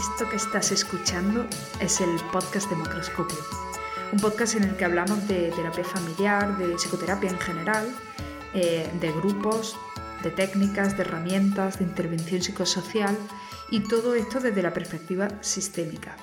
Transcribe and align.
Esto 0.00 0.26
que 0.30 0.36
estás 0.36 0.72
escuchando 0.72 1.46
es 1.78 2.00
el 2.00 2.16
podcast 2.32 2.70
de 2.70 2.76
Macroscopio, 2.76 3.36
un 4.12 4.18
podcast 4.18 4.54
en 4.54 4.64
el 4.64 4.74
que 4.74 4.86
hablamos 4.86 5.28
de 5.28 5.50
terapia 5.50 5.84
familiar, 5.84 6.56
de 6.56 6.74
psicoterapia 6.76 7.28
en 7.28 7.38
general, 7.38 7.86
eh, 8.54 8.90
de 8.98 9.12
grupos, 9.12 9.76
de 10.22 10.30
técnicas, 10.30 10.96
de 10.96 11.02
herramientas, 11.02 11.80
de 11.80 11.84
intervención 11.84 12.40
psicosocial 12.40 13.14
y 13.70 13.80
todo 13.80 14.14
esto 14.14 14.40
desde 14.40 14.62
la 14.62 14.72
perspectiva 14.72 15.28
sistémica. 15.42 16.16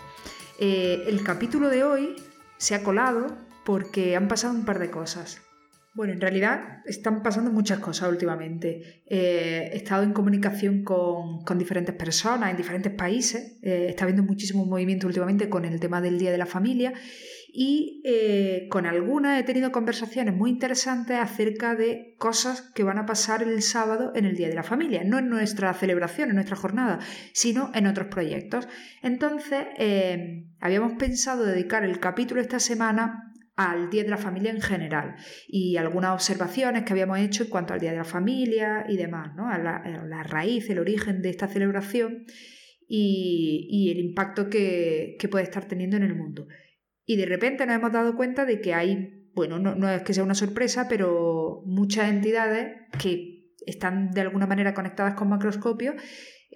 Eh, 0.58 1.03
el 1.05 1.23
capítulo 1.23 1.70
de 1.70 1.84
hoy 1.84 2.16
se 2.58 2.73
ha 2.73 2.81
colado 2.81 3.28
porque 3.64 4.16
han 4.16 4.28
pasado 4.28 4.55
un 4.55 4.66
par 4.66 4.80
de 4.80 4.89
cosas. 4.89 5.39
Bueno, 5.98 6.14
en 6.14 6.22
realidad 6.22 6.84
están 6.86 7.24
pasando 7.24 7.50
muchas 7.50 7.80
cosas 7.80 8.08
últimamente. 8.08 9.02
Eh, 9.08 9.72
he 9.74 9.78
estado 9.78 10.04
en 10.04 10.14
comunicación 10.14 10.84
con, 10.84 11.58
diferentes 11.58 11.96
personas 11.96 12.52
en 12.52 12.58
diferentes 12.58 12.94
países. 12.94 13.58
Eh, 13.64 13.88
está 13.90 14.04
habiendo 14.04 14.22
muchísimo 14.22 14.64
movimiento 14.64 15.08
últimamente 15.08 15.50
con 15.50 15.66
el 15.66 15.80
tema 15.80 16.00
del 16.00 16.20
Día 16.20 16.30
de 16.30 16.38
la 16.38 16.46
Familia 16.46 16.94
y 17.52 18.04
eh, 18.06 18.68
con 18.70 18.86
algunas 18.86 19.40
he 19.40 19.44
tenido 19.44 19.72
conversaciones 19.72 20.36
muy 20.36 20.52
interesantes 20.52 21.18
acerca 21.18 21.73
de 21.73 22.14
cosas 22.20 22.62
que 22.76 22.84
van 22.84 23.00
a 23.00 23.08
pasar 23.08 23.42
el 23.42 23.59
sábado 23.64 24.12
en 24.14 24.26
el 24.26 24.36
Día 24.36 24.50
de 24.50 24.54
la 24.54 24.62
Familia, 24.62 25.04
no 25.04 25.18
en 25.18 25.30
nuestra 25.30 25.73
celebración, 25.73 26.30
en 26.30 26.36
nuestra 26.36 26.58
jornada, 26.58 27.00
sino 27.34 27.72
en 27.73 27.88
otros 27.88 28.06
proyectos. 28.09 28.68
Entonces, 29.02 29.66
habíamos 30.59 30.94
pensado 31.00 31.44
dedicar 31.44 31.84
el 31.84 32.00
capítulo 32.00 32.39
esta 32.39 32.59
semana 32.59 33.34
al 33.58 33.89
Día 33.89 34.03
de 34.03 34.09
la 34.09 34.17
Familia 34.17 34.52
en 34.52 34.61
general 34.61 35.16
y 35.47 35.77
algunas 35.77 36.11
observaciones 36.11 36.83
que 36.83 36.94
habíamos 36.94 37.19
hecho 37.19 37.44
en 37.44 37.50
cuanto 37.50 37.73
al 37.73 37.80
Día 37.80 37.91
de 37.91 37.97
la 37.97 38.03
Familia 38.03 38.86
y 38.88 38.97
demás, 38.97 39.36
¿no? 39.36 39.49
a, 39.49 39.58
la, 39.58 40.23
raíz, 40.23 40.69
el 40.69 40.77
origen 40.80 41.23
de 41.23 41.31
esta 41.31 41.47
celebración 41.47 42.25
y, 42.88 43.91
el 43.91 43.99
impacto 43.99 44.49
que, 44.49 45.17
puede 45.30 45.44
estar 45.44 45.66
teniendo 45.66 45.97
en 45.97 46.03
el 46.03 46.16
mundo. 46.16 46.47
Y 47.05 47.17
de 47.17 47.25
repente 47.25 47.66
nos 47.66 47.75
hemos 47.75 47.91
dado 47.91 48.16
cuenta 48.16 48.45
de 48.45 48.61
que 48.61 48.75
hay, 48.75 49.27
bueno, 49.33 49.58
no, 49.58 49.73
no 49.73 49.89
es 49.89 50.03
que 50.03 50.14
sea 50.14 50.23
una 50.23 50.36
sorpresa, 50.36 50.88
pero 50.88 51.64
muchas 51.66 52.09
entidades 52.09 52.75
que 53.02 53.53
están 53.66 54.11
de 54.11 54.21
alguna 54.21 54.45
manera 54.45 54.75
conectadas 54.75 55.16
con 55.16 55.30
macroscopio 55.30 55.95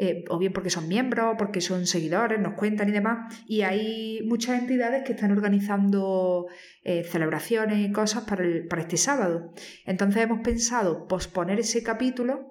eh, 0.03 0.25
o 0.29 0.39
bien 0.39 0.51
porque 0.51 0.71
son 0.71 0.87
miembros, 0.87 1.35
porque 1.37 1.61
son 1.61 1.85
seguidores, 1.85 2.39
nos 2.39 2.55
cuentan 2.55 2.89
y 2.89 2.91
demás. 2.91 3.35
Y 3.45 3.61
hay 3.61 4.23
muchas 4.25 4.59
entidades 4.59 5.03
que 5.03 5.11
están 5.11 5.31
organizando 5.31 6.47
eh, 6.83 7.03
celebraciones 7.03 7.87
y 7.87 7.91
cosas 7.91 8.23
para, 8.23 8.43
para 8.67 8.81
este 8.81 8.97
sábado. 8.97 9.53
Entonces 9.85 10.23
hemos 10.23 10.39
pensado 10.39 11.07
posponer 11.07 11.59
ese 11.59 11.83
capítulo 11.83 12.50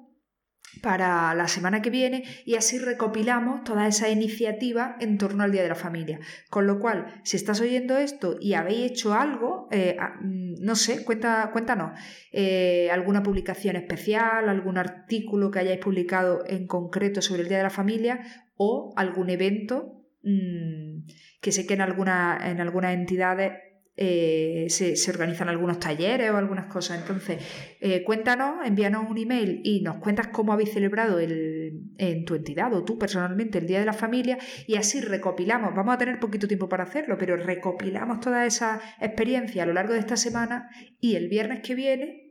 para 0.83 1.35
la 1.35 1.49
semana 1.49 1.83
que 1.83 1.91
viene 1.91 2.25
y 2.45 2.55
así 2.55 2.79
recopilamos 2.79 3.65
toda 3.65 3.87
esa 3.87 4.09
iniciativa 4.09 4.97
en 5.01 5.19
torno 5.19 5.43
al 5.43 5.53
Día 5.53 5.63
de 5.63 5.69
la 5.69 5.75
Familia. 5.75 6.21
Con 6.49 6.67
lo 6.67 6.79
cual, 6.79 7.21
si 7.23 7.37
estás 7.37 7.61
oyendo 7.61 7.97
esto 7.99 8.37
y 8.41 8.55
habéis 8.55 8.93
hecho 8.93 9.15
algo, 9.15 9.69
eh, 9.71 9.97
mm, 10.21 10.55
no 10.61 10.75
sé, 10.77 11.05
cuenta, 11.05 11.51
cuéntanos, 11.53 11.99
eh, 12.33 12.89
alguna 12.91 13.23
publicación 13.23 13.77
especial, 13.77 14.49
algún 14.49 14.79
artículo 14.79 15.51
que 15.51 15.59
hayáis 15.59 15.81
publicado 15.81 16.45
en 16.47 16.67
concreto 16.67 17.21
sobre 17.23 17.43
el 17.43 17.49
Día 17.49 17.59
de 17.59 17.65
la 17.65 17.71
Familia 17.71 18.21
o 18.57 18.93
algún 18.97 19.31
evento 19.31 20.05
mm, 20.23 21.07
que 21.41 21.53
sé 21.53 21.67
que 21.67 21.75
en, 21.75 21.81
alguna, 21.81 22.39
en 22.43 22.61
algunas 22.61 22.95
entidades 22.95 23.53
eh, 23.97 24.67
se, 24.69 24.95
organizan 25.11 25.49
algunos 25.49 25.79
talleres 25.79 26.31
o 26.31 26.37
algunas 26.37 26.67
cosas. 26.67 27.01
Entonces, 27.01 27.43
eh, 27.81 28.03
cuéntanos, 28.03 28.67
envíanos 28.67 29.11
un 29.11 29.19
email 29.19 29.61
y 29.65 29.83
nos 29.83 29.97
cuentas 29.97 30.29
cómo 30.29 30.53
habéis 30.53 30.73
celebrado 30.73 31.19
el, 31.19 31.93
en 31.99 32.25
tu 32.25 32.35
entidad 32.35 32.73
o 32.73 32.85
tú 32.85 32.99
personalmente 32.99 33.59
el 33.59 33.67
Día 33.67 33.81
de 33.81 33.87
la 33.87 33.93
Familia 33.93 34.39
y 34.67 34.77
así 34.77 35.01
recopilamos, 35.01 35.75
vamos 35.75 35.95
a 35.95 35.99
tener 35.99 36.19
poquito 36.19 36.49
tiempo 36.49 36.69
para 36.69 36.85
hacerlo, 36.85 37.17
pero 37.19 37.37
recopilamos 37.37 38.21
toda 38.21 38.47
esa 38.47 38.81
experiencia 39.01 39.65
a 39.65 39.67
lo 39.67 39.75
largo 39.75 39.93
de 39.93 40.01
esta 40.01 40.17
semana 40.17 40.71
y 40.99 41.17
el 41.17 41.29
viernes 41.29 41.61
que 41.61 41.75
viene 41.75 42.31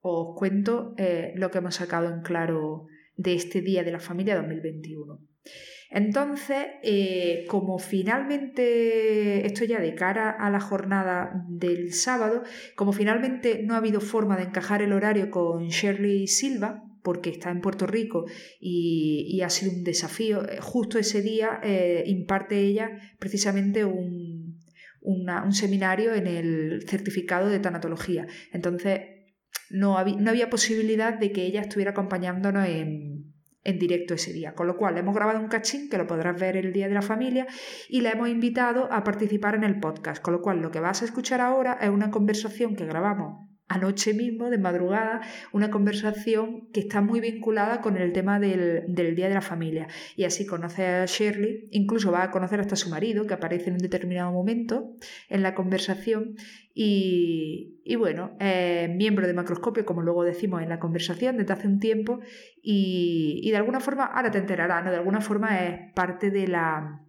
os 0.00 0.36
cuento 0.36 0.94
eh, 0.96 1.32
lo 1.36 1.50
que 1.50 1.58
hemos 1.58 1.74
sacado 1.74 2.08
en 2.08 2.22
claro 2.22 2.86
de 3.16 3.34
este 3.34 3.60
Día 3.60 3.82
de 3.82 3.92
la 3.92 4.00
Familia 4.00 4.36
2021. 4.36 5.20
Entonces, 5.90 6.66
eh, 6.82 7.46
como 7.48 7.78
finalmente, 7.78 9.46
esto 9.46 9.64
ya 9.64 9.80
de 9.80 9.94
cara 9.94 10.30
a 10.30 10.50
la 10.50 10.60
jornada 10.60 11.44
del 11.48 11.94
sábado, 11.94 12.42
como 12.76 12.92
finalmente 12.92 13.62
no 13.64 13.74
ha 13.74 13.78
habido 13.78 14.00
forma 14.00 14.36
de 14.36 14.44
encajar 14.44 14.82
el 14.82 14.92
horario 14.92 15.30
con 15.30 15.68
Shirley 15.68 16.26
Silva, 16.26 16.84
porque 17.02 17.30
está 17.30 17.50
en 17.50 17.62
Puerto 17.62 17.86
Rico 17.86 18.26
y, 18.60 19.40
ha 19.42 19.48
sido 19.48 19.72
un 19.72 19.82
desafío, 19.82 20.46
eh, 20.46 20.58
justo 20.60 20.98
ese 20.98 21.22
día 21.22 21.58
eh, 21.62 22.04
imparte 22.06 22.60
ella 22.60 22.90
precisamente 23.18 23.84
un, 23.86 24.58
un 25.00 25.52
seminario 25.52 26.14
en 26.14 26.26
el 26.26 26.84
certificado 26.86 27.48
de 27.48 27.60
tanatología. 27.60 28.26
Entonces, 28.52 29.00
no 29.70 29.96
había 29.96 30.50
posibilidad 30.50 31.18
de 31.18 31.32
que 31.32 31.46
ella 31.46 31.62
estuviera 31.62 31.92
acompañándonos 31.92 32.66
en, 32.68 33.17
en 33.64 33.78
directo 33.78 34.14
ese 34.14 34.32
día. 34.32 34.54
Con 34.54 34.66
lo 34.66 34.76
cual, 34.76 34.96
hemos 34.98 35.14
grabado 35.14 35.40
un 35.40 35.48
cachín 35.48 35.88
que 35.88 35.98
lo 35.98 36.06
podrás 36.06 36.38
ver 36.38 36.56
el 36.56 36.72
día 36.72 36.88
de 36.88 36.94
la 36.94 37.02
familia 37.02 37.46
y 37.88 38.00
la 38.00 38.10
hemos 38.10 38.28
invitado 38.28 38.92
a 38.92 39.04
participar 39.04 39.54
en 39.54 39.64
el 39.64 39.80
podcast. 39.80 40.22
Con 40.22 40.34
lo 40.34 40.42
cual, 40.42 40.60
lo 40.60 40.70
que 40.70 40.80
vas 40.80 41.02
a 41.02 41.04
escuchar 41.04 41.40
ahora 41.40 41.78
es 41.80 41.90
una 41.90 42.10
conversación 42.10 42.76
que 42.76 42.86
grabamos 42.86 43.47
anoche 43.68 44.14
mismo, 44.14 44.50
de 44.50 44.58
madrugada, 44.58 45.20
una 45.52 45.70
conversación 45.70 46.68
que 46.72 46.80
está 46.80 47.00
muy 47.00 47.20
vinculada 47.20 47.80
con 47.80 47.96
el 47.96 48.12
tema 48.12 48.40
del, 48.40 48.86
Día 49.14 49.28
de 49.28 49.34
la 49.34 49.42
Familia. 49.42 49.88
Y 50.16 50.24
así 50.24 50.46
conoce 50.46 50.86
a 50.86 51.04
Shirley, 51.04 51.68
incluso 51.70 52.10
va 52.10 52.22
a 52.22 52.30
conocer 52.30 52.60
hasta 52.60 52.76
su 52.76 52.88
marido, 52.88 53.26
que 53.26 53.34
aparece 53.34 53.68
en 53.68 53.74
un 53.74 53.80
determinado 53.80 54.32
momento 54.32 54.96
en 55.28 55.42
la 55.42 55.54
conversación. 55.54 56.36
Y, 56.74 57.96
bueno, 57.96 58.36
es 58.40 58.88
miembro 58.88 59.26
de 59.26 59.34
Macroscopio, 59.34 59.84
como 59.84 60.02
luego 60.02 60.24
decimos 60.24 60.62
en 60.62 60.68
la 60.68 60.78
conversación, 60.78 61.36
desde 61.36 61.52
hace 61.52 61.66
un 61.66 61.78
tiempo. 61.78 62.20
Y, 62.62 63.40
y 63.42 63.50
de 63.50 63.56
alguna 63.58 63.80
forma, 63.80 64.06
ahora 64.06 64.30
te 64.30 64.38
enterarás, 64.38 64.84
¿no? 64.84 64.90
De 64.90 64.96
alguna 64.96 65.20
forma 65.20 65.64
es 65.64 65.92
parte 65.94 66.30
de, 66.30 66.48
la, 66.48 67.04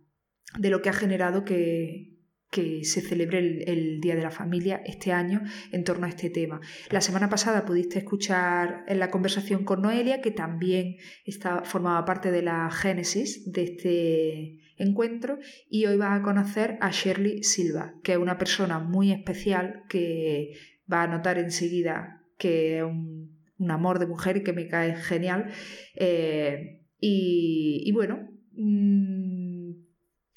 de 0.58 0.70
lo 0.70 0.81
que 0.81 0.90
ha 0.90 0.94
generado 0.94 1.46
que, 1.46 2.19
que 2.50 2.84
se 2.84 3.02
celebre 3.02 3.40
el, 3.40 4.00
Día 4.02 4.16
de 4.16 4.24
la 4.24 4.32
Familia 4.32 4.82
este 4.86 5.12
año 5.12 5.42
en 5.72 5.84
torno 5.84 6.06
a 6.06 6.10
este 6.10 6.30
tema. 6.30 6.60
La 6.90 7.02
semana 7.02 7.30
pasada 7.30 7.66
pudiste 7.66 8.00
escuchar 8.00 8.84
en 8.88 9.00
la 9.00 9.12
conversación 9.12 9.66
con 9.66 9.82
Noelia, 9.82 10.22
que 10.22 10.32
también 10.32 10.98
está, 11.26 11.64
formaba 11.64 12.06
parte 12.06 12.32
de 12.32 12.42
la 12.42 12.70
génesis 12.72 13.52
de 13.52 13.64
este 13.64 14.59
encuentro, 14.78 15.38
y 15.70 15.86
hoy 15.86 15.98
vas 15.98 16.20
a 16.20 16.24
conocer 16.24 16.78
a 16.82 16.92
Shirley 16.92 17.44
Silva, 17.44 17.94
que 18.04 18.14
es 18.14 18.18
una 18.18 18.38
persona 18.38 18.80
muy 18.80 19.12
especial 19.12 19.84
que 19.90 20.54
va 20.92 21.04
a 21.04 21.08
notar 21.08 21.38
enseguida 21.38 22.20
que 22.40 22.78
es 22.78 22.84
un, 22.84 23.38
amor 23.70 24.00
de 24.00 24.08
mujer 24.08 24.38
y 24.38 24.44
que 24.44 24.54
me 24.54 24.68
cae 24.68 24.96
genial. 24.96 25.52
Eh, 25.96 26.80
y, 27.02 27.92
bueno, 27.92 28.30
mm, 28.54 29.49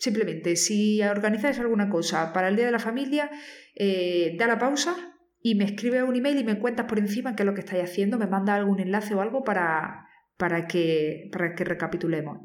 Simplemente, 0.02 0.56
si 0.56 1.00
organizáis 1.00 1.60
alguna 1.60 1.88
cosa 1.88 2.32
para 2.32 2.48
el 2.48 2.56
Día 2.56 2.66
de 2.66 2.72
la 2.72 2.80
Familia, 2.80 3.30
eh, 3.76 4.34
da 4.36 4.48
la 4.48 4.58
pausa 4.58 4.96
y 5.40 5.54
me 5.54 5.62
escribe 5.62 6.02
un 6.02 6.16
email 6.16 6.40
y 6.40 6.42
me 6.42 6.58
cuentas 6.58 6.86
por 6.86 6.98
encima 6.98 7.36
qué 7.36 7.44
es 7.44 7.46
lo 7.46 7.54
que 7.54 7.60
estáis 7.60 7.84
haciendo, 7.84 8.18
me 8.18 8.26
manda 8.26 8.56
algún 8.56 8.80
enlace 8.80 9.14
o 9.14 9.20
algo 9.20 9.44
para, 9.44 10.08
para, 10.36 10.66
que, 10.66 11.30
para 11.30 11.54
que 11.54 11.62
recapitulemos. 11.62 12.40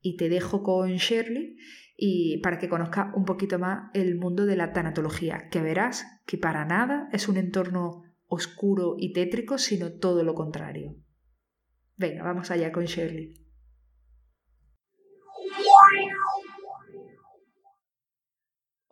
Y 0.00 0.16
te 0.16 0.30
dejo 0.30 0.62
con 0.62 0.88
Shirley 0.92 1.58
y 1.98 2.38
para 2.38 2.58
que 2.58 2.70
conozcas 2.70 3.08
un 3.14 3.26
poquito 3.26 3.58
más 3.58 3.90
el 3.92 4.16
mundo 4.16 4.46
de 4.46 4.56
la 4.56 4.72
tanatología, 4.72 5.50
que 5.50 5.60
verás 5.60 6.06
que 6.24 6.38
para 6.38 6.64
nada 6.64 7.10
es 7.12 7.28
un 7.28 7.36
entorno 7.36 8.04
oscuro 8.24 8.94
y 8.96 9.12
tétrico, 9.12 9.58
sino 9.58 9.92
todo 9.92 10.24
lo 10.24 10.32
contrario. 10.32 10.96
Venga, 11.98 12.22
vamos 12.22 12.50
allá 12.50 12.72
con 12.72 12.86
Shirley. 12.86 13.42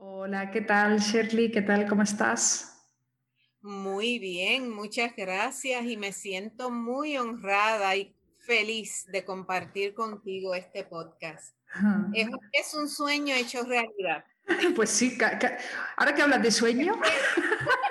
Hola, 0.02 0.50
¿qué 0.50 0.62
tal 0.62 0.99
Shirley? 0.99 1.50
¿Qué 1.50 1.61
tal? 1.61 1.87
¿Cómo 1.87 2.00
estás? 2.00 2.87
Muy 3.61 4.19
bien, 4.19 4.70
muchas 4.70 5.14
gracias 5.14 5.85
y 5.85 5.99
me 5.99 6.12
siento 6.12 6.70
muy 6.70 7.19
honrada 7.19 7.94
y 7.97 8.17
feliz 8.38 9.05
de 9.12 9.26
compartir 9.26 9.93
contigo 9.93 10.55
este 10.55 10.85
podcast. 10.85 11.55
Es, 12.14 12.73
un 12.73 12.88
sueño 12.88 13.35
hecho 13.35 13.62
realidad. 13.64 14.25
Pues 14.75 14.88
sí, 14.88 15.19
ahora 15.99 16.14
que 16.14 16.23
hablas 16.23 16.43
de 16.43 16.50
sueño, 16.50 16.99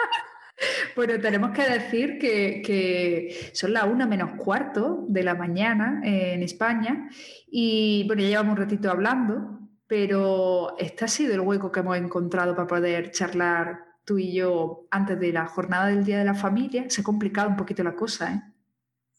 bueno, 0.96 1.22
tenemos 1.22 1.52
que 1.52 1.62
decir 1.62 2.18
que, 2.18 2.64
que, 2.66 3.52
son 3.54 3.72
las 3.72 3.84
una 3.84 4.08
menos 4.08 4.32
cuarto 4.36 5.06
de 5.08 5.22
la 5.22 5.36
mañana 5.36 6.02
en 6.04 6.42
España 6.42 7.08
y 7.52 8.04
bueno, 8.08 8.24
ya 8.24 8.30
llevamos 8.30 8.54
un 8.54 8.64
ratito 8.64 8.90
hablando 8.90 9.59
pero 9.90 10.78
este 10.78 11.04
ha 11.04 11.08
sido 11.08 11.34
el 11.34 11.40
hueco 11.40 11.72
que 11.72 11.80
hemos 11.80 11.98
encontrado 11.98 12.56
para 12.56 12.68
poder 12.68 13.10
charlar 13.10 13.88
tú 14.06 14.20
y 14.20 14.36
yo 14.36 14.88
antes 14.92 15.20
de 15.20 15.34
la 15.34 15.48
jornada 15.48 15.88
del 15.88 16.06
Día 16.06 16.20
de 16.20 16.26
la 16.26 16.36
Familia. 16.36 16.88
Se 16.92 17.02
ha 17.02 17.04
complicado 17.04 17.50
un 17.50 17.58
poquito 17.58 17.84
la 17.84 17.96
cosa, 17.96 18.34
¿eh? 18.34 18.42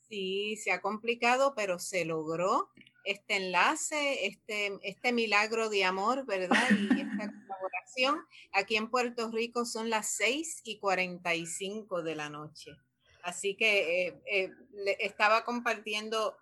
Sí, 0.08 0.56
se 0.62 0.70
ha 0.70 0.80
complicado, 0.80 1.54
pero 1.56 1.80
se 1.80 2.04
logró. 2.04 2.70
este 3.02 3.36
enlace, 3.36 4.26
este, 4.26 4.78
este 4.82 5.12
milagro 5.12 5.70
de 5.70 5.84
amor, 5.84 6.24
¿verdad? 6.24 6.68
Y 6.70 7.00
esta 7.00 7.32
colaboración. 7.48 8.20
Aquí 8.52 8.76
en 8.76 8.90
Puerto 8.90 9.28
Rico 9.32 9.64
son 9.64 9.90
las 9.90 10.06
6 10.10 10.60
y 10.62 10.78
45 10.78 12.02
de 12.04 12.14
la 12.14 12.30
noche. 12.30 12.70
Así 13.24 13.56
que 13.56 14.06
eh, 14.06 14.20
eh, 14.30 14.52
estaba 15.00 15.44
compartiendo 15.44 16.36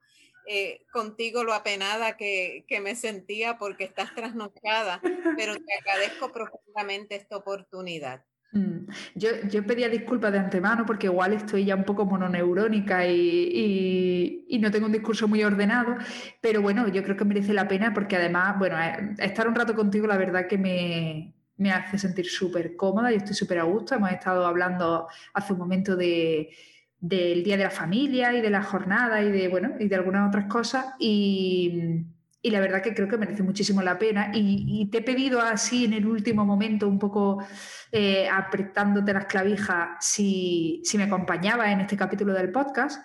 eh, 0.50 0.87
contigo 0.91 1.45
lo 1.45 1.53
apenada 1.53 2.17
que, 2.17 2.65
que, 2.67 2.81
me 2.81 2.95
sentía 2.95 3.59
porque 3.59 3.85
estás 3.85 4.15
trasnochada, 4.15 4.99
pero 5.37 5.55
te 5.55 5.75
agradezco 5.79 6.33
profundamente 6.33 7.17
esta 7.17 7.37
oportunidad. 7.37 8.25
Mm. 8.53 8.87
Yo, 9.15 9.29
yo, 9.50 9.67
pedía 9.67 9.91
disculpas 9.91 10.33
de 10.33 10.39
antemano 10.39 10.87
porque 10.87 11.06
igual 11.06 11.35
estoy 11.35 11.67
ya 11.67 11.77
un 11.77 11.85
poco 11.85 12.06
mononeurónica 12.06 13.06
y, 13.06 14.47
y, 14.49 14.59
no 14.59 14.71
tengo 14.71 14.87
un 14.87 14.93
discurso 14.93 15.29
muy 15.29 15.45
ordenado, 15.45 15.97
pero 16.41 16.62
bueno, 16.62 16.89
yo 16.89 17.03
creo 17.03 17.17
que 17.17 17.27
merece 17.27 17.53
la 17.53 17.69
pena 17.69 17.93
porque 17.93 18.17
además, 18.17 18.59
bueno, 18.59 18.81
eh, 18.81 19.15
estar 19.19 19.47
un 19.49 19.55
rato 19.55 19.75
contigo 19.75 20.06
la 20.06 20.17
verdad 20.17 20.47
que 20.49 20.56
me, 20.56 21.35
me 21.59 21.73
hace 21.73 21.99
sentir 21.99 22.27
súper 22.27 22.75
cómoda, 22.75 23.12
y 23.12 23.17
estoy 23.17 23.35
súper 23.35 23.59
a 23.59 23.65
gusto, 23.65 23.95
hemos 23.95 24.12
estado 24.12 24.47
hablando 24.47 25.09
hace 25.35 25.53
un 25.53 25.59
momento 25.59 25.95
de, 25.95 26.50
del 27.00 27.45
Día 27.45 27.56
de 27.56 27.65
la 27.65 27.71
Familia 27.71 28.33
y 28.35 28.41
de 28.41 28.50
la 28.50 28.62
jornada 28.62 29.23
y 29.23 29.31
de, 29.31 29.49
bueno, 29.49 29.75
y 29.79 29.89
de 29.89 29.97
algunas 29.97 30.29
otras 30.29 30.47
cosas 30.47 30.87
y 30.99 32.05
y 32.41 32.50
la 32.50 32.61
verdad 32.61 32.83
que 32.83 32.95
creo 32.95 33.09
que 33.09 33.19
merece 33.19 33.43
muchísimo 33.43 33.83
la 33.83 33.99
pena. 33.99 34.31
Y, 34.35 34.89
te 34.91 34.99
he 34.99 35.03
pedido 35.03 35.41
así 35.41 35.85
en 35.85 35.93
el 35.95 36.06
último 36.06 36.45
momento, 36.45 36.89
un 36.89 36.99
poco 36.99 37.45
eh, 37.93 38.29
apretándote 38.29 39.12
las 39.12 39.27
clavijas, 39.27 39.97
si, 40.00 40.83
me 40.97 41.05
acompañaba 41.05 41.71
en 41.73 41.81
este 41.81 41.97
capítulo 41.97 42.33
del 42.33 42.53
podcast, 42.53 43.05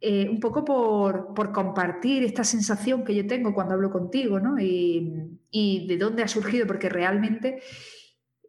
eh, 0.00 0.28
un 0.28 0.40
poco 0.40 0.64
por, 0.64 1.52
compartir 1.52 2.24
esta 2.24 2.44
sensación 2.44 3.04
que 3.04 3.14
yo 3.14 3.26
tengo 3.26 3.54
cuando 3.54 3.74
hablo 3.74 3.90
contigo, 3.90 4.40
¿no? 4.40 4.58
Y, 4.58 5.38
y, 5.50 5.86
de 5.86 5.96
dónde 5.96 6.24
ha 6.24 6.28
surgido, 6.28 6.66
porque 6.66 6.88
realmente, 6.88 7.62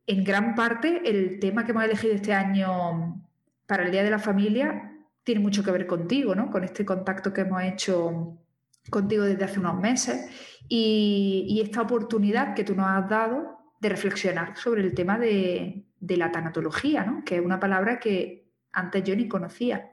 en 0.08 0.24
gran 0.24 0.56
parte, 0.56 1.02
el 1.06 1.40
tema 1.40 1.66
que 1.66 1.72
hemos 1.72 1.84
elegido 1.84 2.14
este 2.16 2.34
año 2.34 3.25
para 3.68 3.84
el 3.86 3.92
Día 3.92 4.04
de 4.04 4.10
la 4.10 4.20
Familia 4.20 4.92
tiene 5.24 5.42
mucho 5.42 5.64
que 5.64 5.72
ver 5.72 5.88
contigo, 5.88 6.36
¿no? 6.36 6.52
Con 6.52 6.64
este 6.64 6.86
contacto 6.86 7.34
que 7.34 7.42
hemos 7.42 7.64
hecho 7.64 8.38
contigo 8.90 9.24
desde 9.24 9.44
hace 9.44 9.60
unos 9.60 9.80
meses 9.80 10.30
y, 10.68 11.62
esta 11.64 11.82
oportunidad 11.82 12.54
que 12.54 12.64
tú 12.64 12.76
nos 12.76 12.88
has 12.88 13.10
dado 13.10 13.58
de 13.80 13.90
reflexionar 13.90 14.56
sobre 14.58 14.82
el 14.82 14.94
tema 14.94 15.18
de, 15.18 15.84
la 16.00 16.32
tanatología, 16.32 17.04
¿no? 17.04 17.24
que 17.26 17.36
es 17.38 17.42
una 17.42 17.60
palabra 17.60 18.00
que 18.00 18.48
antes 18.72 19.04
yo 19.04 19.16
ni 19.16 19.28
conocía. 19.28 19.92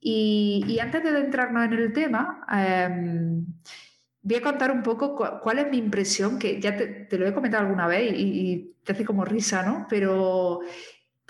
Y, 0.00 0.78
antes 0.80 1.02
de 1.02 1.10
adentrarnos 1.10 1.64
en 1.64 1.72
el 1.72 1.92
tema, 1.92 2.44
em, 2.52 3.46
voy 4.22 4.36
a 4.36 4.42
contar 4.42 4.70
un 4.70 4.82
poco 4.82 5.16
cuál 5.42 5.58
es 5.58 5.70
mi 5.70 5.78
impresión, 5.78 6.38
que 6.38 6.60
ya 6.60 6.76
te, 6.76 7.06
lo 7.18 7.26
he 7.26 7.34
comentado 7.34 7.64
alguna 7.64 7.86
vez 7.86 8.12
y, 8.14 8.68
te 8.84 8.92
hace 8.92 9.04
como 9.04 9.24
risa, 9.24 9.62
¿no? 9.62 9.86
Pero 9.88 10.58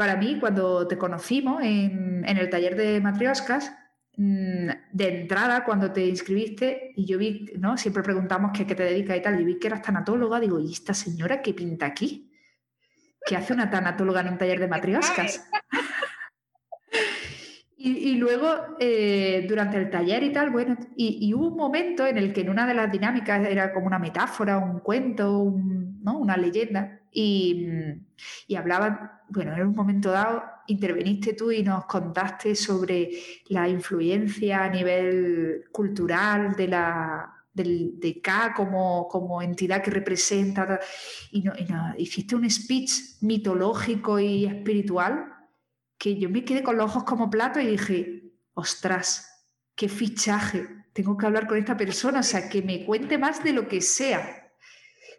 para 0.02 0.16
mí, 0.16 0.38
cuando 0.40 0.88
te 0.88 0.98
conocimos 0.98 1.62
en, 1.62 2.24
en 2.26 2.36
el 2.36 2.50
taller 2.50 2.76
de 2.76 3.00
matrioscas, 3.00 3.72
Mm, 4.14 4.68
de 4.92 5.20
entrada 5.20 5.64
cuando 5.64 5.90
te 5.90 6.06
inscribiste 6.06 6.92
y 6.96 7.06
yo 7.06 7.16
vi, 7.16 7.46
¿no? 7.58 7.78
Siempre 7.78 8.02
preguntamos 8.02 8.50
qué, 8.52 8.66
qué 8.66 8.74
te 8.74 8.84
dedicas 8.84 9.16
y 9.16 9.22
tal, 9.22 9.40
y 9.40 9.44
vi 9.44 9.58
que 9.58 9.68
eras 9.68 9.80
tanatóloga, 9.80 10.38
digo, 10.38 10.60
¿y 10.60 10.70
esta 10.70 10.92
señora 10.92 11.40
qué 11.40 11.54
pinta 11.54 11.86
aquí? 11.86 12.30
¿Qué 13.24 13.36
hace 13.36 13.54
una 13.54 13.70
tanatóloga 13.70 14.20
en 14.20 14.28
un 14.28 14.38
taller 14.38 14.60
de 14.60 14.68
matrioscas? 14.68 15.48
y, 17.84 18.14
luego, 18.14 18.48
eh, 18.78 19.44
durante 19.48 19.76
el 19.76 19.90
taller 19.90 20.22
y 20.22 20.32
tal, 20.32 20.50
bueno, 20.50 20.76
y, 20.96 21.32
hubo 21.34 21.48
un 21.48 21.56
momento 21.56 22.06
en 22.06 22.16
el 22.16 22.32
que 22.32 22.42
en 22.42 22.50
una 22.50 22.66
de 22.66 22.74
las 22.74 22.90
dinámicas 22.92 23.46
era 23.46 23.72
como 23.72 23.86
una 23.86 23.98
metáfora, 23.98 24.58
un 24.58 24.80
cuento, 24.80 25.52
¿no? 26.02 26.18
una 26.18 26.36
leyenda, 26.36 27.00
y, 27.10 27.66
y 28.46 28.54
hablaban, 28.54 29.10
bueno, 29.28 29.54
en 29.56 29.66
un 29.66 29.74
momento 29.74 30.10
dado 30.10 30.42
interveniste 30.68 31.34
tú 31.34 31.50
y 31.50 31.62
nos 31.62 31.86
contaste 31.86 32.54
sobre 32.54 33.10
la 33.48 33.68
influencia 33.68 34.64
a 34.64 34.68
nivel 34.68 35.64
cultural 35.72 36.54
de 36.54 36.68
la 36.68 37.42
de 37.54 38.20
K 38.22 38.54
como, 38.56 39.06
como 39.08 39.42
entidad 39.42 39.82
que 39.82 39.90
representa 39.90 40.80
y, 41.30 41.42
no, 41.42 41.52
hiciste 41.98 42.34
un 42.34 42.48
speech 42.48 43.20
mitológico 43.20 44.18
y 44.18 44.46
espiritual 44.46 45.26
que 46.02 46.18
yo 46.18 46.28
me 46.28 46.44
quedé 46.44 46.64
con 46.64 46.76
los 46.76 46.86
ojos 46.86 47.04
como 47.04 47.30
plato 47.30 47.60
y 47.60 47.66
dije, 47.68 48.24
ostras, 48.54 49.46
qué 49.76 49.88
fichaje, 49.88 50.66
tengo 50.92 51.16
que 51.16 51.26
hablar 51.26 51.46
con 51.46 51.56
esta 51.56 51.76
persona, 51.76 52.18
o 52.18 52.22
sea, 52.24 52.48
que 52.48 52.60
me 52.60 52.84
cuente 52.84 53.18
más 53.18 53.44
de 53.44 53.52
lo 53.52 53.68
que 53.68 53.80
sea. 53.80 54.50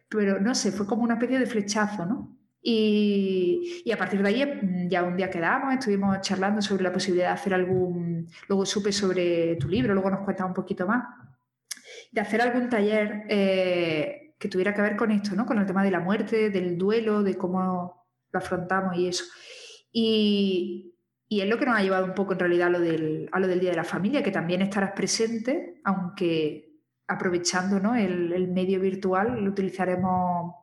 Pero 0.09 0.41
no 0.41 0.53
sé, 0.53 0.74
fue 0.74 0.85
como 0.85 1.03
una 1.03 1.13
especie 1.13 1.39
de 1.39 1.45
flechazo, 1.45 2.06
¿no? 2.06 2.38
Y, 2.62 3.89
a 3.94 3.95
partir 3.95 4.21
de 4.21 4.27
ahí 4.27 4.45
mm, 4.45 4.89
ya 4.89 5.03
un 5.03 5.15
día 5.15 5.30
quedamos, 5.30 5.74
estuvimos 5.74 6.19
charlando 6.19 6.62
sobre 6.62 6.83
la 6.83 6.91
posibilidad 6.91 7.27
de 7.27 7.33
hacer 7.36 7.53
algún, 7.53 8.27
luego 8.50 8.65
supe 8.65 8.91
sobre 8.91 9.56
tu 9.56 9.69
libro, 9.69 9.94
luego 9.94 10.09
nos 10.09 10.25
cuentas 10.25 10.45
un 10.45 10.53
poquito 10.53 10.86
más, 10.86 11.06
de 12.12 12.19
hacer 12.19 12.41
algún 12.41 12.68
taller 12.68 13.24
eh, 13.29 14.36
que 14.38 14.50
tuviera 14.50 14.74
que 14.74 14.81
ver 14.81 14.97
con 14.97 15.12
esto, 15.12 15.33
¿no? 15.33 15.45
con 15.45 15.59
el 15.59 15.65
tema 15.65 15.81
de 15.81 15.91
la 15.91 16.01
muerte, 16.01 16.50
del 16.50 16.77
duelo, 16.77 17.24
de 17.24 17.38
cómo 17.38 18.06
lo 18.33 18.38
afrontamos 18.38 18.97
y 18.97 19.07
eso. 19.07 19.24
Y, 19.93 20.95
y 21.29 21.41
es 21.41 21.47
lo 21.47 21.57
que 21.57 21.65
nos 21.65 21.77
ha 21.77 21.83
llevado 21.83 22.05
un 22.05 22.13
poco 22.13 22.33
en 22.33 22.39
realidad 22.39 22.67
a 22.67 22.71
lo, 22.71 22.79
del, 22.79 23.59
Día 23.59 23.69
de 23.69 23.77
la 23.77 23.85
Familia, 23.85 24.21
que 24.21 24.31
también 24.31 24.61
estarás 24.61 24.91
presente, 24.91 25.79
aunque 25.85 26.81
aprovechando 27.07 27.79
¿no? 27.79 27.95
el, 27.95 28.33
el 28.33 28.47
medio 28.49 28.79
virtual 28.79 29.41
lo 29.43 29.51
utilizaremos 29.51 30.55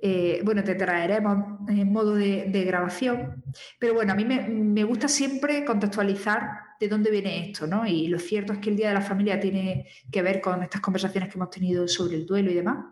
eh, 0.00 0.42
bueno, 0.44 0.62
te 0.62 0.76
traeremos 0.76 1.58
en 1.68 1.92
modo 1.92 2.14
de, 2.14 2.64
grabación, 2.64 3.42
pero 3.80 3.94
bueno, 3.94 4.12
a 4.12 4.16
mí 4.16 4.24
me, 4.24 4.84
gusta 4.84 5.08
siempre 5.08 5.64
contextualizar 5.64 6.50
de 6.78 6.88
dónde 6.88 7.10
viene 7.10 7.50
esto, 7.50 7.66
¿no? 7.66 7.84
Y 7.84 8.06
lo 8.06 8.20
cierto 8.20 8.52
es 8.52 8.60
que 8.60 8.70
el 8.70 8.76
Día 8.76 8.88
de 8.88 8.94
la 8.94 9.00
Familia 9.00 9.40
tiene 9.40 9.88
que 10.12 10.22
ver 10.22 10.40
con 10.40 10.62
estas 10.62 10.80
conversaciones 10.80 11.28
que 11.28 11.36
hemos 11.36 11.50
tenido 11.50 11.88
sobre 11.88 12.14
el 12.14 12.26
duelo 12.26 12.50
y 12.52 12.54
demás. 12.54 12.84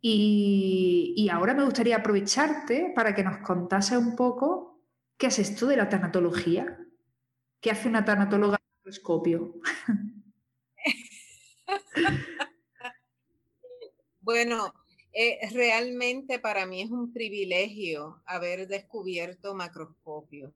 Y, 0.00 1.28
ahora 1.32 1.52
me 1.52 1.64
gustaría 1.64 1.96
aprovecharte 1.96 2.92
para 2.94 3.12
que 3.12 3.24
nos 3.24 3.38
contase 3.38 3.98
un 3.98 4.14
poco 4.14 4.69
qué 5.20 5.26
es 5.26 5.38
esto 5.38 5.66
de 5.66 5.76
la 5.76 5.90
tanatología, 5.90 6.78
qué 7.60 7.70
hace 7.70 7.88
una 7.88 8.06
tanatóloga 8.06 8.56
en 8.56 8.78
microscopio. 8.78 9.60
bueno, 14.22 14.72
eh, 15.12 15.38
realmente 15.52 16.38
para 16.38 16.64
mí 16.64 16.80
es 16.80 16.90
un 16.90 17.12
privilegio 17.12 18.22
haber 18.24 18.66
descubierto 18.66 19.54
macroscopio. 19.54 20.54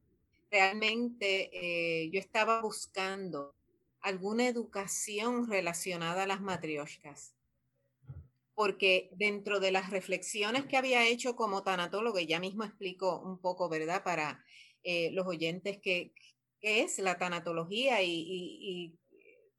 Realmente 0.50 1.50
eh, 1.52 2.08
yo 2.10 2.18
estaba 2.18 2.62
buscando 2.62 3.54
alguna 4.00 4.48
educación 4.48 5.46
relacionada 5.46 6.22
a 6.22 6.26
las 6.26 6.40
matrioshkas, 6.40 7.34
porque 8.54 9.10
dentro 9.12 9.60
de 9.60 9.72
las 9.72 9.90
reflexiones 9.90 10.64
que 10.64 10.78
había 10.78 11.06
hecho 11.06 11.36
como 11.36 11.62
tanatólogo, 11.62 12.18
y 12.18 12.26
ya 12.26 12.40
mismo 12.40 12.64
explico 12.64 13.20
un 13.20 13.38
poco, 13.38 13.68
¿verdad?, 13.68 14.02
para 14.02 14.42
eh, 14.84 15.10
los 15.12 15.26
oyentes 15.26 15.78
qué 15.80 16.12
es 16.60 16.98
la 16.98 17.18
tanatología 17.18 18.02
y, 18.02 18.10
y, 18.10 18.98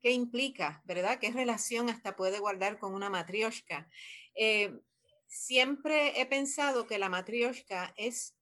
qué 0.02 0.12
implica, 0.12 0.84
¿verdad?, 0.86 1.18
qué 1.20 1.32
relación 1.32 1.90
hasta 1.90 2.16
puede 2.16 2.40
guardar 2.40 2.78
con 2.78 2.94
una 2.94 3.10
matrioshka. 3.10 3.90
Eh, 4.36 4.80
siempre 5.26 6.22
he 6.22 6.28
pensado 6.28 6.86
que 6.86 7.00
la 7.00 7.10
matrioshka 7.10 7.94
es 7.98 8.36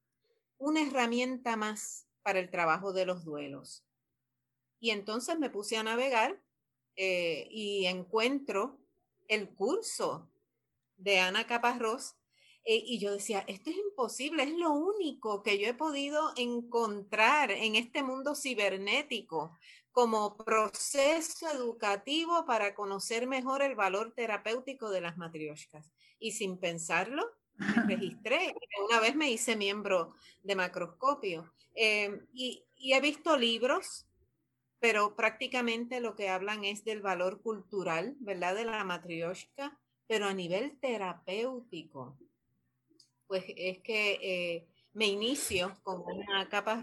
una 0.57 0.81
herramienta 0.81 1.55
más 1.55 2.05
para 2.21 2.39
el 2.39 2.49
trabajo 2.49 2.91
de 2.91 3.05
los 3.05 3.23
duelos. 3.23 3.85
Y 4.79 4.89
entonces 4.89 5.39
me 5.39 5.49
puse 5.49 5.77
a 5.77 5.83
navegar 5.83 6.41
eh, 6.95 7.47
y 7.49 7.85
encuentro 7.85 8.79
el 9.27 9.49
curso 9.49 10.29
de 10.97 11.19
Ana 11.19 11.47
Caparrós 11.47 12.15
eh, 12.65 12.81
y 12.85 12.99
yo 12.99 13.11
decía, 13.11 13.43
esto 13.47 13.69
es 13.69 13.77
imposible, 13.77 14.43
es 14.43 14.53
lo 14.53 14.71
único 14.71 15.43
que 15.43 15.59
yo 15.59 15.67
he 15.67 15.73
podido 15.73 16.31
encontrar 16.37 17.51
en 17.51 17.75
este 17.75 18.03
mundo 18.03 18.35
cibernético 18.35 19.57
como 19.91 20.37
proceso 20.37 21.47
educativo 21.49 22.45
para 22.45 22.73
conocer 22.73 23.27
mejor 23.27 23.61
el 23.61 23.75
valor 23.75 24.13
terapéutico 24.15 24.89
de 24.89 25.01
las 25.01 25.17
matrioshkas. 25.17 25.91
Y 26.19 26.31
sin 26.31 26.57
pensarlo, 26.57 27.23
me 27.55 27.95
registré. 27.99 28.55
Una 28.89 28.99
vez 28.99 29.15
me 29.15 29.29
hice 29.29 29.55
miembro 29.55 30.15
de 30.41 30.55
macroscopio 30.55 31.53
eh, 31.75 32.21
y, 32.33 32.65
he 32.77 32.99
visto 33.01 33.37
libros, 33.37 34.07
pero 34.79 35.15
prácticamente 35.15 36.01
lo 36.01 36.15
que 36.15 36.29
hablan 36.29 36.65
es 36.65 36.83
del 36.83 37.01
valor 37.01 37.41
cultural, 37.41 38.15
¿verdad? 38.19 38.55
De 38.55 38.65
la 38.65 38.83
matrioshka, 38.83 39.79
pero 40.07 40.25
a 40.25 40.33
nivel 40.33 40.77
terapéutico. 40.79 42.17
Pues 43.33 43.45
es 43.57 43.79
que 43.79 44.19
eh, 44.21 44.67
me 44.93 45.07
inicio 45.07 45.75
con 45.81 46.03
una 46.03 46.47
capa 46.49 46.79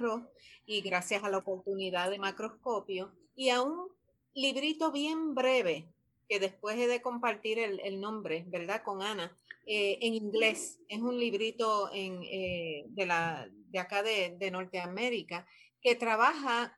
y 0.66 0.80
gracias 0.80 1.22
a 1.22 1.30
la 1.30 1.38
oportunidad 1.38 2.10
de 2.10 2.18
macroscopio 2.18 3.14
y 3.36 3.50
a 3.50 3.62
un 3.62 3.86
librito 4.34 4.90
bien 4.90 5.36
breve 5.36 5.94
que 6.28 6.40
después 6.40 6.76
he 6.76 6.88
de 6.88 7.02
compartir 7.02 7.60
el, 7.60 8.00
nombre, 8.00 8.42
¿verdad? 8.48 8.82
Con 8.82 9.00
Ana, 9.00 9.38
eh, 9.64 9.98
en 10.00 10.14
inglés. 10.14 10.80
Es 10.88 10.98
un 10.98 11.20
librito 11.20 11.88
en, 11.92 12.20
eh, 12.24 12.84
de, 12.88 13.06
la, 13.06 13.48
de 13.68 13.78
acá 13.78 14.02
de, 14.02 14.34
de 14.36 14.50
Norteamérica 14.50 15.46
que 15.80 15.94
trabaja 15.94 16.76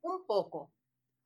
un 0.00 0.24
poco 0.26 0.70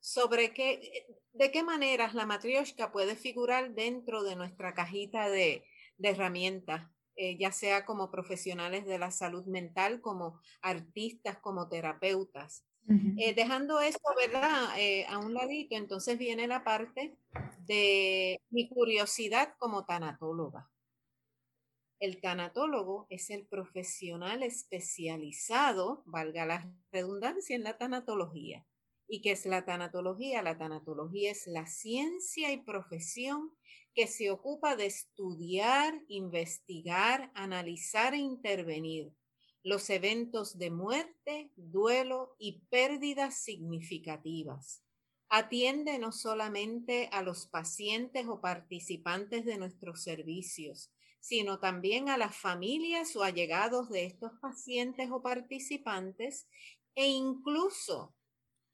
sobre 0.01 0.55
qué, 0.55 1.05
de 1.35 1.51
qué 1.51 1.63
maneras 1.63 2.15
la 2.15 2.25
matrioshka 2.25 2.91
puede 2.91 3.17
figurar 3.17 3.75
dentro 3.75 4.23
de 4.23 4.35
nuestra 4.35 4.73
cajita 4.73 5.29
de, 5.29 5.67
de 5.99 6.09
herramientas, 6.09 6.91
eh, 7.17 7.37
ya 7.39 7.53
sea 7.53 7.85
como 7.85 8.11
profesionales 8.11 8.87
de 8.87 8.99
la 8.99 9.11
salud 9.11 9.45
mental, 9.47 10.01
como 10.01 10.41
artistas, 10.61 11.39
como 11.39 11.69
terapeutas. 11.69 12.65
Eh, 13.17 13.33
dejando 13.35 13.81
esto, 13.81 14.11
¿verdad? 14.17 14.77
Eh, 14.77 15.07
a 15.09 15.19
un 15.19 15.35
ladito, 15.35 15.77
entonces 15.77 16.19
viene 16.19 16.49
la 16.49 16.65
parte 16.65 17.17
de 17.61 18.41
mi 18.51 18.69
curiosidad 18.69 19.55
como 19.59 19.85
tanatóloga. 19.85 20.69
El 22.01 22.21
tanatólogo 22.21 23.07
es 23.09 23.31
el 23.31 23.47
profesional 23.47 24.43
especializado, 24.43 26.03
valga 26.07 26.45
la 26.45 26.75
redundancia, 26.91 27.55
en 27.55 27.63
la 27.63 27.79
tanatología. 27.79 28.67
¿Y 29.07 29.23
qué 29.23 29.33
es 29.33 29.47
la 29.47 29.65
tanatología? 29.65 30.43
La 30.43 30.59
tanatología 30.59 31.31
es 31.31 31.47
la 31.47 31.67
ciencia 31.67 32.51
y 32.51 32.57
profesión 32.57 33.53
que 33.95 34.07
se 34.07 34.31
ocupa 34.31 34.77
de 34.77 34.87
estudiar, 34.87 36.01
investigar, 36.09 37.31
analizar 37.35 38.15
e 38.15 38.19
intervenir 38.19 39.13
los 39.63 39.91
eventos 39.91 40.59
de 40.59 40.71
muerte, 40.71 41.53
duelo 41.57 42.35
y 42.39 42.63
pérdidas 42.69 43.37
significativas. 43.37 44.83
Atiende 45.29 45.99
no 45.99 46.13
solamente 46.13 47.09
a 47.13 47.23
los 47.23 47.47
pacientes 47.47 48.27
o 48.27 48.41
participantes 48.41 49.45
de 49.45 49.57
nuestros 49.59 50.03
servicios, 50.03 50.93
sino 51.21 51.61
también 51.61 52.09
a 52.09 52.19
las 52.19 52.37
familias 52.37 53.15
o 53.15 53.23
allegados 53.23 53.89
de 53.89 54.05
estos 54.05 54.33
pacientes 54.41 55.11
o 55.11 55.23
participantes 55.23 56.49
e 56.97 57.07
incluso 57.07 58.15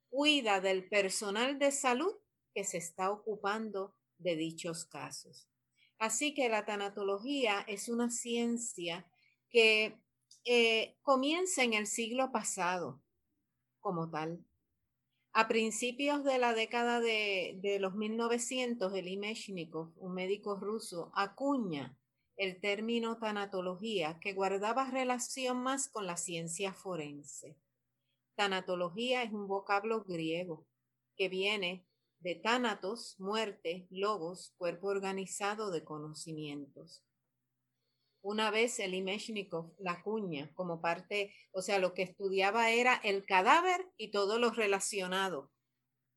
cuida 0.09 0.61
del 0.61 0.89
personal 0.89 1.59
de 1.59 1.71
salud 1.71 2.15
que 2.55 2.65
se 2.65 2.79
está 2.79 3.11
ocupando 3.11 3.95
de 4.19 4.37
dichos 4.37 4.85
casos. 4.85 5.49
Así 5.99 6.35
que 6.35 6.49
la 6.49 6.65
tanatología 6.65 7.61
es 7.67 7.89
una 7.89 8.11
ciencia 8.11 9.11
que 9.51 9.99
eh, 10.45 10.97
comienza 11.03 11.65
en 11.65 11.75
el 11.75 11.87
siglo 11.87 12.31
pasado 12.31 13.03
como 13.81 14.09
tal. 14.11 14.45
A 15.33 15.49
principios 15.49 16.25
de 16.25 16.39
la 16.39 16.55
década 16.55 17.01
de, 17.01 17.59
de 17.61 17.79
los 17.79 17.95
1900, 17.95 18.93
el 18.95 19.19
Meshnikov, 19.19 19.93
un 19.97 20.15
médico 20.15 20.57
ruso, 20.57 21.13
acuña 21.15 21.97
el 22.37 22.61
término 22.61 23.19
tanatología 23.19 24.19
que 24.21 24.33
guardaba 24.33 24.91
relación 24.91 25.59
más 25.63 25.89
con 25.89 26.07
la 26.07 26.17
ciencia 26.17 26.73
forense. 26.73 27.57
Tanatología 28.37 29.25
es 29.25 29.33
un 29.33 29.49
vocablo 29.49 30.05
griego 30.05 30.65
que 31.17 31.29
viene 31.29 31.88
de 32.21 32.35
Thanatos, 32.35 33.17
muerte, 33.19 33.87
logos, 33.91 34.55
cuerpo 34.57 34.89
organizado 34.89 35.71
de 35.71 35.85
conocimientos. 35.85 37.05
Una 38.21 38.51
vez 38.51 38.81
el 38.81 38.95
Imeshnikov, 38.95 39.75
la 39.79 40.03
cuña, 40.03 40.51
como 40.55 40.81
parte, 40.81 41.33
o 41.53 41.63
sea, 41.63 41.79
lo 41.79 41.95
que 41.95 42.03
estudiaba 42.03 42.71
era 42.71 42.97
el 43.05 43.25
cadáver 43.25 43.87
y 43.97 44.11
todo 44.11 44.39
lo 44.39 44.51
relacionado, 44.51 45.53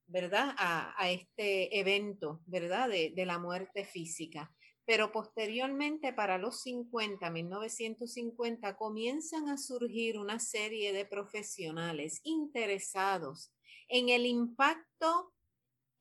¿verdad? 0.08 0.55
A, 0.58 1.12
este 1.12 1.79
evento, 1.79 2.41
¿verdad? 2.48 2.89
De, 2.89 3.12
de 3.15 3.25
la 3.25 3.38
muerte 3.38 3.86
física. 3.86 4.51
Pero 4.84 5.12
posteriormente, 5.12 6.12
para 6.12 6.39
los 6.39 6.63
50, 6.63 7.29
1950, 7.29 8.75
comienzan 8.77 9.48
a 9.48 9.58
surgir 9.58 10.17
una 10.17 10.39
serie 10.39 10.91
de 10.91 11.05
profesionales 11.05 12.20
interesados 12.24 13.53
en 13.88 14.10
el 14.10 14.25
impacto 14.25 15.31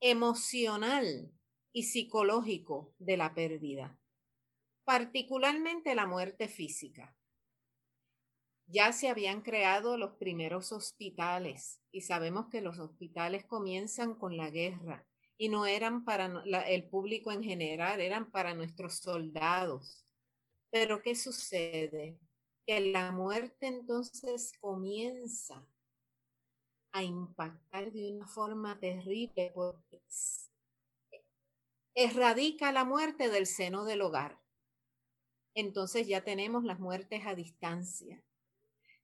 emocional 0.03 1.31
y 1.71 1.83
psicológico 1.83 2.95
de 2.97 3.17
la 3.17 3.35
pérdida, 3.35 3.99
particularmente 4.83 5.93
la 5.93 6.07
muerte 6.07 6.47
física. 6.47 7.15
Ya 8.65 8.93
se 8.93 9.09
habían 9.09 9.41
creado 9.41 9.97
los 9.97 10.15
primeros 10.15 10.71
hospitales 10.71 11.81
y 11.91 12.01
sabemos 12.01 12.47
que 12.49 12.61
los 12.61 12.79
hospitales 12.79 13.45
comienzan 13.45 14.15
con 14.15 14.37
la 14.37 14.49
guerra 14.49 15.07
y 15.37 15.49
no 15.49 15.67
eran 15.67 16.03
para 16.03 16.43
el 16.67 16.89
público 16.89 17.31
en 17.31 17.43
general, 17.43 18.01
eran 18.01 18.31
para 18.31 18.55
nuestros 18.55 18.95
soldados. 18.99 20.07
Pero 20.71 21.03
¿qué 21.03 21.13
sucede? 21.13 22.17
Que 22.65 22.79
la 22.79 23.11
muerte 23.11 23.67
entonces 23.67 24.53
comienza 24.59 25.67
a 26.91 27.03
impactar 27.03 27.91
de 27.91 28.11
una 28.11 28.27
forma 28.27 28.79
terrible 28.79 29.51
porque 29.53 30.01
erradica 31.95 32.71
la 32.71 32.85
muerte 32.85 33.29
del 33.29 33.45
seno 33.45 33.85
del 33.85 34.01
hogar. 34.01 34.39
Entonces 35.53 36.07
ya 36.07 36.23
tenemos 36.23 36.63
las 36.63 36.79
muertes 36.79 37.25
a 37.25 37.35
distancia. 37.35 38.23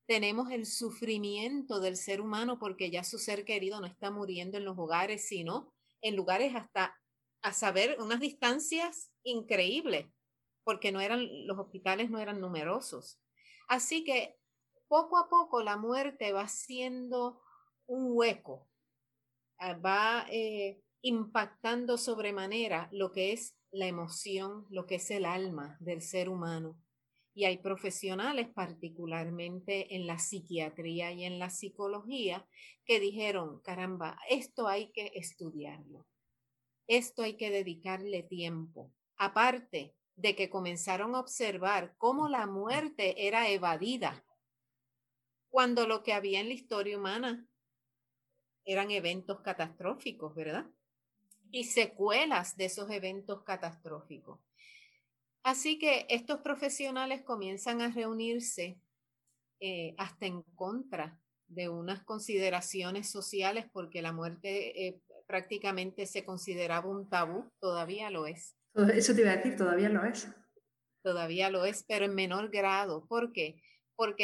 Tenemos 0.06 0.52
el 0.52 0.66
sufrimiento 0.66 1.82
del 1.82 1.98
ser 1.98 2.22
humano 2.22 2.60
porque 2.60 2.90
ya 2.90 3.04
su 3.04 3.20
ser 3.20 3.44
querido 3.44 3.82
no 3.82 3.88
está 3.88 4.10
muriendo 4.10 4.58
en 4.58 4.64
los 4.64 4.78
hogares, 4.78 5.28
sino 5.28 5.74
en 6.02 6.16
lugares 6.16 6.56
hasta 6.56 6.98
a 7.42 7.54
saber 7.54 7.98
unas 8.00 8.20
distancias 8.20 9.12
increíbles, 9.24 10.08
porque 10.64 10.92
no 10.92 11.02
eran 11.02 11.46
los 11.46 11.60
hospitales 11.60 12.10
no 12.10 12.20
eran 12.20 12.42
numerosos. 12.42 13.20
Así 13.68 14.04
que 14.04 14.38
poco 14.88 15.18
a 15.18 15.30
poco 15.30 15.62
la 15.62 15.78
muerte 15.78 16.32
va 16.32 16.48
siendo 16.48 17.42
un 17.88 18.12
hueco, 18.12 18.68
ah, 19.60 19.74
va 19.74 20.26
eh, 20.30 20.82
impactando 21.02 21.98
sobremanera 21.98 22.90
lo 22.92 23.12
que 23.12 23.32
es 23.32 23.56
la 23.72 23.88
emoción, 23.88 24.66
lo 24.70 24.86
que 24.86 24.96
es 24.96 25.10
el 25.12 25.26
alma 25.26 25.78
del 25.80 26.02
ser 26.02 26.30
humano. 26.30 26.78
Y 27.34 27.46
hay 27.46 27.58
profesionales, 27.58 28.48
particularmente 28.54 29.96
en 29.96 30.08
la 30.08 30.18
psiquiatría 30.18 31.12
y 31.12 31.24
en 31.24 31.40
la 31.40 31.50
psicología, 31.50 32.48
que 32.84 33.00
dijeron, 33.00 33.62
caramba, 33.62 34.18
esto 34.30 34.68
hay 34.68 34.92
que 34.92 35.12
estudiarlo, 35.14 36.08
esto 36.88 37.22
hay 37.22 37.38
que 37.38 37.52
dedicarle 37.52 38.24
tiempo. 38.24 38.92
Aparte 39.18 39.94
de 40.16 40.36
que 40.36 40.50
comenzaron 40.50 41.14
a 41.14 41.20
observar 41.20 41.94
cómo 41.98 42.28
la 42.28 42.48
muerte 42.48 43.28
era 43.28 43.50
evadida, 43.50 44.26
cuando 45.50 45.88
lo 45.88 46.04
que 46.04 46.14
había 46.14 46.40
en 46.40 46.48
la 46.48 46.56
historia 46.56 46.98
humana 46.98 47.48
eran 48.68 48.92
eventos 48.92 49.40
catastróficos, 49.42 50.36
¿verdad? 50.36 50.66
Y 51.50 51.64
secuelas 51.64 52.56
de 52.58 52.66
esos 52.66 52.92
eventos 52.92 53.44
catastróficos. 53.44 54.40
Así 55.42 55.80
que 55.80 56.06
estos 56.10 56.42
profesionales 56.42 57.24
comienzan 57.24 57.82
a 57.82 57.90
reunirse 57.90 58.80
eh, 59.62 59.96
hasta 59.98 60.26
en 60.26 60.44
contra 60.56 61.20
de 61.48 61.70
unas 61.70 62.04
consideraciones 62.04 63.10
sociales 63.10 63.66
porque 63.72 64.02
la 64.02 64.12
muerte 64.12 64.88
eh, 64.88 65.02
prácticamente 65.26 66.06
se 66.06 66.26
consideraba 66.26 66.90
un 66.90 67.10
tabú, 67.10 67.50
todavía 67.60 68.10
lo 68.10 68.28
es. 68.28 68.58
Eso 68.94 69.16
te 69.16 69.22
iba 69.22 69.32
a 69.32 69.38
decir, 69.38 69.56
todavía 69.56 69.90
lo 69.90 70.04
es. 70.04 70.28
Todavía 71.02 71.50
lo 71.50 71.64
es, 71.64 71.86
pero 71.88 72.04
en 72.06 72.14
menor 72.14 72.50
grado. 72.50 73.08
¿Por 73.08 73.32
qué? 73.32 73.56
porque 73.56 73.62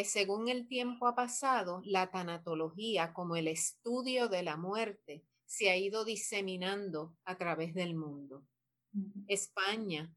según 0.03 0.49
el 0.49 0.67
tiempo 0.67 1.07
ha 1.07 1.15
pasado, 1.15 1.81
la 1.85 2.11
tanatología 2.11 3.13
como 3.13 3.35
el 3.35 3.47
estudio 3.47 4.27
de 4.29 4.43
la 4.43 4.55
muerte 4.55 5.23
se 5.45 5.69
ha 5.69 5.77
ido 5.77 6.05
diseminando 6.05 7.15
a 7.25 7.37
través 7.37 7.73
del 7.73 7.95
mundo. 7.95 8.45
España 9.27 10.13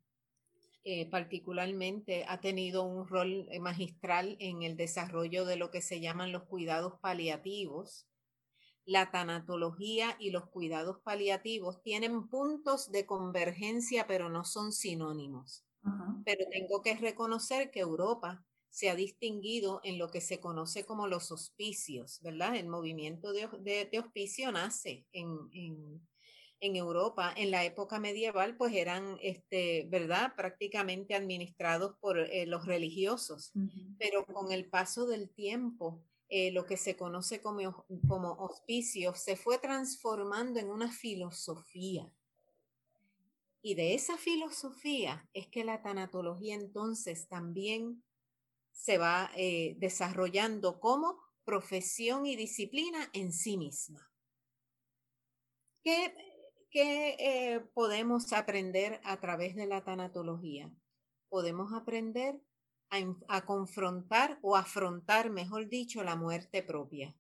eh, 0.84 1.08
particularmente 1.10 2.24
ha 2.28 2.40
tenido 2.40 2.84
un 2.84 3.08
rol 3.08 3.48
eh, 3.50 3.58
magistral 3.58 4.36
en 4.38 4.62
el 4.62 4.76
desarrollo 4.76 5.44
de 5.44 5.56
lo 5.56 5.70
que 5.70 5.80
se 5.80 6.00
llaman 6.00 6.32
los 6.32 6.44
cuidados 6.44 7.00
paliativos. 7.00 8.06
La 8.84 9.10
tanatología 9.10 10.16
y 10.20 10.30
los 10.30 10.48
cuidados 10.48 11.00
paliativos 11.02 11.82
tienen 11.82 12.28
puntos 12.28 12.92
de 12.92 13.04
convergencia, 13.04 14.06
pero 14.06 14.28
no 14.28 14.44
son 14.44 14.72
sinónimos. 14.72 15.64
Pero 16.24 16.44
tengo 16.50 16.82
que 16.82 16.96
reconocer 16.96 17.70
que 17.70 17.80
Europa 17.80 18.44
se 18.76 18.90
ha 18.90 18.94
distinguido 18.94 19.80
en 19.84 19.96
lo 19.96 20.10
que 20.10 20.20
se 20.20 20.38
conoce 20.38 20.84
como 20.84 21.06
los 21.06 21.32
hospicios, 21.32 22.20
¿verdad? 22.20 22.56
El 22.56 22.68
movimiento 22.68 23.32
de, 23.32 23.98
hospicio 23.98 24.52
nace 24.52 25.06
en, 25.12 26.02
Europa. 26.60 27.32
En 27.34 27.50
la 27.50 27.64
época 27.64 27.98
medieval, 27.98 28.54
pues 28.58 28.74
eran, 28.74 29.16
este, 29.22 29.86
¿verdad? 29.88 30.34
Prácticamente 30.36 31.14
administrados 31.14 31.96
por 32.00 32.18
eh, 32.18 32.44
los 32.44 32.66
religiosos. 32.66 33.50
Pero 33.98 34.26
con 34.26 34.52
el 34.52 34.68
paso 34.68 35.06
del 35.06 35.30
tiempo, 35.30 36.04
eh, 36.28 36.50
lo 36.50 36.66
que 36.66 36.76
se 36.76 36.96
conoce 36.96 37.40
como, 37.40 37.86
como 38.06 38.32
hospicio 38.32 39.14
se 39.14 39.36
fue 39.36 39.56
transformando 39.56 40.60
en 40.60 40.68
una 40.68 40.92
filosofía 40.92 42.12
Y 43.62 43.74
de 43.74 43.94
esa 43.94 44.18
filosofía 44.18 45.26
es 45.32 45.46
que 45.46 45.64
la 45.64 45.80
tanatología 45.80 46.54
entonces 46.54 47.26
también 47.26 48.02
se 48.76 48.98
va 48.98 49.30
eh, 49.34 49.74
desarrollando 49.78 50.78
como 50.78 51.18
profesión 51.44 52.26
y 52.26 52.36
disciplina 52.36 53.08
en 53.12 53.32
sí 53.32 53.56
misma. 53.56 54.12
¿Qué, 55.82 56.14
eh, 56.72 57.60
podemos 57.72 58.32
aprender 58.32 59.00
a 59.04 59.18
través 59.18 59.56
de 59.56 59.66
la 59.66 59.82
tanatología? 59.82 60.70
Podemos 61.28 61.72
aprender 61.72 62.40
a, 63.28 63.44
confrontar 63.46 64.38
o 64.42 64.56
afrontar, 64.56 65.30
mejor 65.30 65.68
dicho, 65.68 66.04
la 66.04 66.16
muerte 66.16 66.62
propia, 66.62 67.16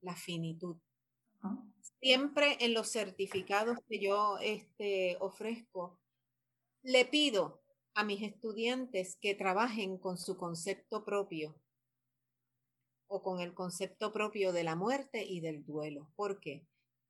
la 0.00 0.16
finitud. 0.16 0.76
Siempre 2.00 2.56
en 2.60 2.72
los 2.72 2.90
certificados 2.90 3.78
que 3.88 4.00
yo 4.00 4.38
este, 4.38 5.18
ofrezco, 5.20 6.00
le 6.82 7.04
pido 7.04 7.63
a 7.94 8.04
mis 8.04 8.22
estudiantes 8.22 9.16
que 9.20 9.34
trabajen 9.34 9.98
con 9.98 10.18
su 10.18 10.36
concepto 10.36 11.04
propio 11.04 11.54
o 13.06 13.22
con 13.22 13.40
el 13.40 13.54
concepto 13.54 14.12
propio 14.12 14.52
de 14.52 14.64
la 14.64 14.76
muerte 14.76 15.24
y 15.24 15.40
del 15.40 15.64
duelo. 15.64 16.10
¿Por 16.16 16.40
qué? 16.40 16.66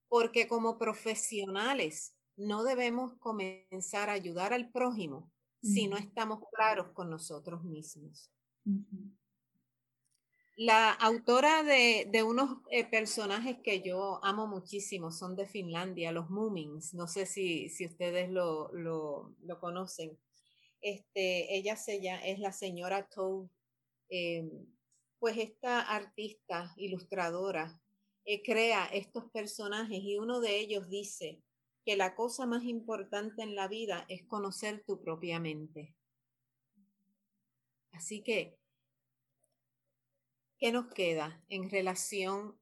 Porque 0.09 0.49
como 0.49 0.79
profesionales 0.79 2.14
no 2.37 2.64
debemos 2.64 3.14
comenzar 3.19 4.11
a 4.11 4.14
ayudar 4.14 4.53
al 4.53 4.71
prójimo 4.71 5.31
si 5.62 5.88
no 5.88 5.97
estamos 5.97 6.41
claros 6.53 6.88
con 6.93 7.09
nosotros 7.09 7.64
mismos. 7.64 8.31
La 10.57 10.93
autora 10.93 11.64
de, 11.64 12.23
unos 12.23 12.59
eh, 12.71 12.85
personajes 12.85 13.57
que 13.64 13.83
yo 13.83 14.23
amo 14.23 14.47
muchísimo 14.47 15.11
son 15.11 15.35
de 15.35 15.47
Finlandia, 15.47 16.12
los 16.12 16.31
Moomins. 16.31 16.95
No 16.95 17.09
sé 17.09 17.26
si, 17.26 17.69
si 17.71 17.87
ustedes 17.87 18.31
lo, 18.31 18.71
lo, 18.73 19.61
conocen. 19.61 20.17
Este, 20.85 21.57
ella 21.57 21.79
es 22.25 22.38
la 22.38 22.53
señora 22.53 23.09
Toad. 23.09 23.49
Em, 24.11 24.67
pues 25.19 25.38
esta 25.38 25.81
artista, 25.81 26.75
ilustradora, 26.76 27.81
eh, 28.26 28.43
crea 28.43 28.85
estos 28.93 29.31
personajes 29.31 29.99
y 30.03 30.19
uno 30.19 30.41
de 30.41 30.59
ellos 30.59 30.91
dice, 30.91 31.43
que 31.87 31.97
la 31.97 32.14
cosa 32.14 32.45
más 32.45 32.64
importante 32.64 33.43
en 33.43 33.55
la 33.55 33.67
vida 33.67 34.05
es 34.09 34.25
conocer 34.25 34.85
tu 34.85 35.00
propia 35.00 35.41
mente. 35.41 35.95
Así 37.93 38.23
que, 38.23 38.59
¿qué 40.59 40.71
nos 40.71 40.93
queda 40.93 41.43
en 41.49 41.71
relación 41.71 42.59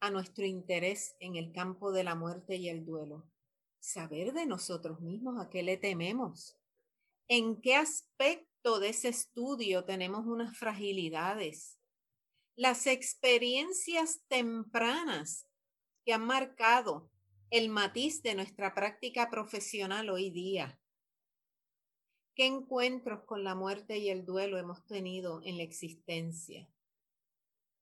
a 0.00 0.10
nuestro 0.10 0.44
interés 0.44 1.14
en 1.20 1.36
el 1.36 1.52
campo 1.52 1.92
de 1.92 2.02
la 2.02 2.16
muerte 2.16 2.56
y 2.56 2.68
el 2.68 2.84
duelo? 2.84 3.30
Saber 3.78 4.32
de 4.32 4.46
nosotros 4.46 5.00
mismos 5.00 5.40
a 5.40 5.50
qué 5.50 5.62
le 5.62 5.76
tememos. 5.76 6.59
¿En 7.32 7.60
qué 7.60 7.76
aspecto 7.76 8.80
de 8.80 8.88
ese 8.88 9.06
estudio 9.08 9.84
tenemos 9.84 10.26
unas 10.26 10.58
fragilidades? 10.58 11.78
Las 12.56 12.88
experiencias 12.88 14.24
tempranas 14.26 15.46
que 16.04 16.12
han 16.12 16.26
marcado 16.26 17.08
el 17.50 17.68
matiz 17.68 18.20
de 18.24 18.34
nuestra 18.34 18.74
práctica 18.74 19.30
profesional 19.30 20.10
hoy 20.10 20.30
día. 20.30 20.80
¿Qué 22.34 22.46
encuentros 22.46 23.22
con 23.26 23.44
la 23.44 23.54
muerte 23.54 23.98
y 23.98 24.08
el 24.08 24.24
duelo 24.24 24.58
hemos 24.58 24.84
tenido 24.86 25.40
en 25.44 25.56
la 25.56 25.62
existencia? 25.62 26.68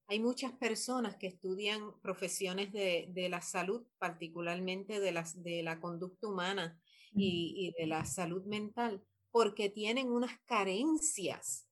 Hay 0.08 0.20
muchas 0.20 0.52
personas 0.52 1.16
que 1.16 1.26
estudian 1.26 1.98
profesiones 2.02 2.70
de, 2.70 3.28
la 3.30 3.40
salud, 3.40 3.86
particularmente 3.96 5.00
de, 5.00 5.62
la 5.62 5.80
conducta 5.80 6.28
humana 6.28 6.78
y, 7.14 7.72
de 7.78 7.86
la 7.86 8.04
salud 8.04 8.44
mental, 8.44 9.02
porque 9.30 9.68
tienen 9.68 10.10
unas 10.10 10.32
carencias. 10.46 11.66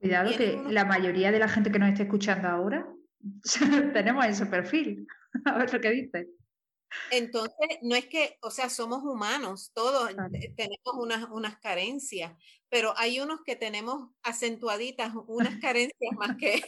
Cuidado 0.00 0.36
que 0.36 0.60
la 0.68 0.84
mayoría 0.84 1.32
de 1.32 1.38
la 1.38 1.48
gente 1.48 1.70
que 1.72 1.78
nos 1.78 1.90
está 1.90 2.02
escuchando 2.02 2.48
ahora 2.48 2.86
tenemos 3.92 4.26
ese 4.26 4.46
perfil. 4.46 5.06
A 5.44 5.58
ver 5.58 5.72
lo 5.72 5.80
que 5.80 5.90
dice. 5.90 6.28
Entonces, 7.10 7.78
no 7.82 7.96
es 7.96 8.06
que, 8.06 8.36
o 8.40 8.50
sea, 8.50 8.68
somos 8.68 9.02
humanos, 9.02 9.72
todos 9.74 10.10
tenemos 10.56 10.94
unas, 10.96 11.28
unas 11.30 11.58
carencias, 11.58 12.32
pero 12.68 12.94
hay 12.96 13.20
unos 13.20 13.40
que 13.44 13.56
tenemos 13.56 14.10
acentuaditas 14.22 15.12
unas 15.26 15.56
carencias 15.60 16.12
más 16.16 16.36
que, 16.36 16.62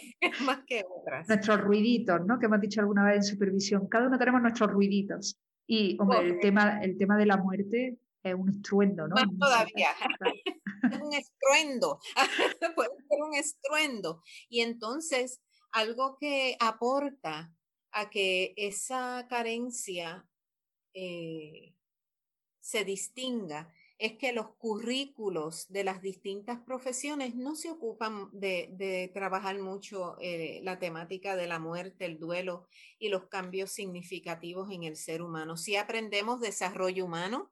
más 0.44 0.60
que 0.66 0.84
otras. 0.88 1.28
Nuestros 1.28 1.60
ruiditos, 1.60 2.24
¿no? 2.26 2.38
Que 2.38 2.46
hemos 2.46 2.60
dicho 2.60 2.80
alguna 2.80 3.04
vez 3.04 3.16
en 3.16 3.24
supervisión. 3.24 3.88
Cada 3.88 4.08
uno 4.08 4.18
tenemos 4.18 4.42
nuestros 4.42 4.70
ruiditos. 4.70 5.38
Y, 5.66 5.96
hombre, 6.00 6.20
el 6.20 6.40
tema, 6.40 6.80
el 6.82 6.96
tema 6.96 7.16
de 7.16 7.26
la 7.26 7.36
muerte 7.36 7.98
es 8.30 8.34
un 8.34 8.48
estruendo, 8.48 9.08
¿no? 9.08 9.14
Más 9.14 9.26
todavía. 9.38 9.90
es 10.92 11.00
un 11.00 11.12
estruendo. 11.12 12.00
Puede 12.74 12.90
ser 13.08 13.22
un 13.22 13.34
estruendo. 13.34 14.22
Y 14.48 14.60
entonces, 14.60 15.40
algo 15.72 16.16
que 16.18 16.56
aporta 16.60 17.52
a 17.92 18.10
que 18.10 18.54
esa 18.56 19.26
carencia 19.28 20.26
eh, 20.94 21.74
se 22.60 22.84
distinga 22.84 23.72
es 23.98 24.18
que 24.18 24.32
los 24.32 24.48
currículos 24.56 25.66
de 25.68 25.84
las 25.84 26.02
distintas 26.02 26.60
profesiones 26.60 27.34
no 27.34 27.54
se 27.54 27.70
ocupan 27.70 28.28
de, 28.32 29.10
trabajar 29.14 29.58
mucho 29.58 30.16
eh, 30.20 30.60
la 30.62 30.78
temática 30.78 31.34
de 31.36 31.46
la 31.46 31.58
muerte, 31.58 32.04
el 32.04 32.18
duelo 32.18 32.66
y 32.98 33.08
los 33.08 33.28
cambios 33.28 33.70
significativos 33.70 34.70
en 34.70 34.84
el 34.84 34.96
ser 34.96 35.22
humano. 35.22 35.56
Si 35.56 35.76
aprendemos 35.76 36.40
desarrollo 36.40 37.06
humano, 37.06 37.50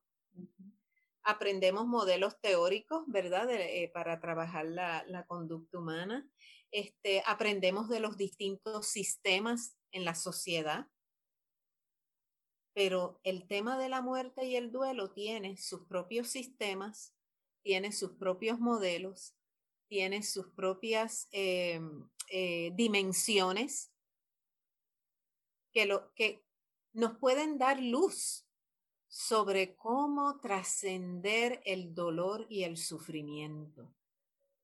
aprendemos 1.24 1.87
modelos 1.87 2.38
teóricos, 2.40 3.02
¿verdad? 3.06 3.50
Eh, 3.50 3.90
para 3.92 4.20
trabajar 4.20 4.66
la, 4.66 5.24
conducta 5.26 5.78
humana. 5.78 6.28
Este, 6.70 7.22
aprendemos 7.26 7.88
de 7.88 8.00
los 8.00 8.16
distintos 8.16 8.87
sistemas 8.87 9.76
en 9.90 10.04
la 10.04 10.14
sociedad. 10.14 10.87
Pero 12.74 13.20
el 13.22 13.46
tema 13.46 13.78
de 13.78 13.88
la 13.88 14.02
muerte 14.02 14.44
y 14.46 14.56
el 14.56 14.70
duelo 14.70 15.12
tiene 15.12 15.56
sus 15.56 15.87
propios 15.87 16.28
sistemas, 16.28 17.14
tiene 17.62 17.92
sus 17.92 18.12
propios 18.12 18.58
modelos, 18.58 19.37
tiene 19.88 20.22
sus 20.22 20.48
propias 20.48 21.28
eh, 21.30 21.80
eh, 22.28 22.72
dimensiones 22.74 23.92
que, 25.72 25.87
lo, 25.87 26.12
que 26.14 26.44
nos 26.92 27.16
pueden 27.18 27.58
dar 27.58 27.80
luz 27.80 28.43
sobre 29.14 29.77
cómo 29.77 30.40
trascender 30.40 31.61
el 31.64 31.94
dolor 31.94 32.46
y 32.48 32.64
el 32.64 32.77
sufrimiento. 32.77 33.94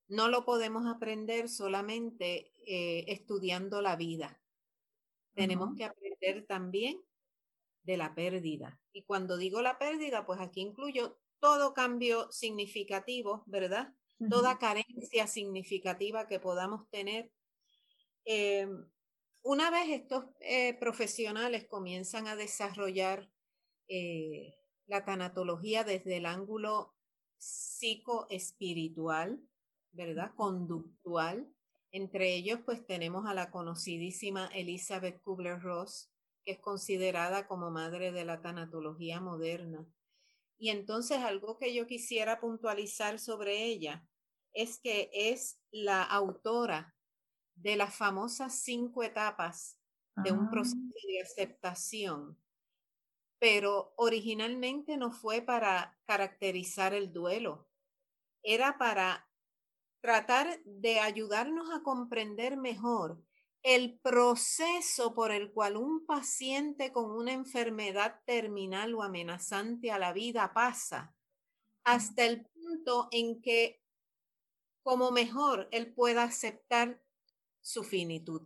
No 0.08 0.26
lo 0.26 0.44
podemos 0.44 0.86
aprender 0.92 1.48
solamente 1.48 2.50
eh, 2.66 3.04
estudiando 3.06 3.80
la 3.80 3.94
vida. 3.94 4.42
Tenemos 5.36 5.76
que 5.76 5.84
aprender 5.84 6.46
también 6.48 7.00
de 7.84 7.96
la 7.96 8.12
pérdida. 8.16 8.80
Y 8.92 9.04
cuando 9.04 9.36
digo 9.36 9.62
la 9.62 9.78
pérdida, 9.78 10.26
pues 10.26 10.40
aquí 10.40 10.62
incluyo 10.62 11.20
todo 11.38 11.72
cambio 11.72 12.32
significativo, 12.32 13.44
¿verdad? 13.46 13.94
Toda 14.28 14.58
carencia 14.58 15.28
significativa 15.28 16.26
que 16.26 16.40
podamos 16.40 16.90
tener. 16.90 17.30
Eh, 18.24 18.66
una 19.42 19.70
vez 19.70 19.90
estos 19.90 20.24
eh, 20.40 20.74
profesionales 20.74 21.68
comienzan 21.68 22.26
a 22.26 22.34
desarrollar 22.34 23.29
eh, 23.92 24.54
la 24.86 25.04
tanatología 25.04 25.82
desde 25.82 26.18
el 26.18 26.26
ángulo 26.26 26.94
psicoespiritual, 27.38 29.42
¿verdad? 29.90 30.32
Conductual, 30.36 31.52
entre 31.90 32.34
ellos, 32.34 32.60
pues 32.64 32.86
tenemos 32.86 33.26
a 33.26 33.34
la 33.34 33.50
conocidísima 33.50 34.46
Elizabeth 34.54 35.20
Kubler-Ross, 35.22 36.08
que 36.44 36.52
es 36.52 36.60
considerada 36.60 37.48
como 37.48 37.72
madre 37.72 38.12
de 38.12 38.24
la 38.24 38.40
tanatología 38.40 39.20
moderna. 39.20 39.84
Y 40.56 40.68
entonces 40.68 41.18
algo 41.18 41.58
que 41.58 41.74
yo 41.74 41.88
quisiera 41.88 42.38
puntualizar 42.38 43.18
sobre 43.18 43.64
ella 43.64 44.06
es 44.52 44.78
que 44.78 45.10
es 45.12 45.58
la 45.72 46.04
autora 46.04 46.94
de 47.56 47.74
las 47.76 47.92
famosas 47.94 48.62
cinco 48.62 49.02
etapas 49.02 49.76
de 50.16 50.32
un 50.32 50.48
proceso 50.48 50.76
ah. 50.78 51.06
de 51.08 51.22
aceptación, 51.22 52.38
pero 53.40 53.94
originalmente 53.96 54.96
no 54.96 55.10
fue 55.10 55.40
para 55.40 55.98
caracterizar 56.04 56.94
el 56.94 57.12
duelo, 57.12 57.66
era 58.42 58.78
para 58.78 59.28
tratar 60.00 60.62
de 60.64 61.00
ayudarnos 61.00 61.70
a 61.72 61.82
comprender 61.82 62.56
mejor 62.56 63.22
el 63.62 63.98
proceso 63.98 65.14
por 65.14 65.32
el 65.32 65.52
cual 65.52 65.76
un 65.76 66.06
paciente 66.06 66.92
con 66.92 67.10
una 67.10 67.32
enfermedad 67.32 68.20
terminal 68.24 68.94
o 68.94 69.02
amenazante 69.02 69.90
a 69.90 69.98
la 69.98 70.12
vida 70.12 70.52
pasa 70.54 71.14
hasta 71.84 72.24
el 72.24 72.46
punto 72.46 73.08
en 73.10 73.40
que 73.40 73.82
como 74.82 75.10
mejor 75.10 75.68
él 75.72 75.92
pueda 75.92 76.24
aceptar 76.24 77.02
su 77.60 77.84
finitud. 77.84 78.42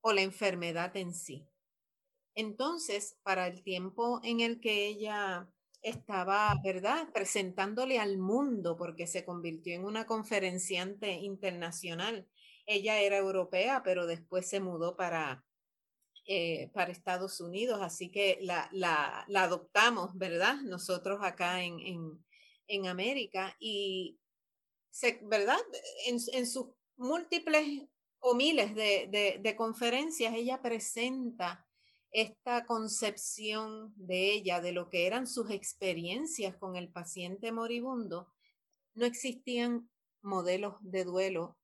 O 0.00 0.12
la 0.12 0.22
enfermedad 0.22 0.96
en 0.96 1.12
sí. 1.12 1.47
Entonces, 2.38 3.18
para 3.24 3.48
el 3.48 3.64
tiempo 3.64 4.20
en 4.22 4.38
el 4.38 4.60
que 4.60 4.86
ella 4.86 5.50
estaba, 5.82 6.54
¿verdad?, 6.62 7.08
presentándole 7.12 7.98
al 7.98 8.16
mundo 8.16 8.76
porque 8.76 9.08
se 9.08 9.24
convirtió 9.24 9.74
en 9.74 9.84
una 9.84 10.06
conferenciante 10.06 11.10
internacional. 11.14 12.28
Ella 12.64 13.00
era 13.00 13.16
europea, 13.18 13.82
pero 13.82 14.06
después 14.06 14.48
se 14.48 14.60
mudó 14.60 14.96
para, 14.96 15.44
eh, 16.28 16.70
para 16.72 16.92
Estados 16.92 17.40
Unidos, 17.40 17.80
así 17.82 18.08
que 18.08 18.38
la, 18.40 18.68
la, 18.70 19.26
adoptamos, 19.34 20.16
¿verdad? 20.16 20.60
Nosotros 20.62 21.18
acá 21.22 21.64
en, 21.64 21.80
en, 21.80 22.24
en 22.68 22.86
América 22.86 23.56
y, 23.58 24.16
¿verdad? 25.22 25.58
En, 26.06 26.18
en, 26.32 26.46
sus 26.46 26.68
múltiples 26.96 27.88
o 28.20 28.36
miles 28.36 28.76
de, 28.76 29.40
de 29.42 29.56
conferencias, 29.56 30.32
ella 30.36 30.62
presenta 30.62 31.67
esta 32.10 32.64
concepción 32.66 33.92
de 33.96 34.32
ella, 34.32 34.60
de 34.60 34.72
lo 34.72 34.88
que 34.88 35.06
eran 35.06 35.26
sus 35.26 35.50
experiencias 35.50 36.56
con 36.56 36.76
el 36.76 36.90
paciente 36.90 37.52
moribundo, 37.52 38.32
no 38.94 39.04
existían 39.04 39.88
modelos 40.22 40.76
de 40.80 41.04
duelo 41.04 41.56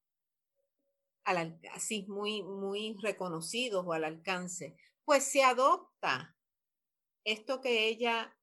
así 1.72 2.04
muy, 2.08 2.42
muy 2.42 2.96
reconocidos 3.00 3.84
o 3.86 3.92
al 3.92 4.04
alcance. 4.04 4.76
Pues 5.04 5.24
se 5.24 5.42
adopta 5.42 6.36
esto 7.24 7.60
que 7.60 7.88
ella 7.88 8.36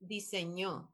diseñó 0.00 0.92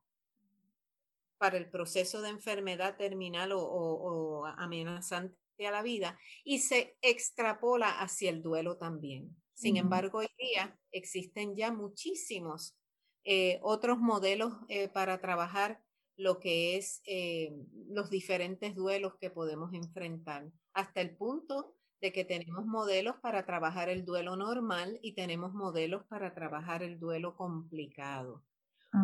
para 1.38 1.56
el 1.56 1.70
proceso 1.70 2.22
de 2.22 2.30
enfermedad 2.30 2.96
terminal 2.96 3.52
o 3.54 4.46
amenazante 4.56 5.66
a 5.66 5.70
la 5.70 5.82
vida 5.82 6.18
y 6.44 6.58
se 6.60 6.96
extrapola 7.00 8.00
hacia 8.00 8.30
el 8.30 8.42
duelo 8.42 8.76
también. 8.76 9.34
Sin 9.56 9.78
embargo, 9.78 10.18
hoy 10.18 10.28
día 10.38 10.78
existen 10.92 11.56
ya 11.56 11.72
muchísimos 11.72 12.76
eh, 13.24 13.58
otros 13.62 13.98
modelos 13.98 14.52
eh, 14.68 14.88
para 14.88 15.18
trabajar 15.18 15.82
lo 16.18 16.40
que 16.40 16.76
es 16.76 17.00
eh, 17.06 17.56
los 17.88 18.10
diferentes 18.10 18.74
duelos 18.74 19.14
que 19.18 19.30
podemos 19.30 19.72
enfrentar, 19.72 20.52
hasta 20.74 21.00
el 21.00 21.16
punto 21.16 21.74
de 22.02 22.12
que 22.12 22.26
tenemos 22.26 22.66
modelos 22.66 23.16
para 23.22 23.46
trabajar 23.46 23.88
el 23.88 24.04
duelo 24.04 24.36
normal 24.36 24.98
y 25.00 25.14
tenemos 25.14 25.54
modelos 25.54 26.04
para 26.04 26.34
trabajar 26.34 26.82
el 26.82 27.00
duelo 27.00 27.34
complicado. 27.34 28.44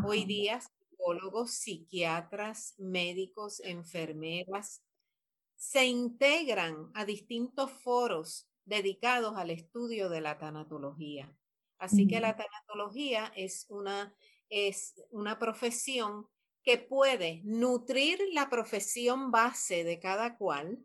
Hoy 0.04 0.26
día, 0.26 0.60
psicólogos, 0.60 1.52
psiquiatras, 1.52 2.74
médicos, 2.78 3.60
enfermeras 3.64 4.82
se 5.56 5.86
integran 5.86 6.90
a 6.92 7.06
distintos 7.06 7.70
foros 7.70 8.51
dedicados 8.64 9.36
al 9.36 9.50
estudio 9.50 10.08
de 10.08 10.20
la 10.20 10.38
tanatología. 10.38 11.34
Así 11.78 12.06
que 12.06 12.20
la 12.20 12.36
tanatología 12.36 13.32
es 13.34 13.66
una, 13.68 14.14
es 14.48 14.94
una 15.10 15.38
profesión 15.38 16.28
que 16.62 16.78
puede 16.78 17.40
nutrir 17.44 18.20
la 18.32 18.48
profesión 18.48 19.32
base 19.32 19.82
de 19.82 19.98
cada 19.98 20.36
cual. 20.36 20.78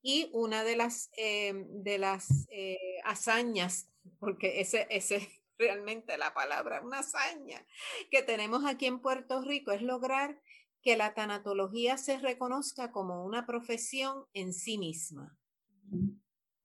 Y 0.00 0.30
una 0.32 0.62
de 0.62 0.76
las, 0.76 1.10
eh, 1.16 1.66
de 1.68 1.98
las 1.98 2.46
eh, 2.50 3.00
hazañas, 3.04 3.90
porque 4.20 4.60
ese, 4.60 4.86
ese 4.90 5.16
es 5.16 5.28
realmente 5.58 6.16
la 6.18 6.32
palabra, 6.32 6.82
una 6.82 7.00
hazaña 7.00 7.66
que 8.10 8.22
tenemos 8.22 8.64
aquí 8.64 8.86
en 8.86 9.00
Puerto 9.00 9.42
Rico, 9.42 9.72
es 9.72 9.82
lograr 9.82 10.40
que 10.82 10.96
la 10.96 11.14
tanatología 11.14 11.96
se 11.98 12.18
reconozca 12.18 12.92
como 12.92 13.24
una 13.24 13.44
profesión 13.44 14.26
en 14.34 14.52
sí 14.52 14.78
misma 14.78 15.36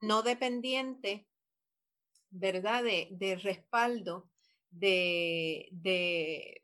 no 0.02 0.22
dependiente, 0.24 1.28
¿verdad? 2.30 2.84
De, 2.84 3.40
respaldo 3.42 4.30
de, 4.70 5.68
de, 5.72 6.64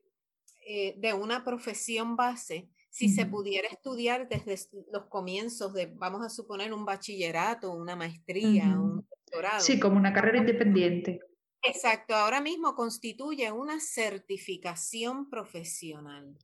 eh, 0.66 0.96
de, 0.98 1.14
una 1.14 1.44
profesión 1.44 2.16
base, 2.16 2.70
si 2.90 3.10
se 3.10 3.26
pudiera 3.26 3.68
estudiar 3.68 4.28
desde 4.28 4.58
los 4.92 5.06
comienzos 5.06 5.74
de, 5.74 5.86
vamos 5.86 6.26
a 6.26 6.30
suponer, 6.30 6.74
un 6.74 6.86
bachillerato, 6.86 7.72
una 7.72 7.96
maestría, 7.96 8.66
un 8.80 9.08
doctorado. 9.08 9.62
Sí, 9.62 9.80
como 9.80 9.98
una 9.98 10.14
carrera 10.14 10.40
independiente. 10.40 11.20
Exacto, 11.62 12.16
ahora 12.16 12.42
mismo 12.42 12.76
constituye 12.76 13.52
una 13.52 13.80
certificación 13.80 15.30
profesional. 15.30 16.38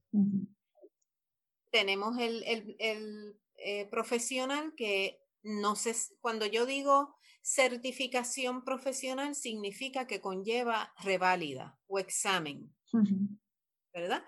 Tenemos 1.71 2.19
el, 2.19 2.43
el, 2.79 3.39
eh, 3.57 3.85
profesional 3.89 4.73
que 4.75 5.22
no 5.43 5.75
sé, 5.75 5.95
cuando 6.21 6.45
yo 6.45 6.65
digo 6.65 7.15
certificación 7.41 8.63
profesional 8.63 9.35
significa 9.35 10.07
que 10.07 10.21
conlleva 10.21 10.93
reválida 11.03 11.77
o 11.87 11.99
examen, 11.99 12.73
¿verdad? 13.93 14.23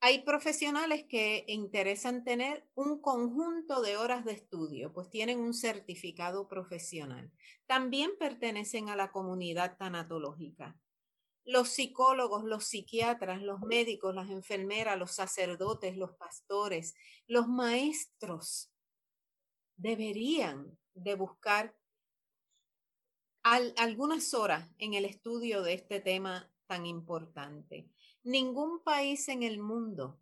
Hay 0.00 0.22
profesionales 0.22 1.06
que 1.08 1.44
interesan 1.48 2.22
tener 2.22 2.68
un 2.74 3.00
conjunto 3.00 3.82
de 3.82 3.96
horas 3.96 4.24
de 4.24 4.32
estudio, 4.32 4.92
pues 4.92 5.10
tienen 5.10 5.40
un 5.40 5.54
certificado 5.54 6.46
profesional. 6.46 7.32
También 7.66 8.12
pertenecen 8.16 8.90
a 8.90 8.96
la 8.96 9.10
comunidad 9.10 9.76
tanatológica. 9.76 10.78
Los 11.44 11.70
psicólogos, 11.70 12.44
los 12.44 12.66
psiquiatras, 12.66 13.42
los 13.42 13.60
médicos, 13.60 14.14
las 14.14 14.30
enfermeras, 14.30 14.98
los 14.98 15.12
sacerdotes, 15.12 15.96
los 15.96 16.12
pastores, 16.12 16.94
los 17.26 17.48
maestros, 17.48 18.70
deberían 19.78 20.76
de 20.94 21.14
buscar 21.14 21.74
algunas 23.42 24.34
horas 24.34 24.68
en 24.78 24.92
el 24.92 25.06
estudio 25.06 25.62
de 25.62 25.72
este 25.72 26.00
tema 26.00 26.52
tan 26.66 26.84
importante. 26.84 27.88
Ningún 28.22 28.82
país 28.82 29.28
en 29.28 29.42
el 29.42 29.58
mundo 29.58 30.20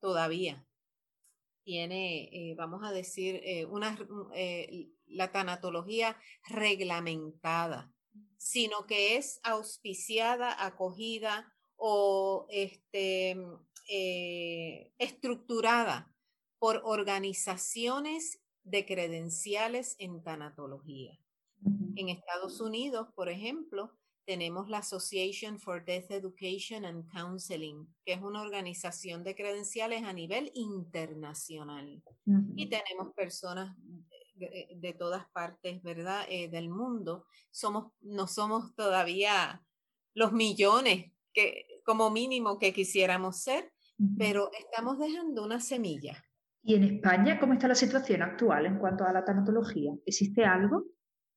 todavía 0.00 0.66
tiene, 1.62 2.24
eh, 2.32 2.54
vamos 2.56 2.82
a 2.82 2.90
decir, 2.92 3.40
eh, 3.44 3.66
una, 3.66 3.96
eh, 4.34 4.88
la 5.06 5.30
tanatología 5.30 6.16
reglamentada, 6.48 7.92
sino 8.36 8.86
que 8.86 9.16
es 9.16 9.40
auspiciada, 9.44 10.64
acogida 10.64 11.52
o 11.76 12.46
este, 12.50 13.36
estructurada 14.98 16.12
por 16.58 16.80
organizaciones 16.84 18.40
de 18.66 18.84
credenciales 18.84 19.96
en 19.98 20.22
tanatología. 20.22 21.18
En 21.94 22.08
Estados 22.08 22.60
Unidos, 22.60 23.08
por 23.14 23.28
ejemplo, 23.28 23.96
tenemos 24.26 24.68
la 24.68 24.78
Association 24.78 25.58
for 25.58 25.84
Death 25.84 26.10
Education 26.10 26.84
and 26.84 27.08
Counseling, 27.12 27.86
que 28.04 28.14
es 28.14 28.20
una 28.20 28.42
organización 28.42 29.22
de 29.22 29.36
credenciales 29.36 30.02
a 30.02 30.12
nivel 30.12 30.50
internacional. 30.54 32.02
Y 32.56 32.68
tenemos 32.68 33.14
personas 33.14 33.76
de, 34.34 34.94
todas 34.98 35.26
partes, 35.30 35.80
¿verdad?, 35.82 36.26
eh, 36.28 36.48
del 36.48 36.68
mundo. 36.68 37.24
Somos, 37.52 37.92
no 38.00 38.26
somos 38.26 38.74
todavía 38.74 39.64
los 40.12 40.32
millones 40.32 41.12
que, 41.32 41.80
como 41.84 42.10
mínimo, 42.10 42.58
que 42.58 42.72
quisiéramos 42.72 43.38
ser, 43.38 43.72
pero 44.18 44.50
estamos 44.58 44.98
dejando 44.98 45.44
una 45.44 45.60
semilla. 45.60 46.25
¿Y 46.68 46.74
en 46.74 46.82
España 46.82 47.38
cómo 47.38 47.52
está 47.52 47.68
la 47.68 47.76
situación 47.76 48.22
actual 48.22 48.66
en 48.66 48.80
cuanto 48.80 49.04
a 49.04 49.12
la 49.12 49.24
tanatología? 49.24 49.92
¿Existe 50.04 50.44
algo? 50.44 50.82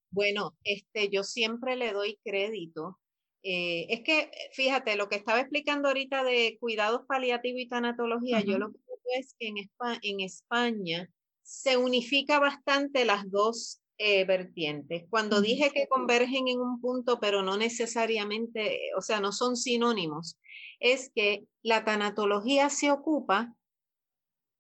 Bueno, 0.10 0.58
este, 0.64 1.10
yo 1.10 1.24
siempre 1.24 1.76
le 1.76 1.94
doy 1.94 2.20
crédito. 2.24 3.00
Eh, 3.44 3.86
es 3.90 4.02
que, 4.02 4.32
fíjate, 4.54 4.96
lo 4.96 5.08
que 5.08 5.18
estaba 5.18 5.40
explicando 5.40 5.88
ahorita 5.88 6.24
de 6.24 6.58
cuidados 6.60 7.02
paliativos 7.08 7.62
y 7.62 7.68
tanatología, 7.68 8.42
yo 8.42 8.58
lo 8.58 8.72
que 8.72 8.80
veo 8.88 9.20
es 9.20 9.36
que 9.38 9.50
en, 9.50 9.56
en 10.02 10.20
España 10.20 11.08
se 11.44 11.78
unifica 11.78 12.40
bastante 12.40 13.06
las 13.06 13.30
dos 13.30 13.84
eh, 14.00 14.26
vertientes. 14.26 15.04
Cuando 15.12 15.42
dije 15.42 15.70
que 15.72 15.88
convergen 15.88 16.48
en 16.48 16.60
un 16.60 16.82
punto, 16.82 17.20
pero 17.20 17.44
no 17.44 17.56
necesariamente, 17.56 18.80
o 18.98 19.02
sea, 19.02 19.20
no 19.20 19.32
son 19.32 19.56
sinónimos, 19.56 20.40
es 20.80 21.12
que 21.14 21.44
la 21.62 21.86
tanatología 21.86 22.72
se 22.72 22.90
ocupa 22.90 23.54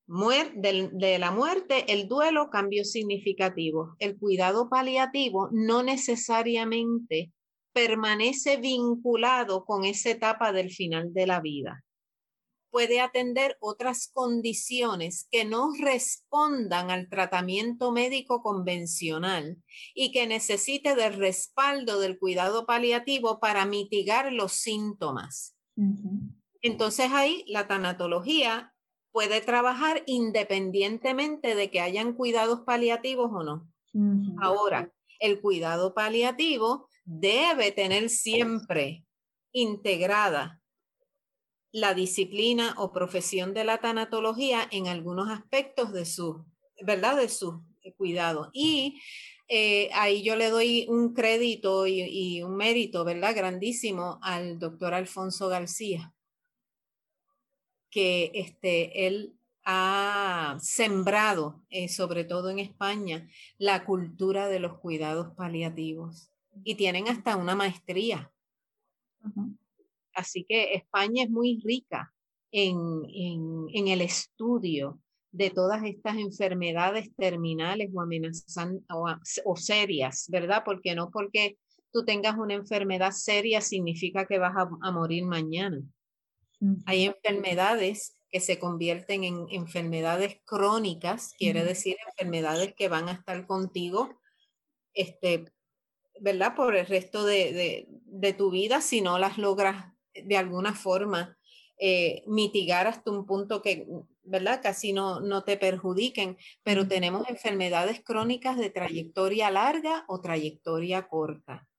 de 0.10 1.18
la 1.20 1.32
muerte, 1.32 1.94
el 1.94 2.08
duelo, 2.08 2.50
cambio 2.50 2.84
significativo. 2.84 3.96
El 4.00 4.18
cuidado 4.18 4.68
paliativo 4.68 5.50
no 5.52 5.84
necesariamente 5.84 7.32
permanece 7.74 8.58
vinculado 8.58 9.66
con 9.66 9.86
esa 9.86 10.10
etapa 10.10 10.52
del 10.52 10.72
final 10.72 11.14
de 11.14 11.28
la 11.28 11.42
vida. 11.42 11.84
Puede 12.72 13.02
atender 13.02 13.58
otras 13.62 14.10
condiciones 14.12 15.28
que 15.32 15.46
no 15.46 15.72
respondan 15.80 16.90
al 16.90 17.08
tratamiento 17.08 17.92
médico 17.92 18.42
convencional 18.42 19.58
y 19.94 20.12
que 20.12 20.26
necesite 20.26 20.96
del 20.96 21.14
respaldo 21.14 22.00
del 22.00 22.18
cuidado 22.18 22.66
paliativo 22.66 23.40
para 23.40 23.66
mitigar 23.66 24.34
los 24.34 24.54
síntomas. 24.54 25.56
Entonces 26.62 27.12
ahí 27.12 27.44
la 27.48 27.68
tanatología 27.68 28.74
puede 29.20 29.42
trabajar 29.42 30.02
independientemente 30.06 31.54
de 31.54 31.70
que 31.70 31.82
hayan 31.82 32.14
cuidados 32.14 32.62
paliativos 32.62 33.30
o 33.34 33.44
no. 33.44 33.70
Ahora, 34.42 34.94
el 35.20 35.42
cuidado 35.42 35.94
paliativo 35.94 36.88
debe 37.04 37.74
tener 37.74 38.10
siempre 38.10 39.04
integrada 39.52 40.62
la 41.74 41.94
disciplina 41.94 42.76
o 42.78 42.94
profesión 42.94 43.54
de 43.54 43.66
la 43.66 43.80
tanatología 43.80 44.66
en 44.72 44.88
algunos 44.88 45.30
aspectos 45.30 45.92
de 45.92 46.06
su, 46.06 46.46
¿verdad? 46.82 47.18
De 47.18 47.28
su 47.28 47.62
cuidado. 47.98 48.50
Y 48.54 49.02
eh, 49.50 49.90
ahí 49.96 50.24
yo 50.24 50.38
le 50.38 50.50
doy 50.50 50.86
un 50.88 51.14
crédito 51.14 51.88
y, 51.88 52.42
un 52.42 52.56
mérito, 52.56 53.04
¿verdad? 53.04 53.36
Grandísimo 53.36 54.18
al 54.22 54.60
doctor 54.60 54.94
Alfonso 54.94 55.50
García, 55.50 56.14
que 57.90 58.32
este, 58.34 59.08
él 59.08 59.36
ha 59.64 60.58
sembrado, 60.60 61.64
eh, 61.70 61.90
sobre 61.90 62.24
todo 62.24 62.50
en 62.50 62.60
España, 62.60 63.28
la 63.58 63.86
cultura 63.86 64.48
de 64.48 64.60
los 64.60 64.80
cuidados 64.80 65.36
paliativos 65.36 66.32
y 66.64 66.76
tienen 66.76 67.08
hasta 67.08 67.36
una 67.36 67.56
maestría. 67.56 68.32
Así 70.14 70.46
que 70.48 70.74
España 70.74 71.24
es 71.24 71.30
muy 71.30 71.62
rica 71.64 72.14
en, 72.52 73.04
en, 73.74 73.88
el 73.88 74.02
estudio 74.02 75.00
de 75.32 75.50
todas 75.50 75.84
estas 75.84 76.18
enfermedades 76.18 77.14
terminales 77.16 77.90
o 77.94 78.02
amenazantes 78.02 78.84
o, 79.46 79.56
serias, 79.56 80.26
¿verdad? 80.30 80.64
Porque 80.66 80.96
no 80.96 81.12
porque 81.12 81.58
tú 81.92 82.04
tengas 82.04 82.38
una 82.38 82.56
enfermedad 82.56 83.12
seria 83.12 83.62
significa 83.62 84.26
que 84.26 84.40
vas 84.40 84.56
a, 84.56 84.92
morir 84.92 85.26
mañana. 85.26 85.82
Hay 86.86 87.06
enfermedades 87.06 88.18
que 88.30 88.40
se 88.40 88.60
convierten 88.60 89.24
en 89.24 89.48
enfermedades 89.50 90.40
crónicas, 90.46 91.34
quiere 91.38 91.64
decir 91.64 91.96
enfermedades 92.08 92.74
que 92.76 92.90
van 92.90 93.10
a 93.10 93.14
estar 93.14 93.48
contigo, 93.48 94.20
este, 94.94 95.46
¿verdad? 96.20 96.56
Por 96.56 96.76
el 96.76 96.86
resto 96.86 97.26
de, 97.26 97.88
de 98.06 98.34
tu 98.34 98.52
vida 98.52 98.82
si 98.82 99.02
no 99.02 99.18
las 99.18 99.38
logras 99.38 99.94
de 100.14 100.38
alguna 100.38 100.74
forma 100.74 101.38
eh, 101.82 102.24
mitigar 102.28 102.88
hasta 102.88 103.10
un 103.10 103.26
punto 103.26 103.62
que, 103.62 103.88
¿verdad? 104.24 104.60
Casi 104.62 104.92
no, 104.92 105.22
no 105.22 105.46
te 105.46 105.56
perjudiquen, 105.56 106.38
pero 106.62 106.86
tenemos 106.90 107.30
enfermedades 107.30 108.04
crónicas 108.04 108.58
de 108.58 108.70
trayectoria 108.70 109.50
larga 109.50 110.04
o 110.10 110.20
trayectoria 110.20 111.08
corta. 111.08 111.70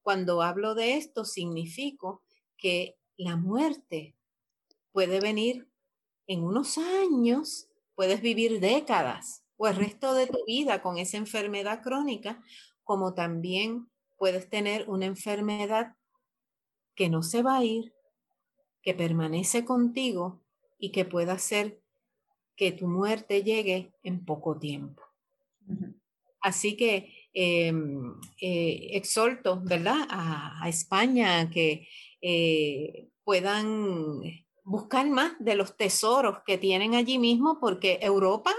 Cuando 0.00 0.42
hablo 0.42 0.76
de 0.76 0.96
esto, 0.96 1.24
significo 1.24 2.22
que 2.56 2.98
la 3.16 3.34
muerte 3.34 4.14
puede 4.98 5.20
venir 5.20 5.68
en 6.26 6.42
unos 6.42 6.76
años, 6.76 7.68
puedes 7.94 8.20
vivir 8.20 8.58
décadas 8.58 9.44
o 9.56 9.68
el 9.68 9.76
resto 9.76 10.12
de 10.12 10.26
tu 10.26 10.44
vida 10.44 10.82
con 10.82 10.98
esa 10.98 11.18
enfermedad 11.18 11.84
crónica, 11.84 12.42
como 12.82 13.14
también 13.14 13.88
puedes 14.16 14.50
tener 14.50 14.90
una 14.90 15.06
enfermedad 15.06 15.94
que 16.96 17.08
no 17.08 17.22
se 17.22 17.44
va 17.44 17.58
a 17.58 17.64
ir, 17.64 17.94
que 18.82 18.92
permanece 18.92 19.64
contigo 19.64 20.42
y 20.80 20.90
que 20.90 21.04
pueda 21.04 21.34
hacer 21.34 21.80
que 22.56 22.72
tu 22.72 22.88
muerte 22.88 23.44
llegue 23.44 23.92
en 24.02 24.24
poco 24.24 24.58
tiempo. 24.58 25.04
Así 26.40 26.76
que 26.76 27.28
em, 27.32 28.14
eh, 28.40 28.88
exhorto, 28.94 29.60
¿verdad?, 29.62 30.08
a, 30.10 30.68
España 30.68 31.48
que 31.50 31.86
eh, 32.20 33.10
puedan 33.22 34.47
buscar 34.68 35.08
más 35.08 35.32
de 35.38 35.54
los 35.54 35.76
tesoros 35.76 36.40
que 36.46 36.58
tienen 36.58 36.94
allí 36.94 37.18
mismo, 37.18 37.58
porque 37.58 37.98
Europa, 38.02 38.54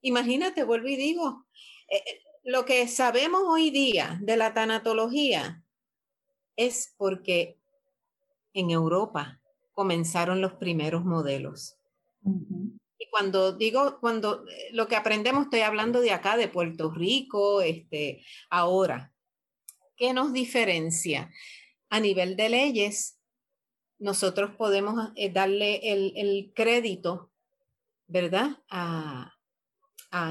imagínate, 0.00 0.64
vuelvo 0.64 0.88
y 0.88 0.96
digo, 0.96 1.46
eh, 1.88 2.02
lo 2.42 2.64
que 2.64 2.88
sabemos 2.88 3.42
hoy 3.46 3.70
día 3.70 4.18
de 4.20 4.36
la 4.36 4.54
tanatología 4.54 5.64
es 6.56 6.94
porque 6.96 7.58
en 8.52 8.70
Europa 8.70 9.40
comenzaron 9.72 10.40
los 10.40 10.54
primeros 10.54 11.04
modelos. 11.04 11.76
Y 12.98 13.08
cuando 13.10 13.52
digo, 13.52 13.98
cuando 14.00 14.44
eh, 14.48 14.70
lo 14.72 14.88
que 14.88 14.96
aprendemos, 14.96 15.44
estoy 15.44 15.60
hablando 15.60 16.00
de 16.00 16.10
acá, 16.10 16.36
de 16.36 16.48
Puerto 16.48 16.90
Rico, 16.90 17.62
este, 17.62 18.24
ahora, 18.50 19.12
¿qué 19.96 20.12
nos 20.12 20.32
diferencia? 20.32 21.30
A 21.88 22.00
nivel 22.00 22.34
de 22.34 22.48
leyes, 22.48 23.21
nosotros 24.02 24.50
podemos 24.56 25.10
eh, 25.14 25.30
darle 25.30 25.80
el, 25.82 26.52
crédito, 26.54 27.30
¿verdad? 28.06 28.58
A, 28.68 29.32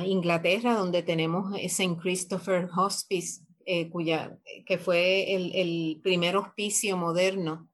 Inglaterra, 0.06 0.76
donde 0.76 1.02
tenemos 1.02 1.58
St. 1.58 1.98
Christopher 2.00 2.70
Hospice, 2.76 3.42
eh, 3.66 3.90
cuya, 3.90 4.38
que 4.68 4.78
fue 4.78 5.34
el, 5.34 5.56
el 5.56 6.02
primer 6.04 6.38
hospicio 6.38 6.98
moderno 6.98 7.68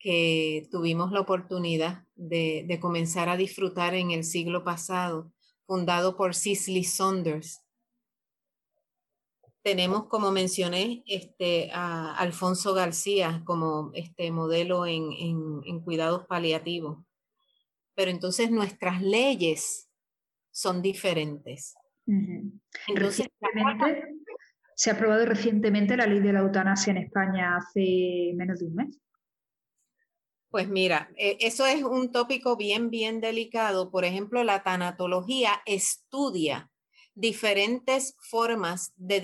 que 0.00 0.66
tuvimos 0.70 1.12
la 1.12 1.20
oportunidad 1.20 2.04
de, 2.16 2.78
comenzar 2.80 3.28
a 3.28 3.36
disfrutar 3.36 3.94
en 3.94 4.10
el 4.10 4.24
siglo 4.24 4.64
pasado, 4.64 5.30
fundado 5.66 6.16
por 6.16 6.34
Cicely 6.34 6.84
Saunders. 6.84 7.60
Tenemos, 9.62 10.06
como 10.06 10.30
mencioné, 10.30 11.02
este, 11.06 11.70
a 11.72 12.16
Alfonso 12.16 12.72
García 12.72 13.42
como 13.44 13.90
este 13.94 14.30
modelo 14.30 14.86
en, 14.86 15.80
cuidados 15.82 16.26
paliativos. 16.26 17.04
Pero 17.94 18.10
entonces 18.10 18.50
nuestras 18.50 19.02
leyes 19.02 19.90
son 20.50 20.80
diferentes. 20.80 21.74
se 24.74 24.90
ha 24.90 24.94
aprobado 24.94 25.26
recientemente 25.26 25.96
la 25.96 26.06
ley 26.06 26.20
de 26.20 26.32
la 26.32 26.40
eutanasia 26.40 26.92
en 26.92 26.96
España 26.98 27.56
hace 27.56 28.32
menos 28.34 28.60
de 28.60 28.66
un 28.66 28.74
mes. 28.74 28.98
Pues 30.50 30.68
mira, 30.68 31.10
eh, 31.16 31.36
eso 31.40 31.64
es 31.64 31.82
un 31.84 32.10
tópico 32.10 32.56
bien, 32.56 32.90
bien 32.90 33.20
delicado. 33.20 33.90
Por 33.90 34.04
ejemplo, 34.04 34.42
la 34.42 34.64
tanatología 34.64 35.62
estudia 35.64 36.70
diferentes 37.14 38.16
formas 38.18 38.92
de, 38.96 39.20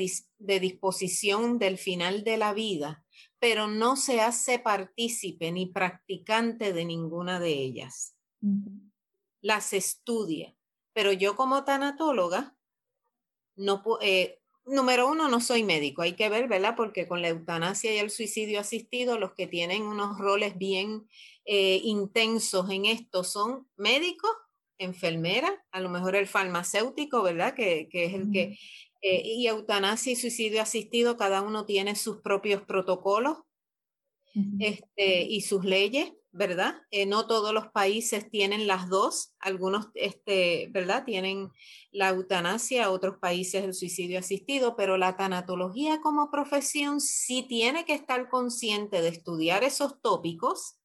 disposición 0.61 1.59
del 1.59 1.79
final 1.79 2.25
de 2.25 2.37
la 2.37 2.53
vida, 2.53 3.05
pero 3.39 3.69
no 3.69 3.97
se 3.97 4.21
hace 4.21 4.59
partícipe 4.59 5.53
ni 5.53 5.67
practicante 5.67 6.73
de 6.73 6.85
ninguna 6.85 7.41
de 7.41 7.53
ellas. 7.53 8.17
Las 9.41 9.73
estudia. 9.73 10.55
Pero 10.93 11.13
yo 11.13 11.37
como 11.37 11.65
tanatóloga, 11.65 12.57
no, 13.57 13.83
eh, 14.01 14.41
número 14.67 15.09
uno, 15.09 15.29
no 15.29 15.41
soy 15.41 15.63
médico, 15.63 16.03
hay 16.03 16.15
que 16.15 16.29
ver, 16.29 16.49
¿verdad? 16.49 16.75
Porque 16.77 17.07
con 17.07 17.23
la 17.23 17.29
eutanasia 17.29 17.95
y 17.95 17.99
el 17.99 18.11
suicidio 18.11 18.61
asistido, 18.61 19.19
los 19.19 19.33
que 19.33 19.47
tienen 19.47 19.83
unos 19.83 20.19
roles 20.19 20.59
bien 20.59 21.09
eh, 21.45 21.81
intensos 21.85 22.69
en 22.71 22.87
esto 22.87 23.23
son 23.23 23.69
médicos, 23.77 24.31
enfermeras, 24.79 25.53
a 25.71 25.81
lo 25.81 25.89
mejor 25.89 26.17
el 26.17 26.27
farmacéutico, 26.27 27.23
¿verdad? 27.23 27.55
Que, 27.55 27.89
es 27.93 28.15
el 28.15 28.31
que... 28.31 28.59
Eh, 29.03 29.23
y 29.25 29.47
eutanasia 29.47 30.13
y 30.13 30.17
suicidio 30.17 30.63
asistido, 30.63 31.17
cada 31.17 31.43
uno 31.43 31.65
tiene 31.65 31.95
sus 31.95 32.23
propios 32.23 32.63
protocolos 32.63 33.39
este, 34.59 35.23
y 35.23 35.43
sus 35.43 35.65
leyes. 35.65 36.13
¿verdad? 36.37 36.83
Eh, 36.91 37.07
no 37.07 37.27
todos 37.27 37.55
los 37.55 37.69
países 37.69 38.31
tienen 38.31 38.67
las 38.67 38.91
dos, 38.91 39.35
algunos, 39.39 39.89
este, 39.95 40.69
¿verdad? 40.71 41.05
Tienen 41.05 41.51
la 41.91 42.11
eutanasia, 42.11 42.91
otros 42.91 43.17
países 43.19 43.65
el 43.65 43.73
suicidio 43.73 44.19
asistido, 44.19 44.77
pero 44.77 44.99
la 44.99 45.17
tanatología 45.17 46.01
como 46.03 46.31
profesión 46.31 47.01
sí 47.01 47.43
tiene 47.49 47.87
que 47.87 47.95
estar 47.95 48.29
consciente 48.29 49.01
de 49.01 49.09
estudiar 49.09 49.65
esos 49.65 50.01
tópicos, 50.03 50.79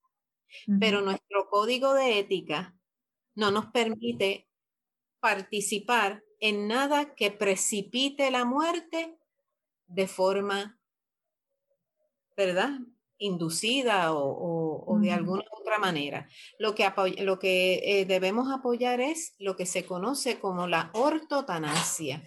pero 0.80 1.02
nuestro 1.02 1.50
código 1.50 1.94
de 1.94 2.20
ética 2.20 2.76
no 3.36 3.52
nos 3.52 3.68
permite 3.68 4.48
participar 5.20 6.24
en 6.40 6.68
nada 6.68 7.14
que 7.16 7.32
precipite 7.32 8.32
la 8.32 8.46
muerte 8.46 9.18
de 9.88 10.08
forma, 10.08 10.80
¿verdad? 12.36 12.80
inducida 13.22 14.14
o, 14.14 14.98
de 15.00 15.12
alguna 15.12 15.44
otra 15.52 15.78
manera. 15.78 16.28
Lo 16.58 16.74
que, 16.74 16.92
lo 17.20 17.40
que 17.40 17.82
eh, 17.84 18.06
debemos 18.06 18.52
apoyar 18.52 19.00
es 19.00 19.36
lo 19.38 19.56
que 19.56 19.66
se 19.66 19.86
conoce 19.86 20.40
como 20.40 20.68
la 20.68 20.90
ortotanasia, 20.94 22.24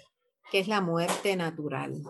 que 0.51 0.61
es 0.61 0.69
la 0.69 0.81
muerte 0.81 1.37
natural, 1.37 2.01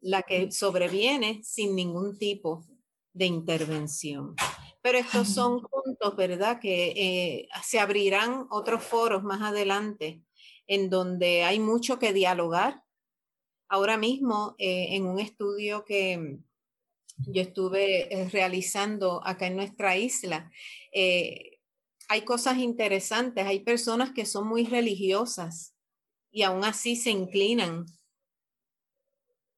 la 0.00 0.22
que 0.22 0.50
sobreviene 0.50 1.40
sin 1.44 1.76
ningún 1.76 2.18
tipo 2.18 2.64
de 3.12 3.26
intervención. 3.26 4.34
Pero 4.82 4.98
estos 4.98 5.28
son 5.28 5.62
puntos, 5.62 6.16
¿verdad? 6.16 6.60
Que 6.60 6.90
eh, 6.90 7.48
se 7.62 7.78
abrirán 7.78 8.46
otros 8.50 8.82
foros 8.82 9.22
más 9.22 9.40
adelante 9.40 10.22
en 10.66 10.90
donde 10.90 11.44
hay 11.44 11.60
mucho 11.60 11.98
que 11.98 12.12
dialogar. 12.12 12.82
Ahora 13.68 13.96
mismo, 13.96 14.54
eh, 14.58 14.88
en 14.96 15.06
un 15.06 15.18
estudio 15.18 15.84
que, 15.84 16.40
yo 17.26 17.42
estuve 17.42 18.12
eh, 18.12 18.28
realizando 18.28 19.24
acá 19.24 19.46
en 19.46 19.56
nuestra 19.56 19.96
isla. 19.96 20.50
Eh, 20.92 21.60
hay 22.08 22.22
cosas 22.22 22.58
interesantes, 22.58 23.46
hay 23.46 23.60
personas 23.60 24.12
que 24.12 24.26
son 24.26 24.46
muy 24.46 24.64
religiosas 24.66 25.74
y 26.30 26.42
aún 26.42 26.64
así 26.64 26.96
se 26.96 27.10
inclinan 27.10 27.86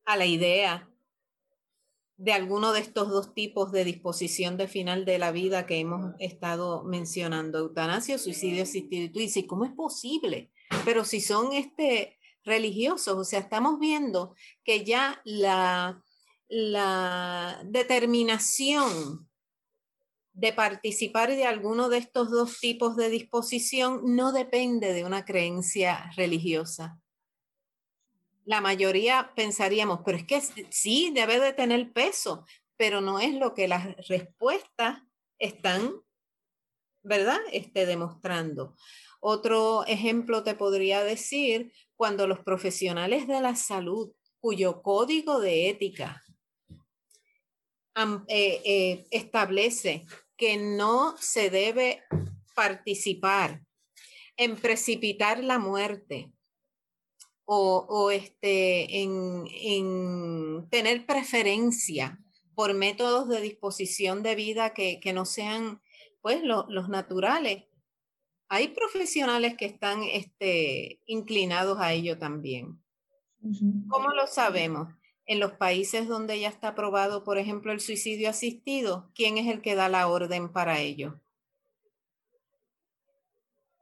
a 0.05 0.17
la 0.17 0.27
idea 0.27 0.89
de 2.17 2.33
alguno 2.33 2.73
de 2.73 2.81
estos 2.81 3.09
dos 3.09 3.35
tipos 3.35 3.73
de 3.73 3.85
disposición 3.85 4.57
de 4.57 4.69
final 4.69 5.05
de 5.05 5.19
la 5.19 5.33
vida 5.33 5.67
que 5.67 5.79
hemos 5.79 6.15
estado 6.21 6.85
mencionando, 6.85 7.59
eutanasia, 7.59 8.19
suicidio 8.19 8.63
asistido. 8.63 9.05
Y 9.05 9.09
tú 9.09 9.19
dices, 9.19 9.45
¿cómo 9.49 9.65
es 9.65 9.73
posible? 9.73 10.51
Pero 10.85 11.05
si 11.05 11.21
son 11.21 11.53
este, 11.53 12.19
religiosos, 12.45 13.17
o 13.17 13.25
sea, 13.25 13.41
estamos 13.41 13.81
viendo 13.81 14.35
que 14.63 14.85
ya 14.85 15.21
la, 15.25 16.03
la 16.49 17.61
determinación 17.65 19.29
de 20.35 20.53
participar 20.53 21.31
de 21.31 21.47
alguno 21.47 21.89
de 21.89 21.99
estos 21.99 22.31
dos 22.31 22.59
tipos 22.59 22.97
de 22.97 23.09
disposición 23.09 24.03
no 24.17 24.33
depende 24.33 24.93
de 24.93 25.05
una 25.05 25.25
creencia 25.25 26.11
religiosa. 26.17 27.01
La 28.45 28.61
mayoría 28.61 29.33
pensaríamos, 29.35 30.01
pero 30.05 30.19
es 30.19 30.25
que 30.27 30.41
sí, 30.71 31.11
debe 31.15 31.41
de 31.41 31.53
tener 31.53 31.93
peso, 31.93 32.45
pero 32.77 33.01
no 33.01 33.21
es 33.21 33.35
lo 33.35 33.55
que 33.55 33.69
las 33.69 33.97
respuestas 34.09 35.01
están, 35.39 35.95
¿verdad? 37.03 37.41
Este, 37.53 37.87
demostrando. 37.87 38.77
Otro 39.21 39.87
ejemplo 39.87 40.43
te 40.43 40.55
podría 40.55 41.03
decir 41.03 41.73
cuando 41.97 42.27
los 42.27 42.41
profesionales 42.41 43.27
de 43.27 43.41
la 43.41 43.57
salud, 43.57 44.13
cuyo 44.39 44.83
código 44.83 45.41
de 45.41 45.71
ética 45.71 46.23
eh, 48.29 48.61
eh, 48.65 49.07
establece 49.11 50.05
que 50.37 50.59
no 50.59 51.17
se 51.19 51.49
debe 51.49 52.03
participar 52.55 53.63
en 54.37 54.57
precipitar 54.57 55.43
la 55.43 55.59
muerte 55.59 56.33
o, 57.47 58.11
este, 58.11 59.03
en, 59.03 60.67
tener 60.71 61.07
preferencia 61.07 62.19
por 62.55 62.75
métodos 62.75 63.29
de 63.29 63.41
disposición 63.41 64.23
de 64.23 64.35
vida 64.35 64.73
que, 64.73 65.13
no 65.13 65.25
sean 65.25 65.81
pues 66.23 66.43
los 66.43 66.89
naturales. 66.89 67.65
Hay 68.49 68.69
profesionales 68.69 69.57
que 69.57 69.67
están 69.67 70.03
este, 70.05 71.01
inclinados 71.07 71.79
a 71.81 71.93
ello 71.93 72.19
también. 72.19 72.81
¿Cómo 73.89 74.09
lo 74.11 74.27
sabemos? 74.27 74.89
en 75.27 75.41
los 75.41 75.53
países 75.53 76.07
donde 76.09 76.39
ya 76.39 76.49
está 76.49 76.69
aprobado, 76.69 77.25
por 77.25 77.39
ejemplo, 77.39 77.73
el 77.73 77.81
suicidio 77.81 78.29
asistido, 78.29 79.11
¿quién 79.15 79.39
es 79.39 79.49
el 79.49 79.63
que 79.63 79.75
da 79.75 79.89
la 79.89 80.09
orden 80.09 80.53
para 80.53 80.81
ello? 80.81 81.21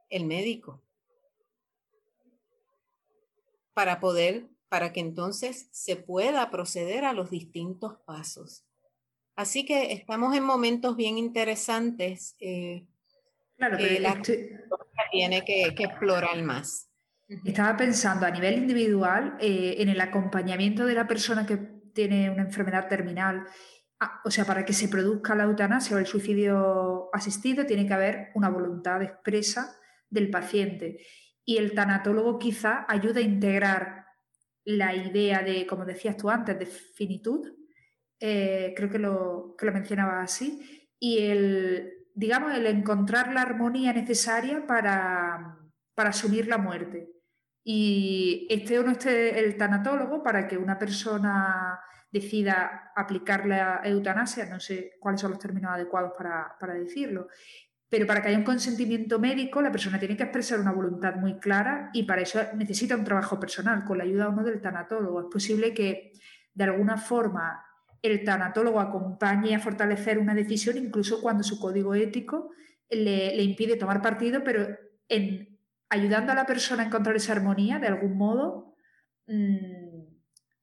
El 0.08 0.26
médico. 0.26 0.81
Para 3.74 4.00
poder, 4.00 4.48
para 4.68 4.92
que 4.92 5.00
entonces 5.00 5.68
se 5.70 5.96
pueda 5.96 6.50
proceder 6.50 7.04
a 7.04 7.12
los 7.12 7.30
distintos 7.30 7.98
pasos. 8.04 8.64
Así 9.34 9.64
que 9.64 9.92
estamos 9.92 10.36
en 10.36 10.44
momentos 10.44 10.96
bien 10.96 11.18
interesantes. 11.18 12.36
Eh, 12.40 12.86
claro, 13.56 13.78
que 13.78 14.00
la 14.00 14.10
este 14.10 14.64
tiene 15.10 15.44
que 15.44 15.66
explorar 15.66 16.42
más. 16.42 16.92
Estaba 17.44 17.76
pensando 17.76 18.26
a 18.26 18.30
nivel 18.30 18.58
individual 18.58 19.36
eh, 19.40 19.76
en 19.78 19.88
el 19.88 20.00
acompañamiento 20.00 20.84
de 20.84 20.94
la 20.94 21.06
persona 21.06 21.46
que 21.46 21.56
tiene 21.94 22.30
una 22.30 22.42
enfermedad 22.42 22.88
terminal. 22.88 23.46
Ah, 24.00 24.20
o 24.24 24.30
sea, 24.30 24.44
para 24.44 24.64
que 24.64 24.72
se 24.72 24.88
produzca 24.88 25.34
la 25.34 25.44
eutanasia 25.44 25.96
o 25.96 25.98
el 25.98 26.06
suicidio 26.06 27.08
asistido 27.12 27.64
tiene 27.64 27.86
que 27.86 27.94
haber 27.94 28.30
una 28.34 28.50
voluntad 28.50 29.02
expresa 29.02 29.76
del 30.10 30.30
paciente. 30.30 30.98
Y 31.44 31.56
el 31.56 31.74
tanatólogo 31.74 32.38
quizá 32.38 32.86
ayuda 32.88 33.20
a 33.20 33.24
integrar 33.24 34.06
la 34.64 34.94
idea 34.94 35.42
de, 35.42 35.66
como 35.66 35.84
decías 35.84 36.16
tú 36.16 36.30
antes, 36.30 36.58
de 36.58 36.66
finitud, 36.66 37.52
eh, 38.20 38.72
creo 38.76 38.88
que 38.88 38.98
lo, 38.98 39.56
que 39.58 39.66
lo 39.66 39.72
mencionaba 39.72 40.22
así, 40.22 40.88
y 40.98 41.18
el, 41.18 41.92
digamos, 42.14 42.54
el 42.54 42.66
encontrar 42.66 43.32
la 43.32 43.42
armonía 43.42 43.92
necesaria 43.92 44.64
para, 44.66 45.58
para 45.94 46.10
asumir 46.10 46.46
la 46.46 46.58
muerte. 46.58 47.08
Y 47.64 48.46
este 48.50 48.78
o 48.78 48.82
no 48.82 48.92
esté 48.92 49.38
el 49.38 49.56
tanatólogo 49.56 50.22
para 50.22 50.46
que 50.46 50.56
una 50.56 50.78
persona 50.78 51.80
decida 52.10 52.92
aplicar 52.94 53.46
la 53.46 53.80
eutanasia, 53.84 54.46
no 54.46 54.60
sé 54.60 54.92
cuáles 55.00 55.20
son 55.20 55.30
los 55.30 55.40
términos 55.40 55.72
adecuados 55.72 56.12
para, 56.16 56.56
para 56.60 56.74
decirlo, 56.74 57.28
pero 57.92 58.06
para 58.06 58.22
que 58.22 58.28
haya 58.28 58.38
un 58.38 58.44
consentimiento 58.44 59.18
médico, 59.18 59.60
la 59.60 59.70
persona 59.70 59.98
tiene 59.98 60.16
que 60.16 60.22
expresar 60.22 60.58
una 60.58 60.72
voluntad 60.72 61.16
muy 61.16 61.38
clara 61.38 61.90
y 61.92 62.04
para 62.04 62.22
eso 62.22 62.40
necesita 62.54 62.96
un 62.96 63.04
trabajo 63.04 63.38
personal 63.38 63.84
con 63.84 63.98
la 63.98 64.04
ayuda 64.04 64.28
o 64.28 64.32
no 64.32 64.42
del 64.42 64.62
tanatólogo. 64.62 65.20
Es 65.20 65.26
posible 65.30 65.74
que 65.74 66.14
de 66.54 66.64
alguna 66.64 66.96
forma 66.96 67.62
el 68.00 68.24
tanatólogo 68.24 68.80
acompañe 68.80 69.54
a 69.54 69.60
fortalecer 69.60 70.18
una 70.18 70.34
decisión 70.34 70.78
incluso 70.78 71.20
cuando 71.20 71.44
su 71.44 71.60
código 71.60 71.94
ético 71.94 72.52
le, 72.88 73.42
impide 73.42 73.76
tomar 73.76 74.00
partido, 74.00 74.42
pero 74.42 74.74
ayudando 75.90 76.32
a 76.32 76.34
la 76.34 76.46
persona 76.46 76.84
a 76.84 76.86
encontrar 76.86 77.14
esa 77.16 77.32
armonía 77.32 77.78
de 77.78 77.88
algún 77.88 78.16
modo, 78.16 78.74
mm, 79.26 80.00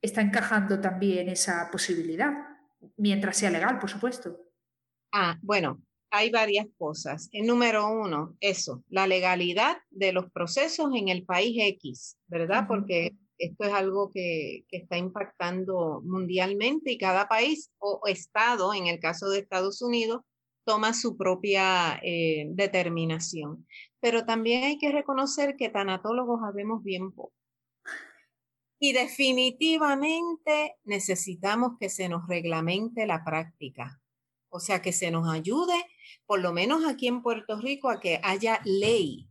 está 0.01 0.21
encajando 0.21 0.81
también 0.81 1.29
esa 1.29 1.69
posibilidad, 1.71 2.33
mientras 2.97 3.37
sea 3.37 3.51
legal, 3.51 3.77
por 3.77 3.91
supuesto. 3.91 4.35
Ah, 5.11 5.37
bueno, 5.43 5.79
hay 6.11 6.29
varias 6.29 6.67
cosas. 6.77 7.29
El 7.31 7.47
número 7.47 7.87
uno, 7.87 8.35
eso, 8.39 8.83
la 8.89 9.07
legalidad 9.07 9.77
de 9.89 10.11
los 10.11 10.31
procesos 10.31 10.93
en 10.95 11.09
el 11.09 11.25
país 11.25 11.55
X, 11.59 12.17
¿verdad? 12.27 12.65
Porque 12.67 13.15
esto 13.37 13.63
es 13.65 13.73
algo 13.73 14.11
que, 14.11 14.65
está 14.71 14.97
impactando 14.97 16.01
mundialmente 16.03 16.91
y 16.91 16.97
cada 16.97 17.27
país 17.27 17.71
o 17.79 18.01
estado, 18.05 18.73
en 18.73 18.87
el 18.87 18.99
caso 18.99 19.29
de 19.29 19.39
Estados 19.39 19.81
Unidos, 19.81 20.21
toma 20.65 20.93
su 20.93 21.17
propia 21.17 21.99
eh, 22.03 22.45
determinación 22.49 23.65
pero 23.99 24.25
también 24.25 24.63
hay 24.63 24.77
que 24.77 24.91
reconocer 24.91 25.55
que 25.57 25.69
tanatólogos 25.69 26.41
habemos 26.43 26.83
bien 26.83 27.11
poco. 27.11 27.33
Y 28.79 28.93
definitivamente 28.93 30.75
necesitamos 30.85 31.73
que 31.79 31.89
se 31.89 32.07
nos 32.07 32.27
reglamente 32.27 33.05
la 33.05 33.25
práctica, 33.25 34.01
o 34.49 34.59
sea, 34.59 34.81
que 34.81 34.91
se 34.91 35.11
nos 35.11 35.27
ayude, 35.29 35.85
por 36.25 36.41
lo 36.41 36.53
menos 36.53 36.85
aquí 36.85 37.07
en 37.07 37.21
Puerto 37.21 37.59
Rico, 37.59 37.89
a 37.89 37.99
que 37.99 38.19
haya 38.23 38.61
ley, 38.65 39.29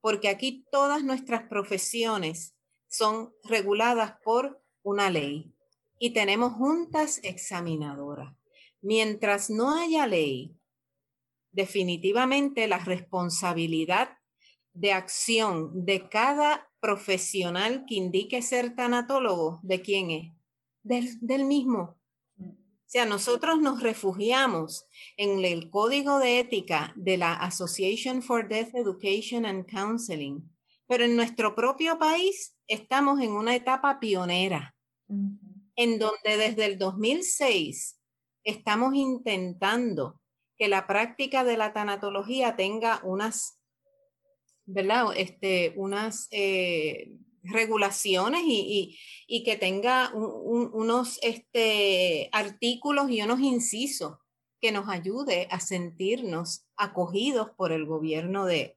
porque 0.00 0.28
aquí 0.28 0.64
todas 0.70 1.04
nuestras 1.04 1.44
profesiones 1.44 2.56
son 2.88 3.32
reguladas 3.44 4.16
por 4.24 4.62
una 4.82 5.10
ley 5.10 5.54
y 5.98 6.10
tenemos 6.10 6.52
juntas 6.54 7.20
examinadoras. 7.22 8.34
Mientras 8.80 9.50
no 9.50 9.78
haya 9.78 10.06
ley, 10.06 10.56
definitivamente 11.52 12.66
la 12.66 12.78
responsabilidad 12.78 14.18
de 14.72 14.92
acción 14.92 15.84
de 15.84 16.08
cada 16.08 16.68
profesional 16.80 17.84
que 17.86 17.94
indique 17.94 18.42
ser 18.42 18.74
tanatólogo, 18.74 19.60
¿de 19.62 19.82
quién 19.82 20.10
es? 20.10 20.32
Del, 20.82 21.44
mismo. 21.44 21.96
O 22.92 22.94
sea, 22.94 23.06
nosotros 23.06 23.58
nos 23.58 23.82
refugiamos 23.82 24.86
en 25.16 25.42
el 25.46 25.70
código 25.70 26.18
de 26.18 26.40
ética 26.40 26.92
de 26.94 27.16
la 27.16 27.32
Association 27.32 28.20
for 28.20 28.46
Death 28.46 28.74
Education 28.74 29.46
and 29.46 29.64
Counseling, 29.64 30.42
pero 30.86 31.04
en 31.04 31.16
nuestro 31.16 31.54
propio 31.54 31.98
país 31.98 32.54
estamos 32.66 33.20
en 33.20 33.30
una 33.30 33.56
etapa 33.56 33.98
pionera, 33.98 34.76
en 35.08 35.98
donde 35.98 36.36
desde 36.36 36.66
el 36.66 36.76
2006 36.76 37.98
estamos 38.44 38.94
intentando 38.94 40.20
que 40.58 40.68
la 40.68 40.86
práctica 40.86 41.44
de 41.44 41.56
la 41.56 41.72
tanatología 41.72 42.56
tenga 42.56 43.00
unas, 43.04 43.58
¿verdad? 44.66 45.06
Este, 45.16 45.72
unas 45.76 46.28
eh, 46.30 47.10
regulaciones 47.42 48.42
y, 48.44 48.98
que 49.44 49.56
tenga 49.56 50.12
unos 50.14 51.18
este, 51.22 52.28
artículos 52.32 53.10
y 53.10 53.22
unos 53.22 53.40
incisos 53.40 54.18
que 54.60 54.72
nos 54.72 54.88
ayude 54.88 55.48
a 55.50 55.58
sentirnos 55.58 56.66
acogidos 56.76 57.50
por 57.56 57.72
el 57.72 57.86
gobierno 57.86 58.44
de, 58.44 58.76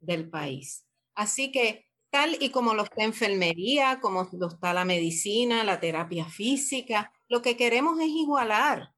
del 0.00 0.30
país. 0.30 0.86
Así 1.14 1.50
que 1.50 1.86
tal 2.10 2.40
y 2.40 2.50
como 2.50 2.74
lo 2.74 2.84
está 2.84 3.02
enfermería, 3.02 3.98
como 4.00 4.28
lo 4.32 4.48
está 4.48 4.72
la 4.72 4.84
medicina, 4.84 5.64
la 5.64 5.80
terapia 5.80 6.26
física, 6.26 7.12
lo 7.28 7.42
que 7.42 7.56
queremos 7.56 8.00
es 8.00 8.08
igualar 8.08 8.94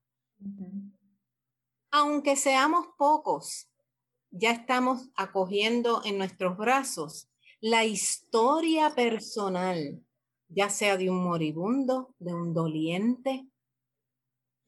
aunque 1.91 2.37
seamos 2.37 2.87
pocos, 2.97 3.69
ya 4.31 4.51
estamos 4.51 5.09
acogiendo 5.15 6.03
en 6.05 6.19
nuestros 6.19 6.57
brazos 6.57 7.29
la 7.61 7.85
historia 7.85 8.95
personal, 8.95 10.03
ya 10.49 10.71
sea 10.71 10.97
de 10.97 11.11
un 11.11 11.23
moribundo, 11.23 12.15
de 12.19 12.35
un 12.35 12.55
doliente, 12.55 13.47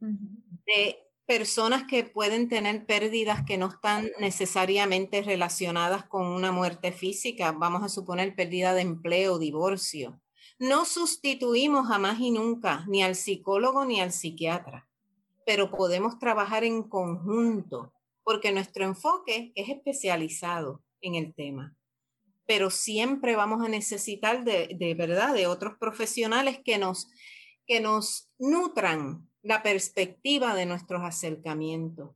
de 0.01 0.99
personas 1.26 1.84
que 1.84 2.05
pueden 2.05 2.49
tener 2.49 2.86
pérdidas 2.86 3.45
que 3.45 3.59
no 3.59 3.68
están 3.68 4.11
necesariamente 4.18 5.22
relacionadas 5.22 6.05
con 6.07 6.26
una 6.26 6.51
muerte 6.51 6.91
física, 6.91 7.53
vamos 7.53 7.84
a 7.84 7.88
suponer 7.88 8.34
pérdida 8.34 8.74
de 8.74 8.82
empleo, 8.82 9.38
divorcio, 9.38 10.20
No 10.59 10.84
sustituimos 10.84 11.86
jamás 11.86 12.18
y 12.20 12.30
nunca 12.30 12.84
ni 12.88 13.03
al 13.03 13.14
psicólogo 13.14 13.84
ni 13.84 14.01
al 14.01 14.12
psiquiatra, 14.12 14.88
pero 15.47 15.70
podemos 15.70 16.18
trabajar 16.18 16.64
en 16.64 16.82
conjunto 16.82 17.93
porque 18.24 18.53
nuestro 18.53 18.84
enfoque 18.84 19.53
es 19.55 19.68
especializado 19.68 20.82
en 21.01 21.14
el 21.14 21.32
tema. 21.34 21.76
Pero 22.51 22.68
siempre 22.68 23.36
vamos 23.36 23.64
a 23.64 23.68
necesitar 23.68 24.42
de, 24.42 24.74
de 24.76 24.94
verdad 24.94 25.32
de 25.34 25.46
otros 25.46 25.74
profesionales 25.78 26.59
que 26.64 26.78
nos, 26.78 27.09
que 27.64 27.80
nos 27.80 28.28
nutran 28.40 29.30
la 29.40 29.62
perspectiva 29.62 30.57
de 30.57 30.66
nuestros 30.66 31.01
acercamientos. 31.05 32.11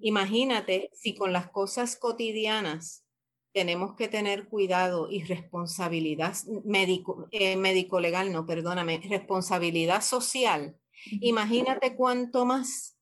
Imagínate 0.00 0.90
si 0.94 1.14
con 1.14 1.32
las 1.32 1.48
cosas 1.48 1.94
cotidianas 1.94 3.04
tenemos 3.52 3.94
que 3.94 4.08
tener 4.08 4.48
cuidado 4.48 5.08
y 5.08 5.22
responsabilidad 5.22 6.34
médico, 6.64 7.28
eh, 7.30 7.54
médico 7.54 8.00
legal, 8.00 8.32
no, 8.32 8.46
perdóname, 8.46 9.00
responsabilidad 9.08 10.02
social. 10.02 10.76
Imagínate 11.20 11.94
cuánto 11.94 12.44
más 12.44 12.98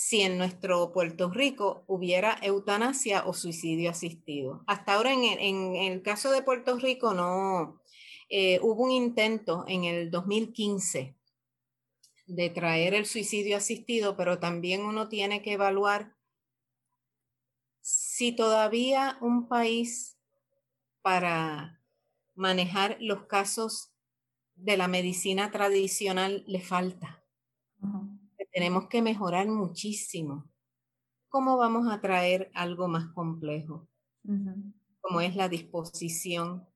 si 0.00 0.22
en 0.22 0.38
nuestro 0.38 0.92
Puerto 0.92 1.28
Rico 1.28 1.84
hubiera 1.86 2.38
eutanasia 2.40 3.26
o 3.26 3.34
suicidio 3.34 3.90
asistido. 3.90 4.64
Hasta 4.66 4.94
ahora 4.94 5.12
en, 5.12 5.76
el 5.76 6.00
caso 6.00 6.30
de 6.30 6.40
Puerto 6.40 6.78
Rico 6.78 7.12
no 7.12 7.82
eh, 8.30 8.60
hubo 8.62 8.84
un 8.84 8.92
intento 8.92 9.66
en 9.68 9.84
el 9.84 10.10
2015 10.10 11.18
de 12.26 12.48
traer 12.48 12.94
el 12.94 13.04
suicidio 13.04 13.58
asistido, 13.58 14.16
pero 14.16 14.38
también 14.38 14.80
uno 14.86 15.10
tiene 15.10 15.42
que 15.42 15.52
evaluar 15.52 16.16
si 17.82 18.32
todavía 18.32 19.18
un 19.20 19.48
país 19.48 20.16
para 21.02 21.78
manejar 22.34 22.96
los 23.00 23.26
casos 23.26 23.92
de 24.54 24.78
la 24.78 24.88
medicina 24.88 25.50
tradicional 25.50 26.42
le 26.46 26.62
falta. 26.62 27.22
Tenemos 28.52 28.88
que 28.88 29.02
mejorar 29.02 29.46
muchísimo. 29.48 30.50
¿Cómo 31.28 31.56
vamos 31.56 31.90
a 31.90 32.00
traer 32.00 32.50
algo 32.54 32.88
más 32.88 33.12
complejo? 33.12 33.88
Como 35.00 35.20
es 35.20 35.36
la 35.36 35.48
disposición 35.48 36.66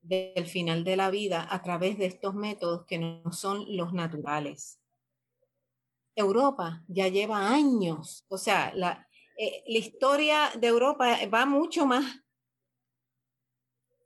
del 0.00 0.46
final 0.46 0.84
de 0.84 0.96
la 0.96 1.10
vida 1.10 1.46
a 1.50 1.62
través 1.62 1.98
de 1.98 2.06
estos 2.06 2.34
métodos 2.34 2.86
que 2.86 2.98
no 2.98 3.32
son 3.32 3.64
los 3.76 3.92
naturales. 3.92 4.80
Europa 6.14 6.82
ya 6.88 7.08
lleva 7.08 7.50
años, 7.50 8.24
o 8.28 8.38
sea, 8.38 8.72
la, 8.74 9.06
eh, 9.36 9.62
la 9.66 9.78
historia 9.78 10.50
de 10.58 10.68
Europa 10.68 11.18
va 11.32 11.44
mucho 11.44 11.84
más 11.84 12.24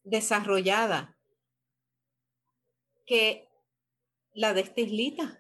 desarrollada 0.03 1.17
que 3.07 3.49
la 4.33 4.55
de 4.55 4.63
esta 4.63 4.81
islita. 4.81 5.40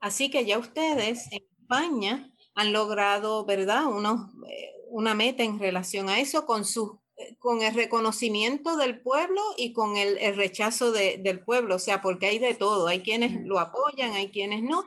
Así 0.00 0.30
que 0.30 0.44
ya 0.44 0.58
ustedes 0.58 1.26
en 1.32 1.42
España 1.60 2.32
han 2.54 2.72
logrado, 2.72 3.44
¿verdad?, 3.44 3.86
Unos, 3.86 4.30
eh, 4.48 4.72
una 4.90 5.14
meta 5.14 5.42
en 5.42 5.58
relación 5.58 6.08
a 6.08 6.20
eso 6.20 6.46
con, 6.46 6.64
su, 6.64 7.00
eh, 7.16 7.36
con 7.38 7.62
el 7.62 7.74
reconocimiento 7.74 8.76
del 8.76 9.00
pueblo 9.00 9.42
y 9.56 9.72
con 9.72 9.96
el, 9.96 10.18
el 10.18 10.36
rechazo 10.36 10.92
de, 10.92 11.18
del 11.18 11.44
pueblo, 11.44 11.76
o 11.76 11.78
sea, 11.78 12.00
porque 12.02 12.26
hay 12.26 12.38
de 12.38 12.54
todo, 12.54 12.86
hay 12.86 13.02
quienes 13.02 13.44
lo 13.44 13.58
apoyan, 13.58 14.12
hay 14.12 14.30
quienes 14.30 14.62
no, 14.62 14.84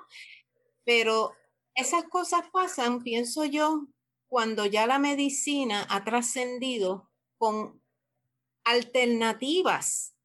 pero 0.85 1.33
esas 1.75 2.05
cosas 2.05 2.43
pasan, 2.51 3.03
pienso 3.03 3.45
yo, 3.45 3.87
cuando 4.27 4.65
ya 4.65 4.85
la 4.85 4.99
medicina 4.99 5.85
ha 5.89 6.03
trascendido 6.03 7.09
con 7.37 7.81
alternativas 8.63 10.15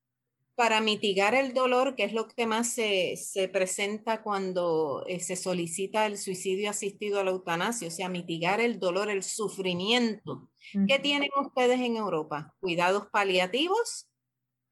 para 0.55 0.81
mitigar 0.81 1.35
el 1.35 1.53
dolor, 1.53 1.97
que 1.97 2.05
es 2.05 2.13
lo 2.13 2.29
que 2.29 2.47
más 2.47 2.73
se, 2.73 3.17
presenta 3.53 4.23
cuando 4.23 5.05
eh, 5.07 5.21
se 5.21 5.37
solicita 5.37 6.07
el 6.07 6.17
suicidio 6.17 6.71
asistido 6.71 7.21
a 7.21 7.25
la 7.25 7.33
eutanasia, 7.33 7.89
o 7.89 7.91
sea, 7.91 8.09
mitigar 8.09 8.61
el 8.61 8.79
dolor, 8.79 9.11
el 9.11 9.23
sufrimiento. 9.23 10.51
¿Qué 10.89 10.99
tienen 10.99 11.31
ustedes 11.41 11.81
en 11.81 11.97
Europa? 11.97 12.55
Cuidados 12.61 13.07
paliativos 13.11 14.09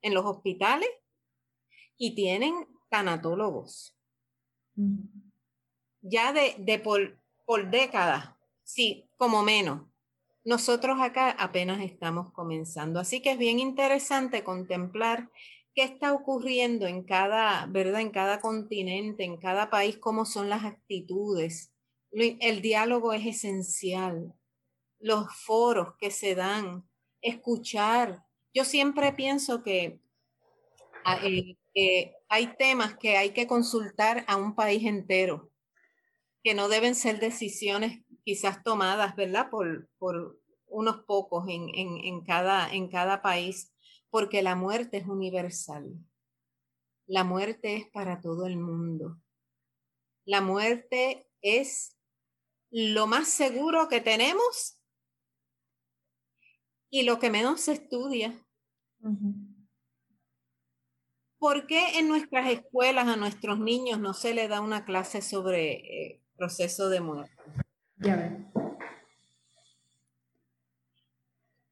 en 0.01 0.15
los 0.15 0.25
hospitales 0.25 0.89
y 1.97 2.15
tienen 2.15 2.67
tanatólogos. 2.89 3.97
Ya 6.01 6.33
de, 6.33 6.57
de 6.59 6.79
por, 6.79 7.21
por 7.45 7.71
décadas 7.71 8.31
Sí, 8.65 9.09
como 9.17 9.43
menos. 9.43 9.83
Nosotros 10.45 10.99
acá 11.01 11.31
apenas 11.31 11.83
estamos 11.83 12.33
comenzando, 12.33 12.99
así 12.99 13.21
que 13.21 13.33
es 13.33 13.39
bien 13.39 13.59
interesante 13.61 14.43
contemplar 14.43 15.31
qué 15.75 15.85
está 15.85 16.13
ocurriendo 16.13 16.87
en 16.87 17.03
cada, 17.03 17.67
¿verdad? 17.67 18.01
En 18.01 18.11
cada 18.11 18.41
continente, 18.41 19.25
en 19.25 19.39
cada 19.39 19.71
país, 19.71 19.99
cómo 19.99 20.25
son 20.25 20.49
las 20.49 20.65
actitudes. 20.65 21.73
El 22.11 22.61
diálogo 22.61 23.13
es 23.13 23.27
esencial. 23.27 24.35
Los 24.99 25.35
foros 25.35 25.95
que 25.99 26.11
se 26.11 26.35
dan, 26.35 26.85
escuchar. 27.23 28.25
Yo 28.53 28.65
siempre 28.65 29.13
pienso 29.13 29.63
que, 29.63 30.01
ah, 31.05 31.21
eh, 31.25 31.57
que 31.75 32.15
hay 32.29 32.55
temas 32.59 32.97
que 32.99 33.17
hay 33.17 33.31
que 33.31 33.47
consultar 33.47 34.25
a 34.29 34.37
un 34.37 34.55
país 34.55 34.85
entero, 34.85 35.51
que 36.43 36.55
no 36.55 36.69
deben 36.69 36.95
ser 36.95 37.19
decisiones 37.19 38.01
quizás 38.25 38.63
tomadas, 38.63 39.17
¿verdad? 39.17 39.49
Por, 39.51 39.89
por 39.99 40.39
unos 40.67 41.01
pocos 41.05 41.45
en, 41.49 41.69
en, 41.75 41.99
en, 42.05 42.25
cada, 42.25 42.73
en 42.73 42.89
cada 42.89 43.23
país, 43.23 43.72
porque 44.13 44.43
la 44.43 44.55
muerte 44.55 44.99
es 44.99 45.07
universal. 45.07 45.91
La 47.07 47.25
muerte 47.25 47.77
es 47.77 47.89
para 47.89 48.21
todo 48.21 48.47
el 48.47 48.59
mundo. 48.59 49.19
La 50.27 50.43
muerte 50.43 51.27
es 51.41 51.97
lo 52.71 53.07
más 53.07 53.29
seguro 53.29 53.89
que 53.89 54.03
tenemos 54.03 54.79
y 56.91 57.05
lo 57.05 57.19
que 57.19 57.31
menos 57.31 57.63
se 57.63 57.73
estudia. 57.73 58.39
¿Por 61.39 61.67
qué 61.67 61.99
en 61.99 62.09
nuestras 62.09 62.51
escuelas 62.51 63.09
a 63.09 63.17
nuestros 63.17 63.59
niños 63.61 63.99
no 63.99 64.13
se 64.13 64.35
le 64.35 64.47
da 64.47 64.61
una 64.61 64.85
clase 64.85 65.23
sobre 65.23 65.73
eh, 65.73 66.23
proceso 66.37 66.91
de 66.91 67.01
muerte? 67.01 67.43
Ya 67.97 68.53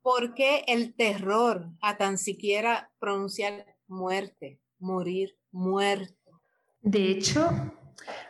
¿Por 0.03 0.35
qué 0.35 0.65
el 0.67 0.95
terror 0.95 1.69
a 1.83 1.97
tan 1.97 2.17
siquiera 2.17 2.91
pronunciar 2.99 3.67
muerte, 3.87 4.61
morir, 4.79 5.37
muerto? 5.51 6.43
De 6.81 7.11
hecho, 7.11 7.51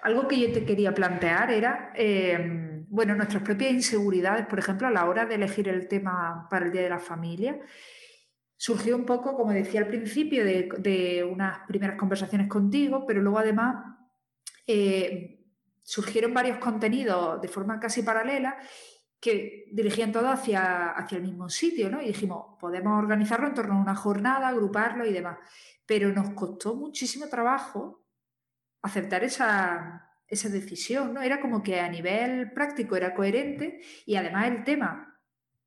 algo 0.03 0.27
que 0.27 0.41
yo 0.41 0.53
te 0.53 0.65
quería 0.65 0.93
plantear 0.93 1.53
era, 1.53 1.93
em, 1.95 2.85
bueno, 2.89 3.15
nuestras 3.15 3.43
propias 3.43 3.73
inseguridades, 3.73 4.47
por 4.47 4.59
ejemplo, 4.59 4.89
a 4.89 4.91
la 4.91 5.09
hora 5.09 5.27
de 5.27 5.37
elegir 5.37 5.69
el 5.69 5.87
tema 5.87 6.49
para 6.51 6.67
el 6.67 6.73
Día 6.73 6.83
de 6.83 6.91
la 6.91 6.99
Familia, 6.99 7.61
surgió 8.57 8.97
un 8.97 9.07
poco, 9.07 9.37
como 9.37 9.53
decía 9.53 9.81
al 9.81 9.87
principio, 9.87 10.45
de, 10.45 11.25
unas 11.25 11.61
primeras 11.69 11.97
conversaciones 11.97 12.49
contigo, 12.49 13.07
pero 13.07 13.23
luego 13.23 13.39
además 13.39 13.77
eh, 14.67 15.41
surgieron 15.83 16.35
varios 16.35 16.59
contenidos 16.59 17.41
de 17.41 17.49
forma 17.49 17.81
casi 17.81 18.03
paralela 18.03 18.59
que 19.21 19.67
dirigían 19.71 20.13
todo 20.13 20.29
hacia, 20.31 20.93
hacia 20.93 21.19
el 21.19 21.25
mismo 21.25 21.49
sitio, 21.51 21.91
¿no? 21.91 22.01
Y 22.01 22.07
dijimos, 22.07 22.57
podemos 22.59 22.99
organizarlo 22.99 23.49
en 23.49 23.55
torno 23.55 23.75
a 23.75 23.83
una 23.83 23.95
jornada, 23.95 24.49
agruparlo 24.49 25.05
y 25.05 25.13
demás. 25.13 25.39
Pero 25.87 26.11
nos 26.11 26.31
costó 26.31 26.75
muchísimo 26.75 27.29
trabajo 27.29 28.03
aceptar 28.83 29.23
esa, 29.23 30.11
esa 30.27 30.49
decisión, 30.49 31.13
¿no? 31.13 31.21
Era 31.21 31.41
como 31.41 31.63
que 31.63 31.81
a 31.81 31.89
nivel 31.89 32.53
práctico 32.53 32.97
era 32.97 33.15
coherente 33.15 33.81
y 34.07 34.17
además 34.17 34.49
el 34.49 34.65
tema 34.65 35.19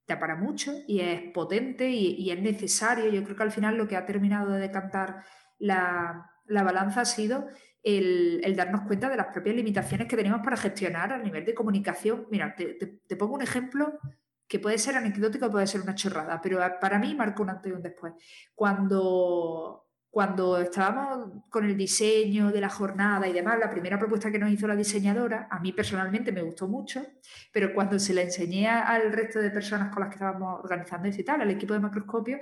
da 0.07 0.19
para 0.19 0.35
mucho 0.35 0.73
y 0.87 1.01
es 1.01 1.21
potente 1.31 1.89
y, 1.89 2.31
es 2.31 2.41
necesario. 2.41 3.09
Yo 3.09 3.23
creo 3.23 3.35
que 3.35 3.43
al 3.43 3.51
final 3.51 3.77
lo 3.77 3.87
que 3.87 3.97
ha 3.97 4.05
terminado 4.05 4.51
de 4.51 4.59
decantar 4.59 5.23
la, 5.59 6.31
la 6.45 6.63
balanza 6.63 7.01
ha 7.01 7.05
sido 7.05 7.47
el, 7.83 8.55
darnos 8.55 8.81
cuenta 8.81 9.09
de 9.09 9.17
las 9.17 9.27
propias 9.27 9.55
limitaciones 9.55 10.07
que 10.07 10.15
tenemos 10.15 10.41
para 10.41 10.57
gestionar 10.57 11.11
a 11.13 11.17
nivel 11.17 11.45
de 11.45 11.53
comunicación. 11.53 12.27
Mira, 12.31 12.55
te, 12.55 13.15
pongo 13.17 13.35
un 13.35 13.41
ejemplo 13.41 13.99
que 14.47 14.59
puede 14.59 14.77
ser 14.77 14.95
anecdótico, 14.95 15.51
puede 15.51 15.67
ser 15.67 15.81
una 15.81 15.95
chorrada, 15.95 16.39
pero 16.41 16.59
para 16.79 16.97
mí 16.97 17.13
marcó 17.15 17.43
un 17.43 17.49
antes 17.49 17.71
y 17.71 17.75
un 17.75 17.81
después. 17.81 18.13
Cuando, 18.55 19.87
cuando 20.09 20.57
estábamos 20.59 21.43
con 21.49 21.65
el 21.65 21.75
diseño 21.75 22.51
de 22.51 22.61
la 22.61 22.69
jornada 22.69 23.27
y 23.27 23.33
demás, 23.33 23.59
la 23.59 23.69
primera 23.69 23.99
propuesta 23.99 24.31
que 24.31 24.39
nos 24.39 24.51
hizo 24.51 24.67
la 24.67 24.75
diseñadora, 24.75 25.47
a 25.49 25.59
mí 25.59 25.73
personalmente 25.73 26.31
me 26.31 26.41
gustó 26.41 26.67
mucho, 26.67 27.05
pero 27.51 27.73
cuando 27.73 27.99
se 27.99 28.13
la 28.13 28.21
enseñé 28.21 28.69
al 28.69 29.11
resto 29.11 29.39
de 29.39 29.49
personas 29.49 29.91
con 29.91 30.01
las 30.01 30.09
que 30.09 30.15
estábamos 30.15 30.59
organizando 30.63 31.07
y 31.07 31.23
tal, 31.23 31.41
al 31.41 31.51
equipo 31.51 31.73
de 31.73 31.79
macroscopio, 31.79 32.39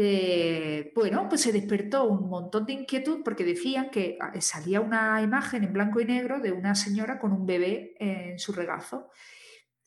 eh, 0.00 0.92
bueno, 0.94 1.28
pues 1.28 1.40
se 1.40 1.50
despertó 1.50 2.04
un 2.04 2.28
montón 2.28 2.66
de 2.66 2.72
inquietud 2.72 3.22
porque 3.24 3.44
decían 3.44 3.90
que 3.90 4.16
ah, 4.20 4.32
salía 4.40 4.80
una 4.80 5.20
imagen 5.22 5.64
en 5.64 5.72
blanco 5.72 6.00
y 6.00 6.04
negro 6.04 6.38
de 6.38 6.52
una 6.52 6.76
señora 6.76 7.18
con 7.18 7.32
un 7.32 7.46
bebé 7.46 7.96
en 7.98 8.38
su 8.38 8.52
regazo 8.52 9.10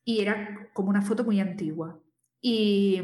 y 0.03 0.19
era 0.19 0.69
como 0.73 0.89
una 0.89 1.01
foto 1.01 1.23
muy 1.23 1.39
antigua. 1.39 1.97
Y, 2.41 2.99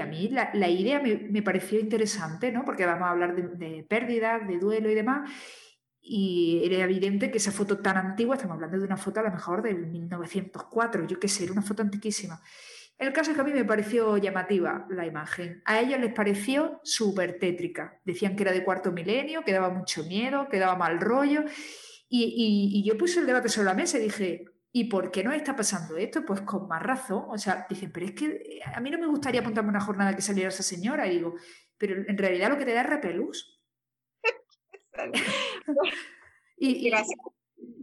a 0.00 0.06
mí 0.06 0.28
la, 0.28 0.68
idea 0.68 1.02
me, 1.02 1.42
pareció 1.42 1.80
interesante, 1.80 2.52
¿no? 2.52 2.64
Porque 2.64 2.86
vamos 2.86 3.08
a 3.08 3.10
hablar 3.10 3.34
de, 3.34 3.66
de 3.66 3.82
pérdidas, 3.82 4.46
de 4.46 4.58
duelo 4.58 4.92
y 4.92 4.94
demás. 4.94 5.28
Y 6.00 6.62
era 6.64 6.84
evidente 6.84 7.32
que 7.32 7.38
esa 7.38 7.50
foto 7.50 7.78
tan 7.78 7.96
antigua, 7.96 8.36
estamos 8.36 8.54
hablando 8.54 8.78
de 8.78 8.84
una 8.84 8.96
foto 8.96 9.18
a 9.18 9.24
lo 9.24 9.32
mejor 9.32 9.60
del 9.60 9.88
1904, 9.88 11.04
yo 11.08 11.18
qué 11.18 11.26
sé, 11.26 11.44
era 11.44 11.52
una 11.52 11.62
foto 11.62 11.82
antiquísima. 11.82 12.40
El 12.98 13.12
caso 13.12 13.30
es 13.30 13.36
que 13.36 13.40
a 13.40 13.44
mí 13.44 13.52
me 13.52 13.64
pareció 13.64 14.16
llamativa 14.16 14.86
la 14.90 15.06
imagen. 15.06 15.62
A 15.64 15.80
ellos 15.80 15.98
les 15.98 16.12
pareció 16.12 16.80
súper 16.84 17.38
tétrica. 17.38 18.00
Decían 18.04 18.36
que 18.36 18.44
era 18.44 18.52
de 18.52 18.64
cuarto 18.64 18.92
milenio, 18.92 19.42
que 19.44 19.52
daba 19.52 19.70
mucho 19.70 20.04
miedo, 20.04 20.48
que 20.48 20.58
daba 20.58 20.76
mal 20.76 21.00
rollo. 21.00 21.44
Y, 22.08 22.84
yo 22.86 22.96
puse 22.96 23.20
el 23.20 23.26
debate 23.26 23.48
sobre 23.48 23.66
la 23.66 23.74
mesa 23.74 23.98
y 23.98 24.02
dije, 24.02 24.44
¿y 24.70 24.84
por 24.84 25.10
qué 25.10 25.24
no 25.24 25.32
está 25.32 25.56
pasando 25.56 25.96
esto? 25.96 26.24
Pues 26.24 26.42
con 26.42 26.68
más 26.68 26.82
razón. 26.82 27.24
O 27.28 27.38
sea, 27.38 27.66
dicen, 27.68 27.90
pero 27.92 28.06
es 28.06 28.12
que 28.12 28.60
a 28.64 28.80
mí 28.80 28.90
no 28.90 28.98
me 28.98 29.06
gustaría 29.06 29.40
apuntarme 29.40 29.70
una 29.70 29.80
jornada 29.80 30.14
que 30.14 30.22
saliera 30.22 30.50
esa 30.50 30.62
señora. 30.62 31.06
Y 31.08 31.16
digo, 31.16 31.34
pero 31.78 32.04
en 32.06 32.16
realidad 32.16 32.50
lo 32.50 32.58
que 32.58 32.64
te 32.64 32.74
da 32.74 32.82
es 32.82 32.86
repelús. 32.88 33.60
y, 36.56 36.88
Gracias. 36.88 37.18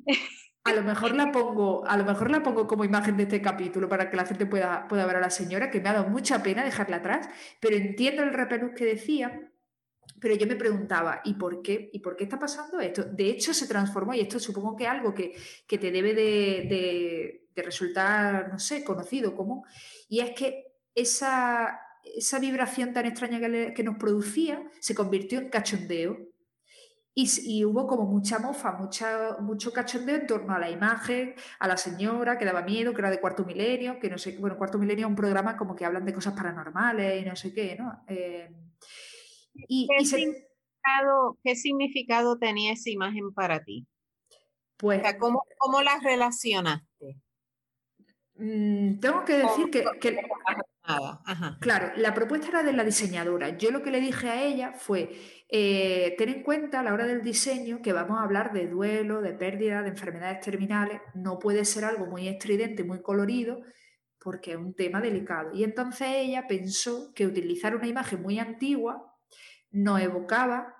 A 0.65 0.73
lo 0.73 0.83
mejor 0.83 1.15
la 1.15 1.31
pongo, 1.31 1.85
a 1.87 1.97
lo 1.97 2.03
mejor 2.03 2.29
la 2.29 2.43
pongo 2.43 2.67
como 2.67 2.83
imagen 2.83 3.17
de 3.17 3.23
este 3.23 3.41
capítulo 3.41 3.87
para 3.87 4.09
que 4.09 4.17
la 4.17 4.25
gente 4.25 4.45
pueda, 4.45 4.87
pueda 4.87 5.05
ver 5.05 5.15
a 5.15 5.21
la 5.21 5.29
señora, 5.29 5.71
que 5.71 5.79
me 5.79 5.89
ha 5.89 5.93
dado 5.93 6.09
mucha 6.09 6.43
pena 6.43 6.63
dejarla 6.63 6.97
atrás, 6.97 7.29
pero 7.59 7.75
entiendo 7.75 8.23
el 8.23 8.33
repelús 8.33 8.71
que 8.75 8.85
decía, 8.85 9.49
pero 10.19 10.35
yo 10.35 10.47
me 10.47 10.55
preguntaba, 10.55 11.21
¿y 11.23 11.35
por 11.35 11.61
qué? 11.61 11.89
¿Y 11.93 11.99
por 11.99 12.15
qué 12.15 12.25
está 12.25 12.37
pasando 12.37 12.79
esto? 12.79 13.03
De 13.03 13.29
hecho, 13.29 13.53
se 13.53 13.67
transformó, 13.67 14.13
y 14.13 14.21
esto 14.21 14.39
supongo 14.39 14.75
que 14.75 14.83
es 14.83 14.89
algo 14.89 15.13
que, 15.13 15.35
te 15.67 15.91
debe 15.91 16.13
de, 16.13 17.45
resultar, 17.55 18.49
no 18.49 18.57
sé, 18.59 18.85
conocido, 18.85 19.35
común, 19.35 19.63
y 20.07 20.21
es 20.21 20.31
que 20.31 20.77
esa, 20.95 21.79
esa 22.03 22.39
vibración 22.39 22.93
tan 22.93 23.05
extraña 23.05 23.39
que, 23.39 23.73
que 23.75 23.83
nos 23.83 23.97
producía 23.97 24.63
se 24.79 24.95
convirtió 24.95 25.39
en 25.39 25.49
cachondeo 25.49 26.17
y, 27.15 27.65
hubo 27.65 27.87
como 27.87 28.05
mucha 28.05 28.39
mofa, 28.39 28.73
mucha, 28.73 29.37
mucho 29.39 29.73
cachondeo 29.73 30.15
en 30.15 30.27
torno 30.27 30.53
a 30.53 30.59
la 30.59 30.69
imagen, 30.69 31.35
a 31.59 31.67
la 31.67 31.75
señora 31.75 32.37
que 32.37 32.45
daba 32.45 32.61
miedo, 32.61 32.93
que 32.93 33.01
era 33.01 33.09
de 33.09 33.19
cuarto 33.19 33.43
milenio, 33.43 33.99
que 33.99 34.09
no 34.09 34.17
sé, 34.17 34.37
bueno, 34.37 34.57
cuarto 34.57 34.77
milenio 34.77 35.05
es 35.05 35.09
un 35.09 35.15
programa 35.15 35.57
como 35.57 35.75
que 35.75 35.85
hablan 35.85 36.05
de 36.05 36.13
cosas 36.13 36.33
paranormales 36.33 37.21
y 37.21 37.25
no 37.25 37.35
sé 37.35 37.53
qué, 37.53 37.75
¿no? 37.77 38.03
Eh, 38.07 38.49
y, 39.53 39.87
¿Qué, 39.87 40.05
significado, 40.05 41.37
¿Qué, 41.43 41.55
significado, 41.55 42.37
tenía 42.37 42.73
esa 42.73 42.89
imagen 42.89 43.33
para 43.33 43.63
ti? 43.63 43.85
Pues, 44.77 45.01
¿cómo, 45.19 45.43
¿cómo 45.57 45.81
la 45.81 45.99
relacionaste? 45.99 46.88
Mm, 48.39 48.99
tengo 48.99 49.25
que 49.25 49.37
decir 49.37 49.69
que, 49.69 49.85
claro, 51.59 51.91
la 51.97 52.13
propuesta 52.13 52.47
era 52.47 52.63
de 52.63 52.71
la 52.71 52.85
diseñadora. 52.85 53.57
Yo 53.57 53.69
lo 53.69 53.83
que 53.83 53.91
le 53.91 53.99
dije 53.99 54.29
a 54.29 54.41
ella 54.41 54.71
fue, 54.71 55.11
eh, 55.49 56.15
ten 56.17 56.29
en 56.29 56.43
cuenta 56.43 56.79
a 56.79 56.83
la 56.83 56.93
hora 56.93 57.05
del 57.05 57.21
diseño 57.21 57.81
que 57.81 57.91
vamos 57.91 58.17
a 58.17 58.23
hablar 58.23 58.53
de 58.53 58.67
duelo, 58.67 59.21
de 59.21 59.33
pérdida, 59.33 59.83
de 59.83 59.89
enfermedades 59.89 60.39
terminales. 60.39 61.01
No 61.15 61.37
puede 61.37 61.65
ser 61.65 61.83
algo 61.83 62.05
muy 62.05 62.29
estridente, 62.29 62.85
muy 62.85 63.01
colorido, 63.01 63.59
porque 64.21 64.51
es 64.51 64.57
un 64.57 64.73
tema 64.73 65.01
delicado. 65.01 65.51
Y 65.53 65.65
entonces 65.65 66.07
ella 66.09 66.47
pensó 66.47 67.13
que 67.13 67.27
utilizar 67.27 67.75
una 67.75 67.87
imagen 67.87 68.21
muy 68.21 68.39
antigua 68.39 69.17
nos 69.71 70.01
evocaba, 70.01 70.75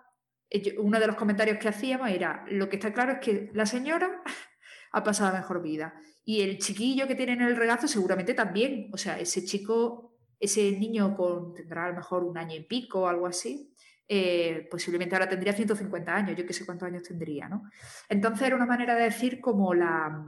uno 0.78 1.00
de 1.00 1.08
los 1.08 1.16
comentarios 1.18 1.58
que 1.60 1.68
hacíamos 1.68 2.10
era, 2.10 2.46
lo 2.48 2.70
que 2.70 2.78
está 2.78 2.94
claro 2.94 3.14
es 3.14 3.20
que 3.20 3.50
la 3.54 3.66
señora 3.66 4.24
ha 4.94 5.04
pasado 5.04 5.34
la 5.34 5.40
mejor 5.40 5.62
vida 5.62 5.94
y 6.30 6.42
el 6.44 6.60
chiquillo 6.60 7.08
que 7.08 7.16
tiene 7.16 7.34
en 7.34 7.42
el 7.42 7.56
regazo 7.56 7.88
seguramente 7.88 8.36
también. 8.36 8.92
O 8.94 8.98
sea, 8.98 9.18
ese 9.18 9.44
chico, 9.44 10.14
ese 10.40 10.74
niño 10.74 11.16
con, 11.18 11.56
tendrá 11.56 11.86
a 11.86 11.90
lo 11.90 11.96
mejor 11.96 12.24
un 12.24 12.38
año 12.38 12.56
y 12.56 12.66
pico 12.66 13.02
o 13.02 13.08
algo 13.08 13.26
así. 13.26 13.74
Eh, 14.08 14.68
posiblemente 14.70 15.16
ahora 15.16 15.28
tendría 15.28 15.54
150 15.54 16.16
años, 16.16 16.38
yo 16.38 16.46
qué 16.46 16.54
sé 16.54 16.68
cuántos 16.68 16.88
años 16.88 17.02
tendría, 17.02 17.50
¿no? 17.50 17.64
Entonces 18.08 18.46
era 18.46 18.56
una 18.56 18.68
manera 18.68 18.94
de 18.94 19.06
decir 19.06 19.42
como 19.42 19.74
la, 19.74 20.24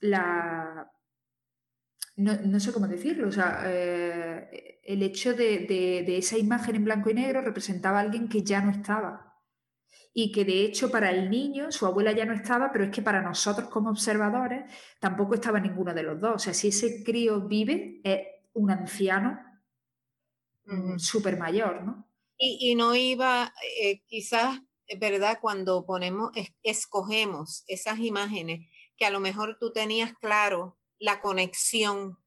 la 0.00 0.92
no, 2.16 2.60
sé 2.60 2.70
cómo 2.70 2.86
decirlo, 2.86 3.28
o 3.28 3.32
sea, 3.32 3.62
eh, 3.64 4.80
el 4.84 5.02
hecho 5.02 5.32
de, 5.32 5.60
de, 6.06 6.18
esa 6.18 6.36
imagen 6.36 6.76
en 6.76 6.84
blanco 6.84 7.08
y 7.08 7.14
negro 7.14 7.40
representaba 7.40 8.00
a 8.00 8.02
alguien 8.02 8.28
que 8.28 8.42
ya 8.42 8.60
no 8.60 8.70
estaba, 8.70 9.31
y 10.14 10.30
que 10.30 10.44
de 10.44 10.64
hecho 10.64 10.90
para 10.90 11.10
el 11.10 11.30
niño 11.30 11.72
su 11.72 11.86
abuela 11.86 12.12
ya 12.12 12.24
no 12.24 12.34
estaba, 12.34 12.70
pero 12.70 12.84
es 12.84 12.90
que 12.90 13.02
para 13.02 13.22
nosotros 13.22 13.68
como 13.68 13.90
observadores 13.90 14.70
tampoco 15.00 15.34
estaba 15.34 15.58
ninguno 15.58 15.94
de 15.94 16.02
los 16.02 16.20
dos. 16.20 16.34
O 16.34 16.38
sea, 16.38 16.54
si 16.54 16.68
ese 16.68 17.02
crío 17.02 17.40
vive, 17.40 18.00
es 18.04 18.20
un 18.52 18.70
anciano 18.70 19.40
súper 20.98 21.38
mayor, 21.38 21.82
¿no? 21.82 22.08
Y, 22.44 22.74
no 22.74 22.94
iba, 22.96 23.54
eh, 23.80 24.02
quizás, 24.06 24.60
¿verdad? 24.98 25.38
Cuando 25.40 25.86
ponemos, 25.86 26.32
escogemos 26.62 27.62
esas 27.68 28.00
imágenes, 28.00 28.68
que 28.96 29.06
a 29.06 29.10
lo 29.10 29.20
mejor 29.20 29.58
tú 29.60 29.72
tenías 29.72 30.12
claro 30.14 30.76
la 30.98 31.20
conexión 31.20 32.18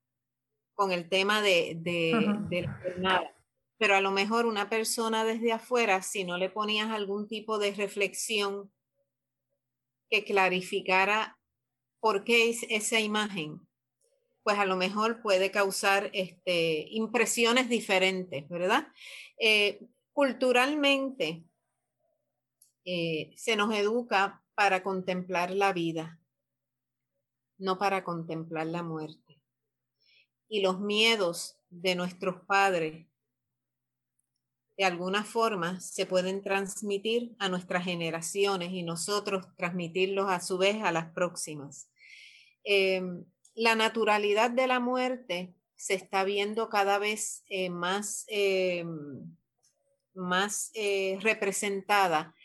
con 0.74 0.94
el 0.94 1.10
tema 1.10 1.42
de, 1.42 1.78
de, 1.82 2.14
de 2.50 2.62
la 2.62 2.80
jornada 2.82 3.35
pero 3.86 3.98
a 3.98 4.02
lo 4.02 4.10
mejor 4.10 4.48
una 4.48 4.68
persona 4.68 5.24
desde 5.24 5.52
afuera, 5.52 6.02
si 6.02 6.24
no 6.24 6.40
le 6.40 6.50
ponías 6.50 6.90
algún 6.90 7.28
tipo 7.28 7.60
de 7.60 7.72
reflexión 7.72 8.74
que 10.10 10.24
clarificara 10.24 11.38
por 12.00 12.24
qué 12.24 12.50
es 12.50 12.66
esa 12.70 13.00
imagen, 13.00 13.62
pues 14.42 14.58
a 14.58 14.66
lo 14.66 14.76
mejor 14.76 15.22
puede 15.22 15.52
causar 15.52 16.10
este, 16.14 16.88
impresiones 16.90 17.70
diferentes, 17.70 18.50
¿verdad? 18.50 18.88
Eh, 19.38 19.80
culturalmente 20.14 21.44
eh, 22.86 23.34
se 23.38 23.56
nos 23.56 23.72
educa 23.76 24.44
para 24.56 24.82
contemplar 24.82 25.52
la 25.52 25.74
vida, 25.74 26.20
no 27.60 27.78
para 27.78 28.04
contemplar 28.04 28.66
la 28.66 28.82
muerte. 28.82 29.44
Y 30.48 30.62
los 30.62 30.80
miedos 30.80 31.60
de 31.70 31.94
nuestros 31.94 32.42
padres 32.48 33.06
de 34.78 34.84
alguna 34.84 35.24
forma 35.24 35.80
se 35.80 36.06
pueden 36.06 36.42
transmitir 36.42 37.36
a 37.40 37.50
nuestras 37.50 37.86
generaciones 37.86 38.72
y 38.72 38.84
nosotros 38.84 39.46
transmitirlos 39.56 40.30
a 40.30 40.42
su 40.42 40.58
vez 40.58 40.84
a 40.84 40.92
las 40.92 41.12
próximas. 41.14 41.90
Em, 42.64 43.24
la 43.54 43.76
naturalidad 43.76 44.52
de 44.52 44.68
la 44.68 44.80
muerte 44.80 45.54
se 45.76 45.94
está 45.94 46.24
viendo 46.24 46.68
cada 46.70 46.98
vez 47.00 47.44
eh, 47.48 47.70
más, 47.70 48.26
em, 48.28 49.36
más 50.14 50.72
eh, 50.74 51.18
representada 51.22 52.36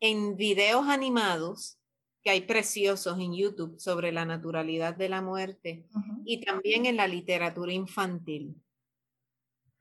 en 0.00 0.36
videos 0.36 0.88
animados 0.88 1.78
que 2.22 2.30
hay 2.30 2.40
preciosos 2.40 3.18
en 3.18 3.34
YouTube 3.36 3.78
sobre 3.78 4.10
la 4.10 4.24
naturalidad 4.24 4.96
de 4.96 5.08
la 5.08 5.20
muerte 5.20 5.84
y 6.24 6.40
también 6.40 6.86
en 6.86 6.96
la 6.96 7.06
literatura 7.06 7.72
infantil 7.72 8.56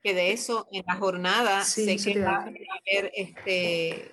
que 0.04 0.14
de 0.14 0.34
eso 0.34 0.68
en 0.72 0.84
la 0.86 0.96
jornada 0.96 1.64
sé 1.64 1.96
que 1.96 2.20
va 2.20 2.36
a 2.36 2.42
haber 2.44 3.12
este, 3.16 4.12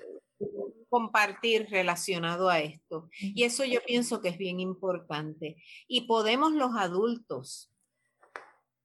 compartir 0.89 1.69
relacionado 1.71 2.49
a 2.49 2.61
esto. 2.61 3.09
Y 3.19 3.43
eso 3.43 3.65
yo 3.65 3.81
pienso 3.85 4.21
que 4.21 4.29
es 4.29 4.39
bien 4.39 4.61
importante. 4.61 5.57
Y 5.89 6.03
podemos 6.03 6.53
los 6.53 6.73
adultos 6.77 7.71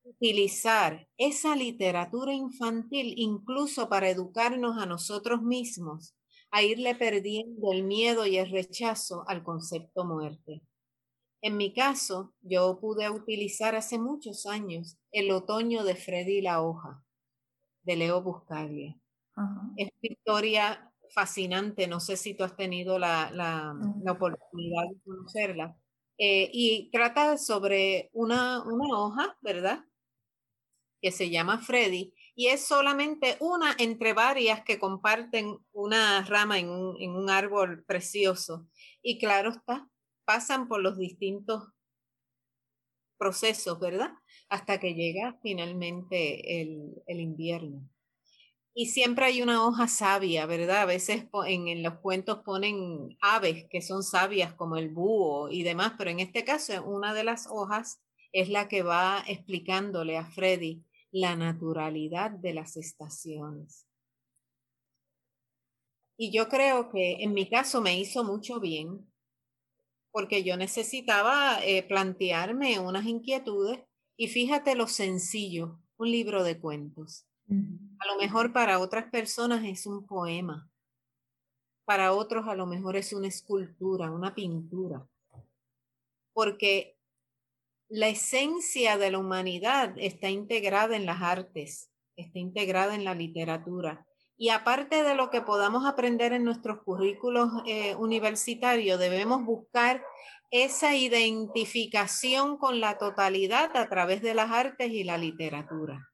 utilizar 0.03 1.07
esa 1.17 1.55
literatura 1.55 2.33
infantil 2.33 3.15
incluso 3.17 3.89
para 3.89 4.09
educarnos 4.09 4.77
a 4.81 4.85
nosotros 4.85 5.41
mismos, 5.41 6.15
a 6.51 6.61
irle 6.61 6.95
perdiendo 6.95 7.71
el 7.71 7.83
miedo 7.83 8.25
y 8.25 8.37
el 8.37 8.49
rechazo 8.49 9.23
al 9.27 9.43
concepto 9.43 10.05
muerte. 10.05 10.61
En 11.45 11.57
mi 11.57 11.71
caso, 11.71 12.33
yo 12.41 12.79
pude 12.79 13.07
utilizar 13.07 13.75
hace 13.75 13.99
muchos 13.99 14.47
años 14.47 14.97
El 15.11 15.29
otoño 15.29 15.83
de 15.83 15.95
Freddy 15.95 16.41
la 16.41 16.63
hoja, 16.63 17.05
de 17.83 17.95
Leo 17.95 18.23
Buscaglia. 18.23 18.99
Es 19.77 19.89
una 20.01 20.11
historia 20.11 20.91
fascinante, 21.13 21.85
no 21.85 21.99
sé 21.99 22.17
si 22.17 22.33
tú 22.33 22.43
has 22.43 22.55
tenido 22.55 22.97
la, 22.97 23.75
oportunidad 24.09 24.89
de 24.89 24.99
conocerla. 25.05 25.77
Eh, 26.17 26.49
y 26.51 26.89
trata 26.89 27.37
sobre 27.37 28.09
una, 28.13 28.63
una 28.63 28.97
hoja, 28.97 29.37
¿verdad? 29.41 29.85
Que 30.99 31.11
se 31.11 31.29
llama 31.29 31.59
Freddy 31.59 32.11
y 32.33 32.47
es 32.47 32.65
solamente 32.65 33.37
una 33.39 33.75
entre 33.77 34.13
varias 34.13 34.63
que 34.63 34.79
comparten 34.79 35.59
una 35.73 36.23
rama 36.23 36.57
en 36.57 36.71
un, 36.71 36.99
en 36.99 37.11
un 37.11 37.29
árbol 37.29 37.83
precioso. 37.85 38.67
Y 39.03 39.19
claro 39.19 39.51
está, 39.51 39.87
pasan 40.25 40.67
por 40.67 40.81
los 40.81 40.97
distintos 40.97 41.63
procesos, 43.17 43.79
¿verdad? 43.79 44.11
Hasta 44.49 44.79
que 44.79 44.93
llega 44.93 45.39
finalmente 45.41 46.61
el, 46.61 47.03
invierno. 47.07 47.89
Y 48.73 48.87
siempre 48.87 49.25
hay 49.25 49.41
una 49.41 49.65
hoja 49.65 49.87
sabia, 49.87 50.45
¿verdad? 50.45 50.81
A 50.81 50.85
veces 50.85 51.27
en, 51.47 51.67
en, 51.69 51.81
los 51.81 51.99
cuentos 51.99 52.39
ponen 52.43 53.17
aves 53.21 53.65
que 53.69 53.81
son 53.81 54.03
sabias 54.03 54.53
como 54.53 54.75
el 54.75 54.89
búho 54.89 55.49
y 55.49 55.63
demás, 55.63 55.93
pero 55.97 56.09
en 56.09 56.19
este 56.19 56.43
caso 56.43 56.83
una 56.83 57.13
de 57.13 57.23
las 57.23 57.47
hojas 57.49 58.01
es 58.33 58.49
la 58.49 58.67
que 58.67 58.83
va 58.83 59.23
explicándole 59.27 60.17
a 60.17 60.25
Freddy 60.25 60.83
la 61.11 61.37
naturalidad 61.37 62.31
de 62.31 62.53
las 62.53 62.75
estaciones. 62.75 63.87
Y 66.17 66.31
yo 66.33 66.49
creo 66.49 66.89
que 66.89 67.23
en 67.23 67.33
mi 67.33 67.49
caso 67.49 67.81
me 67.81 67.97
hizo 67.97 68.25
mucho 68.25 68.59
bien, 68.59 69.09
porque 70.15 70.45
yo 70.45 70.55
necesitaba 70.55 71.59
eh, 71.61 71.83
plantearme 71.83 72.79
unas 72.79 73.05
inquietudes 73.05 73.83
y 74.15 74.29
fíjate 74.29 74.73
lo 74.73 74.87
sencillo, 74.87 75.81
un 75.97 76.09
libro 76.09 76.45
de 76.45 76.57
cuentos. 76.57 77.27
A 77.49 78.07
lo 78.07 78.17
mejor 78.17 78.53
para 78.53 78.79
otras 78.79 79.11
personas 79.11 79.65
es 79.65 79.85
un 79.85 80.05
poema, 80.05 80.71
para 81.83 82.13
otros 82.13 82.47
a 82.47 82.55
lo 82.55 82.65
mejor 82.65 82.95
es 82.95 83.11
una 83.11 83.27
escultura, 83.27 84.09
una 84.09 84.33
pintura, 84.33 85.05
porque 86.31 86.97
la 87.89 88.07
esencia 88.07 88.97
de 88.97 89.11
la 89.11 89.17
humanidad 89.17 89.95
está 89.97 90.29
integrada 90.29 90.95
en 90.95 91.05
las 91.05 91.21
artes, 91.21 91.91
está 92.15 92.39
integrada 92.39 92.95
en 92.95 93.03
la 93.03 93.15
literatura. 93.15 94.04
Y 94.37 94.49
aparte 94.49 95.03
de 95.03 95.15
lo 95.15 95.29
que 95.29 95.41
podamos 95.41 95.85
aprender 95.85 96.33
en 96.33 96.43
nuestros 96.43 96.81
currículos 96.83 97.49
eh, 97.65 97.95
universitarios, 97.95 98.99
debemos 98.99 99.45
buscar 99.45 100.03
esa 100.51 100.95
identificación 100.95 102.57
con 102.57 102.79
la 102.79 102.97
totalidad 102.97 103.75
a 103.75 103.89
través 103.89 104.21
de 104.21 104.33
las 104.33 104.51
artes 104.51 104.91
y 104.91 105.03
la 105.03 105.17
literatura. 105.17 106.11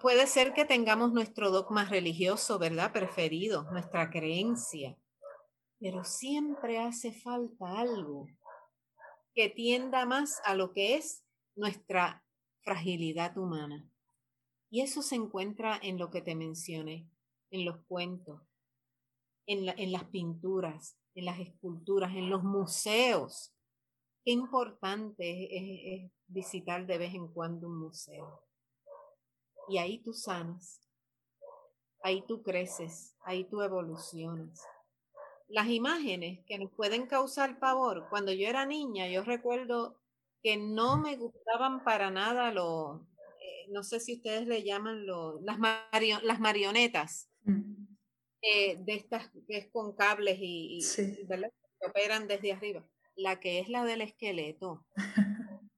puede 0.00 0.26
ser 0.26 0.54
que 0.54 0.64
tengamos 0.64 1.12
nuestro 1.12 1.50
dogma 1.50 1.84
religioso, 1.84 2.58
¿verdad? 2.58 2.92
Preferido, 2.92 3.64
nuestra 3.70 4.08
creencia, 4.08 4.96
pero 5.78 6.04
siempre 6.04 6.78
hace 6.78 7.12
falta 7.12 7.78
algo 7.78 8.26
que 9.34 9.50
tienda 9.50 10.06
más 10.06 10.40
a 10.44 10.54
lo 10.54 10.72
que 10.72 10.96
es 10.96 11.22
nuestra 11.54 12.24
fragilidad 12.62 13.36
humana. 13.36 13.86
Y 14.70 14.80
eso 14.80 15.02
se 15.02 15.14
encuentra 15.14 15.78
en 15.82 15.98
lo 15.98 16.10
que 16.10 16.22
te 16.22 16.34
mencioné, 16.34 17.08
en 17.50 17.64
los 17.64 17.78
cuentos, 17.86 18.42
en, 19.46 19.92
las 19.92 20.04
pinturas, 20.04 20.98
en 21.14 21.24
las 21.24 21.38
esculturas, 21.38 22.14
en 22.14 22.28
los 22.28 22.42
museos. 22.42 23.54
Qué 24.24 24.32
importante 24.32 25.94
es, 25.94 26.10
visitar 26.28 26.86
de 26.86 26.98
vez 26.98 27.14
en 27.14 27.28
cuando 27.28 27.68
un 27.68 27.78
museo. 27.78 28.42
Y 29.68 29.78
ahí 29.78 30.02
tú 30.02 30.12
sanas, 30.12 30.80
ahí 32.02 32.24
tú 32.26 32.42
creces, 32.42 33.16
ahí 33.24 33.44
tú 33.44 33.62
evolucionas 33.62 34.60
las 35.48 35.68
imágenes 35.68 36.44
que 36.46 36.58
nos 36.58 36.70
pueden 36.72 37.06
causar 37.06 37.58
pavor. 37.58 38.08
Cuando 38.10 38.32
yo 38.32 38.48
era 38.48 38.66
niña, 38.66 39.08
yo 39.08 39.22
recuerdo 39.22 39.96
que 40.42 40.56
no 40.56 40.98
me 40.98 41.16
gustaban 41.16 41.84
para 41.84 42.10
nada 42.10 42.52
los, 42.52 43.00
no 43.68 43.82
sé 43.82 44.00
si 44.00 44.16
ustedes 44.16 44.46
le 44.46 44.62
llaman 44.62 45.06
los, 45.06 45.40
las, 45.42 45.58
las 46.22 46.40
marionetas, 46.40 47.30
mm. 47.44 47.86
eh, 48.42 48.76
de 48.78 48.94
estas 48.94 49.30
que 49.46 49.58
es 49.58 49.70
con 49.70 49.94
cables 49.94 50.38
y, 50.40 50.80
que 50.96 51.86
operan 51.86 52.26
desde 52.28 52.52
arriba. 52.52 52.88
La 53.14 53.40
que 53.40 53.60
es 53.60 53.68
la 53.68 53.84
del 53.84 54.02
esqueleto. 54.02 54.86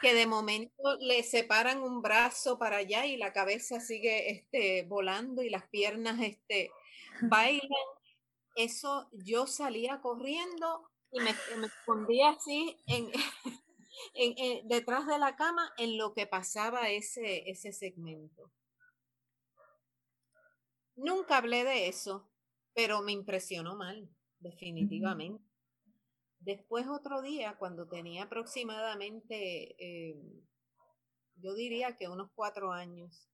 que 0.00 0.14
de 0.14 0.26
momento 0.26 0.98
le 1.00 1.22
separan 1.22 1.80
un 1.80 2.02
brazo 2.02 2.58
para 2.58 2.78
allá 2.78 3.06
y 3.06 3.16
la 3.16 3.32
cabeza 3.32 3.80
sigue 3.80 4.30
este, 4.30 4.82
volando 4.82 5.42
y 5.42 5.48
las 5.48 5.68
piernas 5.68 6.20
este, 6.20 6.70
bailan 7.22 7.70
eso 8.56 9.08
yo 9.12 9.46
salía 9.46 10.00
corriendo 10.00 10.90
y 11.12 11.20
me, 11.20 11.30
escondía 11.30 12.30
así 12.30 12.76
en, 12.86 13.12
detrás 14.64 15.06
de 15.06 15.18
la 15.18 15.36
cama 15.36 15.72
en 15.78 15.98
lo 15.98 16.12
que 16.14 16.26
pasaba 16.26 16.90
ese, 16.90 17.48
ese 17.50 17.72
segmento. 17.72 18.52
Nunca 20.96 21.38
hablé 21.38 21.64
de 21.64 21.88
eso, 21.88 22.30
pero 22.74 23.02
me 23.02 23.12
impresionó 23.12 23.76
mal, 23.76 24.08
definitivamente. 24.38 25.44
Después 26.38 26.86
otro 26.86 27.22
día, 27.22 27.56
cuando 27.58 27.88
tenía 27.88 28.24
aproximadamente, 28.24 29.76
eh, 29.78 30.16
yo 31.36 31.54
diría 31.54 31.96
que 31.96 32.08
unos 32.08 32.30
cuatro 32.34 32.72
años, 32.72 33.28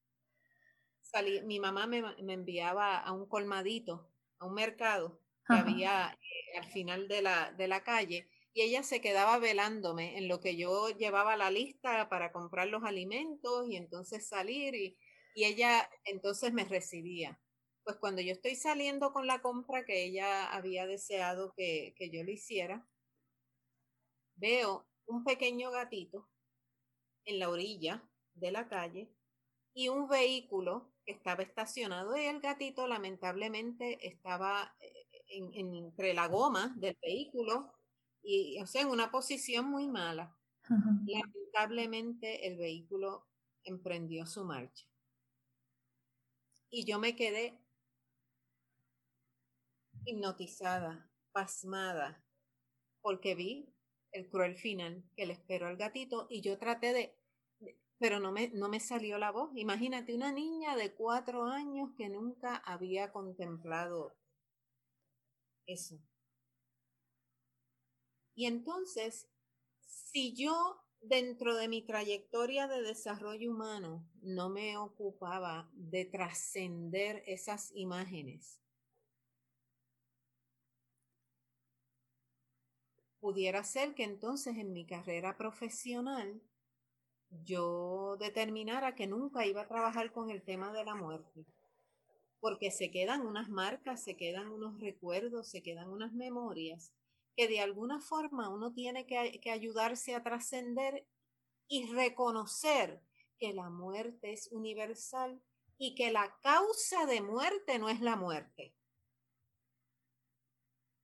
salí, 1.01 1.43
mi 1.43 1.61
mamá 1.61 1.87
me, 1.87 2.03
me 2.23 2.33
enviaba 2.33 2.99
a 2.99 3.13
un 3.13 3.27
colmadito 3.27 4.13
un 4.45 4.55
mercado 4.55 5.21
que 5.47 5.55
había 5.55 6.13
eh, 6.13 6.59
al 6.59 6.71
final 6.71 7.09
de 7.09 7.23
la, 7.23 7.53
de 7.53 7.69
la 7.69 7.83
calle 7.83 8.29
y 8.55 8.63
ella 8.63 8.83
se 8.83 9.01
quedaba 9.01 9.39
velándome 9.39 10.19
en 10.19 10.29
lo 10.29 10.41
que 10.41 10.57
yo 10.57 10.91
llevaba 10.91 11.37
la 11.37 11.51
lista 11.51 12.09
para 12.09 12.33
comprar 12.33 12.69
los 12.69 12.85
alimentos 12.85 13.69
y 13.69 13.77
entonces 13.77 14.29
salir 14.29 14.75
y, 14.75 14.99
y 15.35 15.45
ella 15.45 15.89
entonces 16.05 16.53
me 16.53 16.65
recibía. 16.65 17.41
Pues 17.85 17.97
cuando 17.97 18.23
yo 18.23 18.33
estoy 18.33 18.55
saliendo 18.55 19.13
con 19.13 19.27
la 19.27 19.41
compra 19.41 19.85
que 19.85 20.05
ella 20.05 20.53
había 20.53 20.87
deseado 20.87 21.53
que, 21.57 21.95
que 21.97 22.11
yo 22.11 22.23
le 22.23 22.33
hiciera, 22.33 22.87
veo 24.37 24.87
un 25.07 25.25
pequeño 25.25 25.71
gatito 25.71 26.29
en 27.25 27.39
la 27.39 27.49
orilla 27.49 28.09
de 28.35 28.53
la 28.53 28.69
calle 28.69 29.11
y 29.75 29.89
un 29.89 30.09
vehículo 30.09 30.93
que 31.05 31.13
estaba 31.13 31.43
estacionado 31.43 32.17
y 32.17 32.25
el 32.25 32.41
gatito 32.41 32.87
lamentablemente 32.87 34.07
estaba 34.07 34.75
eh, 34.81 35.07
entre 35.29 36.15
la 36.15 36.29
goma 36.29 36.75
del 36.77 36.97
vehículo 37.01 37.73
y, 38.23 38.61
o 38.61 38.67
sea, 38.67 38.83
en 38.83 38.89
una 38.89 39.11
posición 39.11 39.67
muy 39.67 39.89
mala. 39.89 40.37
Lamentablemente 41.07 42.47
el 42.47 42.57
vehículo 42.57 43.27
emprendió 43.65 44.27
su 44.27 44.45
marcha. 44.45 44.87
Y 46.71 46.85
yo 46.85 46.99
me 46.99 47.15
quedé 47.17 47.59
hipnotizada, 50.05 51.11
pasmada, 51.33 52.25
porque 53.01 53.35
vi 53.35 53.69
el 54.13 54.29
cruel 54.29 54.57
final 54.57 55.05
que 55.17 55.27
le 55.27 55.35
esperó 55.35 55.67
al 55.67 55.77
gatito 55.77 56.27
y 56.31 56.41
yo 56.41 56.59
traté 56.59 56.93
de 56.93 57.17
pero 58.03 58.19
no 58.19 58.33
me, 58.33 58.49
no 58.49 58.69
me 58.69 58.81
salió 58.81 59.17
la 59.17 59.31
voz. 59.31 59.53
Imagínate 59.55 60.13
una 60.13 60.33
niña 60.33 60.75
de 60.75 60.93
cuatro 60.93 61.45
años 61.45 61.91
que 61.97 62.09
nunca 62.09 62.57
había 62.57 63.13
contemplado 63.13 64.17
eso. 65.67 66.01
Y 68.35 68.47
entonces, 68.47 69.29
si 69.81 70.35
yo 70.35 70.83
dentro 71.01 71.57
de 71.57 71.69
mi 71.69 71.83
trayectoria 71.83 72.69
de 72.69 72.83
desarrollo 72.83 73.51
humano 73.51 74.09
no 74.23 74.49
me 74.49 74.77
ocupaba 74.77 75.69
de 75.75 76.05
trascender 76.05 77.23
esas 77.27 77.73
imágenes, 77.75 78.61
pudiera 83.21 83.63
ser 83.65 83.95
que 83.95 84.05
entonces 84.05 84.57
en 84.57 84.73
mi 84.73 84.87
carrera 84.87 85.37
profesional 85.37 86.41
yo 87.31 88.17
determinara 88.19 88.95
que 88.95 89.07
nunca 89.07 89.47
iba 89.47 89.63
a 89.63 89.69
trabajar 89.69 90.13
con 90.13 90.31
el 90.31 90.43
tema 90.43 90.73
de 90.73 90.85
la 90.85 90.95
muerte, 90.95 91.47
porque 92.41 92.71
se 92.71 92.91
quedan 92.91 93.27
unas 93.27 93.49
marcas, 93.49 94.03
se 94.03 94.17
quedan 94.17 94.49
unos 94.51 94.81
recuerdos, 94.81 95.49
se 95.49 95.63
quedan 95.63 95.89
unas 95.89 96.13
memorias 96.13 96.93
que 97.37 97.49
de 97.49 97.61
alguna 97.61 98.01
forma 98.01 98.49
uno 98.49 98.73
tiene 98.73 99.07
que, 99.07 99.41
que 99.41 99.51
ayudarse 99.51 100.15
a 100.15 100.23
trascender 100.23 101.07
y 101.69 101.87
reconocer 101.93 103.03
que 103.39 103.53
la 103.53 103.71
muerte 103.71 104.33
es 104.33 104.49
universal 104.53 105.43
y 105.79 105.95
que 105.95 106.13
la 106.13 106.39
causa 106.43 107.07
de 107.07 107.23
muerte 107.23 107.79
no 107.79 107.89
es 107.89 108.01
la 108.01 108.17
muerte. 108.17 108.75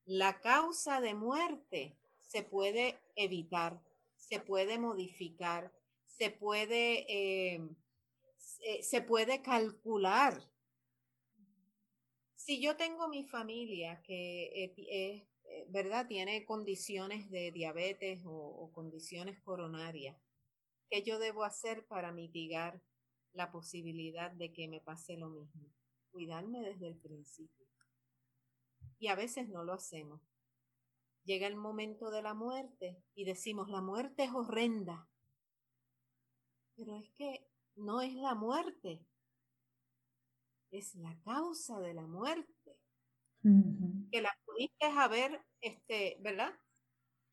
La 0.05 0.41
causa 0.41 1.01
de 1.01 1.15
muerte 1.15 1.99
se 2.19 2.43
puede 2.43 2.99
evitar, 3.17 3.83
se 4.17 4.41
puede 4.41 4.79
modificar, 4.79 5.73
se 6.07 6.31
puede, 6.31 7.07
eh, 7.09 7.61
se 8.83 9.03
puede 9.03 9.43
calcular. 9.43 10.51
Si 12.35 12.61
yo 12.61 12.77
tengo 12.77 13.09
mi 13.09 13.25
familia 13.25 14.03
que 14.03 14.65
es, 14.65 14.73
eh, 14.79 15.28
¿verdad? 15.69 16.07
Tiene 16.07 16.45
condiciones 16.45 17.31
de 17.31 17.53
diabetes 17.53 18.25
o, 18.25 18.33
o 18.33 18.73
condiciones 18.73 19.41
coronarias, 19.41 20.17
¿qué 20.91 21.03
yo 21.03 21.19
debo 21.19 21.45
hacer 21.45 21.87
para 21.87 22.13
mitigar 22.13 22.83
la 23.33 23.51
posibilidad 23.51 24.31
de 24.31 24.53
que 24.53 24.69
me 24.69 24.81
pase 24.81 25.17
lo 25.17 25.29
mismo? 25.29 25.73
Cuidarme 26.11 26.61
desde 26.61 26.89
el 26.89 26.97
principio. 26.97 27.67
Y 28.99 29.09
a 29.09 29.15
veces 29.15 29.49
no 29.49 29.65
lo 29.65 29.75
hacemos. 29.75 30.21
Llega 31.25 31.47
el 31.47 31.57
momento 31.57 32.11
de 32.11 32.23
la 32.23 32.35
muerte 32.35 33.03
y 33.15 33.25
decimos, 33.25 33.69
la 33.69 33.83
muerte 33.83 34.25
es 34.25 34.33
horrenda, 34.33 35.09
pero 36.75 36.97
es 36.97 37.11
que 37.19 37.47
no 37.77 38.01
es 38.01 38.15
la 38.15 38.35
muerte, 38.35 39.05
es 40.71 40.95
la 40.95 41.21
causa 41.25 41.81
de 41.81 41.95
la 41.95 42.07
muerte. 42.07 42.79
Que 44.11 44.23
la 44.23 44.37
pudiste 44.59 44.87
haber, 44.87 45.41
este, 45.61 46.17
¿verdad? 46.21 46.53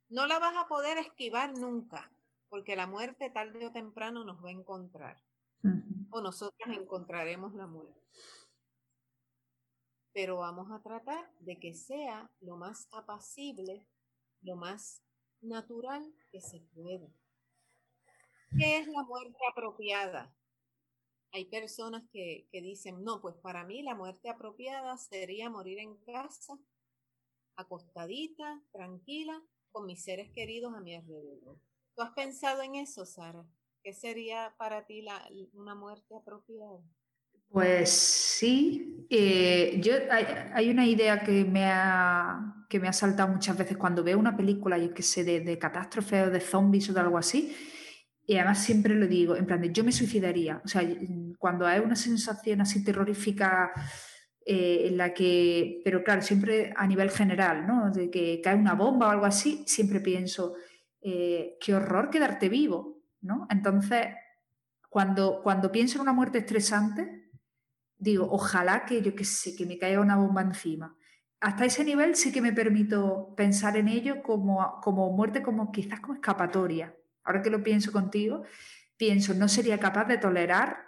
no 0.10 0.28
la 0.28 0.38
vas 0.40 0.56
a 0.56 0.68
poder 0.68 0.98
esquivar 1.00 1.58
nunca, 1.58 2.12
porque 2.50 2.76
la 2.76 2.86
muerte 2.86 3.30
tarde 3.32 3.66
o 3.66 3.72
temprano 3.72 4.24
nos 4.24 4.44
va 4.44 4.50
a 4.50 4.54
encontrar. 4.54 5.22
O 6.12 6.22
nosotras 6.22 6.78
encontraremos 6.78 7.56
la 7.56 7.66
muerte. 7.66 8.00
Pero 10.14 10.38
vamos 10.38 10.72
a 10.72 10.82
tratar 10.82 11.30
de 11.40 11.60
que 11.60 11.74
sea 11.74 12.32
lo 12.40 12.56
más 12.56 12.88
apacible, 12.92 13.86
lo 14.42 14.56
más 14.56 15.02
natural 15.42 16.14
que 16.32 16.40
se 16.40 16.62
pueda. 16.74 17.10
¿Qué 18.58 18.78
es 18.78 18.88
la 18.88 19.04
muerte 19.04 19.40
apropiada? 19.52 20.34
Hay 21.32 21.46
personas 21.46 22.04
que, 22.14 22.48
que, 22.52 22.62
dicen, 22.62 23.04
no, 23.04 23.20
pues 23.20 23.36
para 23.36 23.66
mí 23.66 23.82
la 23.82 23.96
muerte 23.96 24.30
apropiada 24.30 24.96
sería 24.98 25.50
morir 25.50 25.80
en 25.80 25.98
casa, 25.98 26.58
acostadita, 27.56 28.62
tranquila, 28.72 29.42
con 29.72 29.86
mis 29.86 30.04
seres 30.04 30.30
queridos 30.32 30.74
a 30.74 30.82
mi 30.82 30.96
alrededor. 30.96 31.60
¿Tú 31.96 32.02
has 32.02 32.12
pensado 32.12 32.62
en 32.62 32.76
eso, 32.76 33.06
Sara? 33.06 33.46
¿Qué 33.84 33.94
sería 33.94 34.54
para 34.58 34.86
ti 34.86 35.02
la, 35.02 35.22
una 35.54 35.76
muerte 35.76 36.16
apropiada? 36.16 36.82
Pues 37.50 37.90
sí, 37.90 39.06
eh, 39.10 39.80
yo, 39.82 39.94
hay, 40.10 40.70
una 40.70 40.86
idea 40.86 41.24
que 41.24 41.46
me, 41.46 41.66
ha, 41.66 42.66
que 42.70 42.80
me 42.80 42.88
ha 42.88 42.94
saltado 42.94 43.32
muchas 43.32 43.58
veces 43.58 43.78
cuando 43.78 44.04
veo 44.04 44.18
una 44.18 44.36
película, 44.36 44.78
yo 44.78 44.94
que 44.94 45.04
sé, 45.04 45.24
de, 45.24 45.42
de 45.42 45.58
catástrofe 45.60 46.24
o 46.24 46.32
de 46.32 46.42
zombies 46.42 46.90
o 46.90 46.94
de 46.94 47.00
algo 47.00 47.18
así, 47.18 47.56
y 48.28 48.38
además 48.38 48.64
siempre 48.64 48.96
lo 48.96 49.08
digo, 49.08 49.36
en 49.36 49.46
plan 49.46 49.62
yo 49.72 49.84
me 49.84 49.92
suicidaría, 49.92 50.62
o 50.66 50.68
sea, 50.68 50.82
cuando 51.38 51.68
hay 51.68 51.80
una 51.80 51.96
sensación 51.96 52.62
así 52.62 52.84
terrorífica 52.84 53.72
eh, 54.48 54.90
en 54.90 54.98
la 54.98 55.12
que, 55.12 55.82
pero 55.84 56.04
claro, 56.04 56.22
siempre 56.22 56.72
a 56.78 56.86
nivel 56.86 57.10
general, 57.10 57.66
¿no? 57.66 57.90
De 57.90 58.12
que 58.12 58.42
cae 58.44 58.56
una 58.56 58.76
bomba 58.76 59.08
o 59.08 59.10
algo 59.10 59.26
así, 59.26 59.64
siempre 59.66 60.00
pienso, 60.00 60.54
eh, 61.02 61.58
qué 61.60 61.74
horror 61.74 62.12
quedarte 62.12 62.48
vivo, 62.48 63.02
¿no? 63.22 63.48
Entonces, 63.50 64.06
cuando, 64.88 65.42
cuando 65.42 65.72
pienso 65.72 65.98
en 65.98 66.04
una 66.04 66.14
muerte 66.14 66.38
estresante, 66.38 67.32
digo, 67.98 68.28
ojalá 68.30 68.86
que 68.86 69.02
yo 69.02 69.16
que 69.16 69.26
sé, 69.26 69.56
que 69.56 69.66
me 69.66 69.80
caiga 69.80 70.00
una 70.00 70.16
bomba 70.16 70.44
encima. 70.44 70.96
Hasta 71.40 71.66
ese 71.66 71.84
nivel 71.84 72.16
sí 72.16 72.32
que 72.32 72.42
me 72.42 72.54
permito 72.54 73.34
pensar 73.36 73.78
en 73.78 73.88
ello 73.88 74.22
como, 74.22 74.80
como 74.82 75.12
muerte, 75.12 75.42
como 75.42 75.72
quizás 75.72 76.02
como 76.02 76.14
escapatoria. 76.14 76.96
Ahora 77.24 77.42
que 77.42 77.50
lo 77.50 77.64
pienso 77.64 77.92
contigo, 77.92 78.44
pienso, 78.96 79.34
no 79.34 79.48
sería 79.48 79.80
capaz 79.80 80.06
de 80.06 80.20
tolerar 80.20 80.85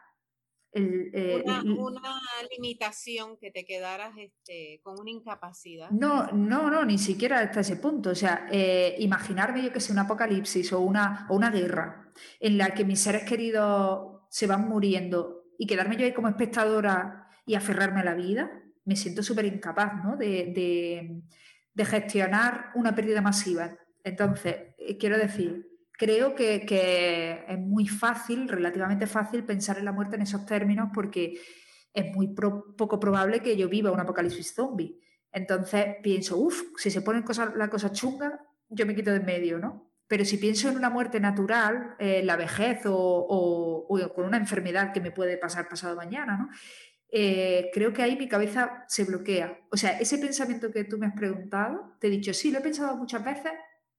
eh, 0.74 1.43
una, 1.45 2.13
limitación 2.51 3.38
que 3.38 3.51
te 3.51 3.65
quedaras 3.65 4.15
este, 4.18 4.80
con 4.84 4.99
una 4.99 5.09
incapacidad. 5.09 5.89
No, 5.91 6.32
no, 6.32 6.70
no, 6.70 6.86
ni 6.86 6.97
siquiera 6.97 7.39
hasta 7.39 7.61
ese 7.61 7.78
punto. 7.78 8.11
O 8.11 8.15
sea, 8.15 8.47
eh, 8.51 8.95
imaginarme 8.99 9.63
yo 9.63 9.74
que 9.74 9.80
sea 9.80 9.93
un 9.93 9.99
apocalipsis 9.99 10.72
o 10.74 10.82
una, 10.82 11.26
o 11.30 11.36
una 11.36 11.49
guerra 11.49 12.11
en 12.39 12.57
la 12.57 12.74
que 12.74 12.86
mis 12.86 12.99
seres 12.99 13.24
queridos 13.24 14.22
se 14.30 14.47
van 14.47 14.68
muriendo 14.68 15.45
y 15.57 15.65
quedarme 15.65 15.97
yo 15.97 16.05
ahí 16.05 16.13
como 16.13 16.28
espectadora 16.28 17.28
y 17.45 17.55
aferrarme 17.55 18.01
a 18.01 18.05
la 18.05 18.13
vida, 18.13 18.51
me 18.86 18.95
siento 18.95 19.24
súper 19.24 19.45
incapaz 19.45 20.03
¿no? 20.03 20.18
de, 20.18 20.51
de, 20.53 21.22
de 21.74 21.86
gestionar 21.86 22.72
una 22.76 22.93
pérdida 22.93 23.22
masiva. 23.22 23.76
Entonces, 24.03 24.55
eh, 24.78 24.97
quiero 24.97 25.18
decir, 25.18 25.68
creo 25.98 26.36
que, 26.36 27.45
es 27.48 27.60
muy 27.60 27.88
fácil, 27.88 28.48
relativamente 28.48 29.08
fácil, 29.08 29.43
pensar 29.43 29.78
en 29.80 29.86
la 29.86 29.91
muerte 29.91 30.16
en 30.16 30.22
esos 30.22 30.45
términos 30.45 30.89
porque 30.93 31.41
es 31.93 32.16
muy 32.16 32.28
poco 32.28 33.00
probable 33.00 33.41
que 33.41 33.58
yo 33.58 33.68
viva 33.68 33.91
un 33.91 34.00
apocalipsis 34.00 34.54
zombie. 34.54 35.00
Entonces 35.32 35.98
pienso, 36.02 36.38
uff, 36.38 36.62
si 36.78 36.91
se 36.91 37.02
ponen 37.02 37.24
cosas, 37.24 37.56
la 37.56 37.70
cosa 37.70 37.91
chunga, 37.91 38.39
yo 38.70 38.86
me 38.86 38.95
quito 38.95 39.12
de 39.12 39.18
en 39.18 39.26
medio, 39.26 39.60
¿no? 39.60 39.91
Pero 40.08 40.24
si 40.24 40.38
pienso 40.38 40.70
en 40.70 40.78
una 40.78 40.89
muerte 40.89 41.20
natural, 41.20 41.95
eh, 42.00 42.22
la 42.24 42.38
vejez 42.38 42.82
o, 42.86 43.86
con 44.16 44.26
una 44.26 44.38
enfermedad 44.38 44.93
que 44.93 45.02
me 45.02 45.12
puede 45.12 45.38
pasar 45.38 45.68
pasado 45.68 45.95
mañana, 45.95 46.38
¿no? 46.38 46.50
Eh, 47.10 47.70
creo 47.74 47.91
que 47.93 48.04
ahí 48.04 48.18
mi 48.18 48.28
cabeza 48.28 48.86
se 48.88 49.04
bloquea. 49.04 49.60
O 49.72 49.78
sea, 49.78 49.98
ese 50.00 50.18
pensamiento 50.18 50.72
que 50.72 50.84
tú 50.84 50.98
me 50.98 51.08
has 51.08 51.14
preguntado, 51.14 51.95
te 52.00 52.08
he 52.08 52.10
dicho, 52.10 52.34
sí, 52.34 52.52
lo 52.52 52.60
he 52.60 52.62
pensado 52.62 52.95
muchas 52.98 53.24
veces, 53.24 53.52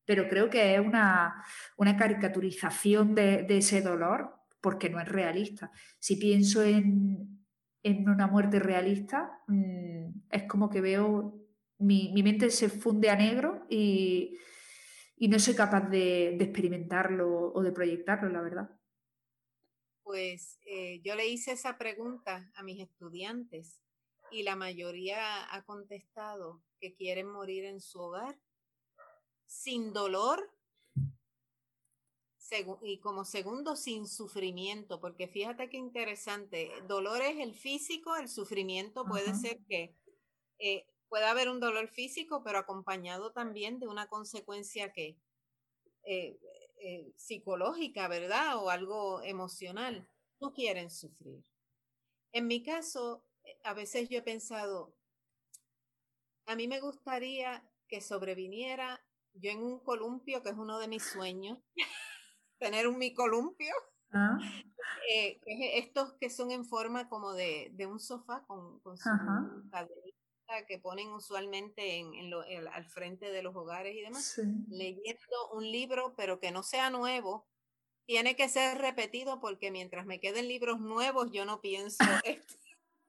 pero 0.09 0.27
creo 0.27 0.49
que 0.49 0.75
es 0.75 0.81
una, 0.81 1.45
caricaturización 1.77 3.15
de, 3.15 3.45
ese 3.51 3.83
dolor 3.83 4.33
porque 4.63 4.89
no 4.89 4.99
es 5.03 5.07
realista. 5.07 5.71
Si 5.99 6.17
pienso 6.17 6.65
en, 6.65 7.45
una 7.85 8.27
muerte 8.27 8.59
realista, 8.59 9.43
mm, 9.49 10.31
es 10.31 10.45
como 10.45 10.71
que 10.71 10.81
veo, 10.81 11.39
mi, 11.77 12.23
mente 12.23 12.49
se 12.49 12.71
funde 12.71 13.11
a 13.11 13.17
negro 13.17 13.67
y, 13.69 14.39
no 15.29 15.39
soy 15.39 15.55
capaz 15.55 15.91
de, 15.91 16.37
experimentarlo 16.37 17.53
o 17.53 17.63
de 17.63 17.73
proyectarlo, 17.73 18.31
la 18.31 18.41
verdad. 18.41 18.71
Pues 20.05 20.59
eh, 20.65 21.03
yo 21.05 21.17
le 21.17 21.29
hice 21.29 21.53
esa 21.53 21.77
pregunta 21.77 22.51
a 22.55 22.63
mis 22.63 22.81
estudiantes 22.81 23.83
y 24.31 24.43
la 24.43 24.57
mayoría 24.57 25.55
ha 25.55 25.63
contestado 25.67 26.63
que 26.81 26.95
quieren 26.95 27.27
morir 27.27 27.67
en 27.67 27.83
su 27.83 28.01
hogar 28.01 28.39
sin 29.49 29.93
dolor 29.93 30.53
y 32.83 32.99
como 33.01 33.25
segundo 33.25 33.77
sin 33.77 34.07
sufrimiento, 34.07 35.01
porque 35.01 35.29
fíjate 35.29 35.69
qué 35.69 35.77
interesante, 35.77 36.71
dolor 36.87 37.21
es 37.21 37.39
el 37.39 37.55
físico, 37.55 38.17
el 38.17 38.29
sufrimiento 38.29 39.05
puede 39.05 39.35
ser 39.35 39.59
que 39.69 39.95
eh, 40.59 40.87
pueda 41.09 41.31
haber 41.31 41.49
un 41.49 41.61
dolor 41.61 41.89
físico, 41.89 42.43
pero 42.43 42.59
acompañado 42.59 43.33
también 43.33 43.79
de 43.81 43.87
una 43.87 44.09
consecuencia 44.09 44.93
que 44.93 45.19
eh, 46.05 46.39
eh, 46.81 47.13
psicológica, 47.17 48.09
¿verdad? 48.09 48.57
O 48.57 48.71
algo 48.71 49.23
emocional. 49.23 50.09
No 50.41 50.53
quieren 50.53 50.91
sufrir. 50.91 51.45
En 52.33 52.47
mi 52.47 52.63
caso, 52.63 53.25
a 53.65 53.75
veces 53.75 54.09
yo 54.09 54.19
he 54.19 54.23
pensado, 54.23 54.95
a 56.47 56.55
mí 56.57 56.69
me 56.69 56.81
gustaría 56.81 57.63
que 57.89 58.01
sobreviniera 58.01 59.03
yo 59.41 59.51
en 59.51 59.63
un 59.63 59.79
columpio, 59.81 60.43
que 60.43 60.51
es 60.51 60.57
uno 60.57 60.79
de 60.79 60.89
mis 60.89 61.03
sueños, 61.03 61.59
tener 62.59 62.89
un 62.89 62.99
mi 62.99 63.15
columpio. 63.15 63.75
Ah. 64.13 64.39
Eh, 65.11 65.39
estos 65.75 66.15
que 66.15 66.31
son 66.31 66.51
en 66.51 66.65
forma 66.65 67.09
como 67.09 67.33
de, 67.33 67.73
un 67.87 68.01
sofá 68.01 68.45
con, 68.47 68.81
con 68.81 68.97
su 68.97 69.11
que 70.67 70.79
ponen 70.79 71.09
usualmente 71.09 71.99
en, 71.99 72.33
al 72.73 72.87
frente 72.87 73.31
de 73.31 73.43
los 73.43 73.55
hogares 73.55 73.95
y 73.95 74.01
demás, 74.01 74.41
leyendo 74.69 75.51
un 75.53 75.71
libro, 75.71 76.15
pero 76.17 76.41
que 76.41 76.51
no 76.51 76.63
sea 76.63 76.89
nuevo, 76.89 77.47
tiene 78.07 78.35
que 78.35 78.49
ser 78.49 78.79
repetido 78.79 79.41
porque 79.41 79.71
mientras 79.71 80.07
me 80.07 80.21
queden 80.21 80.49
libros 80.49 80.81
nuevos, 80.81 81.31
yo 81.33 81.45
no 81.45 81.61
pienso, 81.61 81.99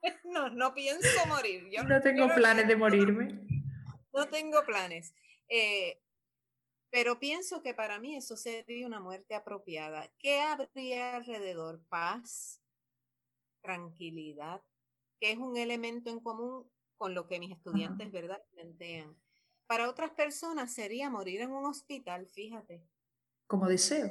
no, 0.25 0.49
no 0.49 0.73
pienso 0.73 1.25
morir. 1.27 1.67
Yo 1.71 1.84
no, 1.84 2.01
tengo 2.01 2.27
planes 2.36 2.67
de 2.67 2.75
morirme. 2.75 3.39
No 4.13 4.27
tengo 4.27 4.63
planes. 4.65 5.13
Eh, 5.47 6.01
pero 6.90 7.20
pienso 7.20 7.62
que 7.62 7.74
para 7.74 8.00
mí 8.00 8.16
eso 8.16 8.36
sería 8.36 8.88
una 8.88 9.00
muerte 9.00 9.36
apropiada. 9.36 10.12
¿Qué 10.18 10.40
habría 10.40 11.16
alrededor? 11.16 11.82
Paz, 11.90 12.62
tranquilidad, 13.62 14.62
que 15.20 15.32
es 15.32 15.38
un 15.38 15.58
elemento 15.58 16.10
en 16.10 16.20
común 16.20 16.70
con 16.98 17.14
lo 17.14 17.28
que 17.28 17.40
mis 17.40 17.52
estudiantes, 17.52 18.12
¿verdad?, 18.12 18.44
plantean. 18.52 19.16
Para 19.68 19.90
otras 19.90 20.12
personas 20.12 20.74
sería 20.74 21.10
morir 21.10 21.42
en 21.42 21.52
un 21.52 21.66
hospital, 21.66 22.28
fíjate. 22.28 22.84
Como 23.48 23.68
deseo. 23.68 24.10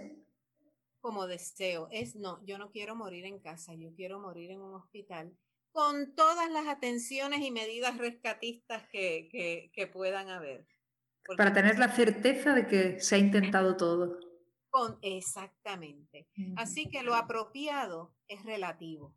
Como 1.01 1.27
deseo. 1.27 1.89
Es, 1.91 2.17
no, 2.17 2.45
yo 2.47 2.59
no 2.59 2.71
quiero 2.71 2.95
morir 2.95 3.25
en 3.25 3.41
casa, 3.41 3.75
yo 3.75 3.93
quiero 3.95 4.21
morir 4.21 4.53
en 4.53 4.61
un 4.61 4.75
hospital 4.75 5.37
con 5.73 6.15
todas 6.15 6.51
las 6.51 6.67
atenciones 6.67 7.41
y 7.41 7.51
medidas 7.51 7.99
rescatistas 7.99 8.89
que, 8.89 9.29
que, 9.31 9.71
que 9.75 9.87
puedan 9.87 10.29
haber. 10.29 10.67
Para 11.37 11.53
tener 11.53 11.79
la 11.79 11.89
certeza 11.89 12.55
de 12.55 12.67
que 12.67 13.01
se 13.01 13.17
ha 13.17 13.19
intentado 13.19 13.77
todo. 13.77 14.19
Con, 14.71 14.99
exactamente. 15.03 16.29
Así 16.57 16.89
que 16.89 17.03
lo 17.03 17.15
apropiado 17.15 18.15
es 18.29 18.45
relativo. 18.45 19.15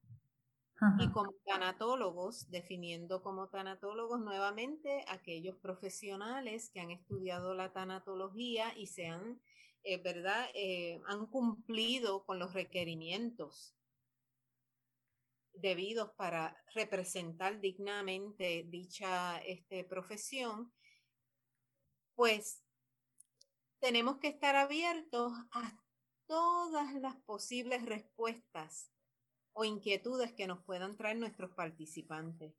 Y 0.99 1.11
como 1.11 1.33
tanatólogos, 1.45 2.49
definiendo 2.49 3.21
como 3.21 3.49
tanatólogos 3.49 4.19
nuevamente 4.19 5.05
aquellos 5.07 5.55
profesionales 5.57 6.71
que 6.73 6.79
han 6.79 6.89
estudiado 6.89 7.53
la 7.53 7.71
tanatología 7.71 8.75
y 8.75 8.87
se 8.87 9.05
han, 9.05 9.39
eh, 9.83 10.01
¿verdad?, 10.01 10.47
eh, 10.55 10.99
han 11.05 11.27
cumplido 11.27 12.25
con 12.25 12.39
los 12.39 12.53
requerimientos 12.53 13.75
debidos 15.53 16.11
para 16.17 16.57
representar 16.73 17.59
dignamente 17.59 18.65
dicha 18.67 19.37
este, 19.39 19.83
profesión 19.83 20.71
pues 22.15 22.63
tenemos 23.79 24.17
que 24.17 24.27
estar 24.27 24.55
abiertos 24.55 25.33
a 25.51 25.77
todas 26.27 26.93
las 26.95 27.15
posibles 27.23 27.85
respuestas 27.85 28.91
o 29.53 29.65
inquietudes 29.65 30.33
que 30.33 30.47
nos 30.47 30.63
puedan 30.63 30.95
traer 30.95 31.17
nuestros 31.17 31.51
participantes. 31.51 32.53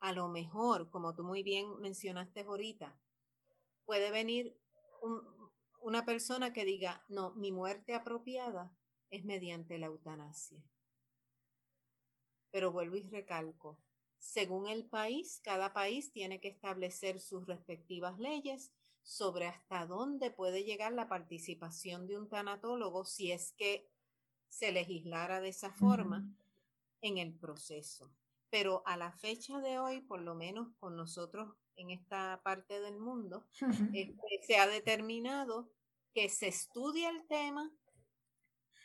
A 0.00 0.12
lo 0.12 0.28
mejor, 0.28 0.90
como 0.90 1.14
tú 1.14 1.22
muy 1.22 1.42
bien 1.42 1.80
mencionaste 1.80 2.40
ahorita, 2.40 2.98
puede 3.84 4.10
venir 4.10 4.58
una 5.80 6.04
persona 6.04 6.52
que 6.52 6.64
diga, 6.64 7.04
no, 7.08 7.34
mi 7.34 7.52
muerte 7.52 7.94
apropiada 7.94 8.74
es 9.10 9.24
mediante 9.24 9.78
la 9.78 9.86
eutanasia. 9.86 10.62
Pero 12.50 12.72
vuelvo 12.72 12.96
y 12.96 13.02
recalco, 13.02 13.78
según 14.18 14.68
el 14.68 14.86
país, 14.88 15.40
cada 15.44 15.72
país 15.72 16.10
tiene 16.10 16.40
que 16.40 16.48
establecer 16.48 17.20
sus 17.20 17.46
respectivas 17.46 18.18
leyes 18.18 18.72
sobre 19.04 19.46
hasta 19.46 19.86
dónde 19.86 20.30
puede 20.30 20.64
llegar 20.64 20.92
la 20.92 21.08
participación 21.08 22.06
de 22.06 22.18
un 22.18 22.28
tanatólogo 22.28 23.04
si 23.04 23.30
es 23.30 23.52
que 23.52 23.88
se 24.48 24.72
legislara 24.72 25.40
de 25.40 25.50
esa 25.50 25.70
forma 25.72 26.26
en 27.02 27.18
el 27.18 27.34
proceso. 27.38 28.10
Pero 28.50 28.82
a 28.86 28.96
la 28.96 29.12
fecha 29.12 29.60
de 29.60 29.78
hoy, 29.78 30.00
por 30.00 30.22
lo 30.22 30.34
menos 30.34 30.74
con 30.78 30.96
nosotros 30.96 31.54
en 31.76 31.90
esta 31.90 32.40
parte 32.42 32.80
del 32.80 32.98
mundo, 32.98 33.46
este, 33.92 34.40
se 34.46 34.56
ha 34.56 34.66
determinado 34.66 35.70
que 36.14 36.28
se 36.28 36.48
estudia 36.48 37.10
el 37.10 37.26
tema, 37.26 37.70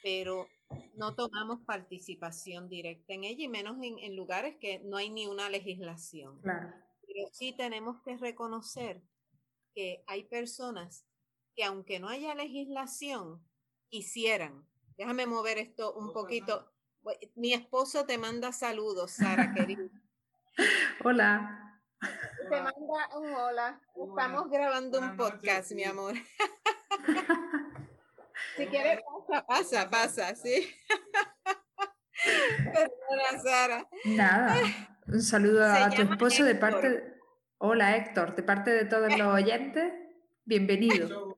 pero 0.03 0.47
no 0.95 1.15
tomamos 1.15 1.59
participación 1.65 2.67
directa 2.67 3.13
en 3.13 3.23
ella 3.23 3.43
y 3.43 3.47
menos 3.47 3.77
en, 3.81 4.15
lugares 4.15 4.57
que 4.59 4.79
no 4.79 4.97
hay 4.97 5.09
ni 5.11 5.27
una 5.27 5.49
legislación. 5.49 6.41
Pero 6.41 7.29
sí 7.31 7.53
tenemos 7.55 8.01
que 8.03 8.17
reconocer 8.17 9.01
que 9.79 10.03
hay 10.07 10.25
personas 10.25 11.05
que 11.55 11.63
aunque 11.63 12.01
no 12.01 12.09
haya 12.09 12.35
legislación, 12.35 13.41
hicieran. 13.89 14.67
Déjame 14.97 15.25
mover 15.25 15.57
esto 15.57 15.93
un 15.93 16.11
poquito. 16.11 16.73
Mi 17.35 17.53
esposo 17.53 18.05
te 18.05 18.17
manda 18.17 18.51
saludos, 18.51 19.11
Sara, 19.11 19.53
querida. 19.55 19.89
Hola. 21.01 21.79
Te 22.49 22.61
manda 22.61 23.17
un 23.17 23.33
hola. 23.33 23.81
Estamos 23.95 24.49
grabando 24.49 24.99
un 24.99 25.15
podcast, 25.15 25.71
mi 25.71 25.85
amor. 25.85 26.15
si 28.57 28.67
quieres, 28.67 28.99
pasa, 29.29 29.47
pasa, 29.47 29.89
pasa, 29.89 30.35
sí. 30.35 30.69
Perdona, 32.65 33.41
Sara. 33.41 33.87
Nada. 34.03 34.57
Un 35.07 35.21
saludo 35.21 35.63
a 35.63 35.89
tu 35.89 36.01
esposo 36.01 36.43
de 36.43 36.55
parte. 36.55 37.18
Hola, 37.61 37.97
Héctor, 37.97 38.37
de 38.37 38.43
parte 38.43 38.71
de 38.71 38.85
todos 38.85 39.17
los 39.17 39.35
oyentes. 39.35 39.91
Bienvenido. 40.45 41.37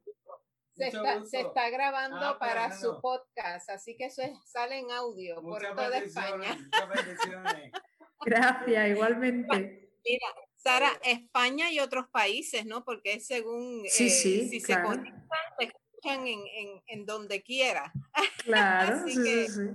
Se 0.76 0.90
está, 0.90 1.26
se 1.26 1.42
está, 1.42 1.72
grabando 1.72 2.20
ah, 2.20 2.38
para 2.38 2.78
su 2.78 3.02
podcast, 3.02 3.72
así 3.72 3.98
que 3.98 4.06
eso 4.06 4.22
sale 4.46 4.78
en 4.78 4.92
audio 4.92 5.42
por 5.42 5.64
toda 5.64 5.98
España. 5.98 6.56
Gracias, 8.24 8.90
igualmente. 8.90 9.90
Mira, 10.06 10.28
Sara, 10.58 10.92
España 11.04 11.72
y 11.72 11.80
otros 11.80 12.06
países, 12.10 12.68
¿no? 12.68 12.86
Porque 12.86 13.14
es 13.14 13.26
según 13.26 13.84
sí, 13.88 14.06
eh, 14.06 14.10
sí, 14.12 14.48
si 14.48 14.60
se 14.60 14.80
conectan, 14.80 15.28
se 15.58 15.66
escuchan 15.66 16.28
en, 16.28 16.40
en, 16.56 16.84
en 16.86 17.06
donde 17.08 17.42
quiera. 17.42 17.92
Claro, 18.44 19.02
sí, 19.08 19.16
sí, 19.16 19.48
sí. 19.48 19.70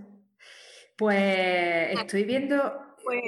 Pues 0.96 1.98
estoy 1.98 2.22
viendo. 2.22 2.96
Pues, 3.02 3.20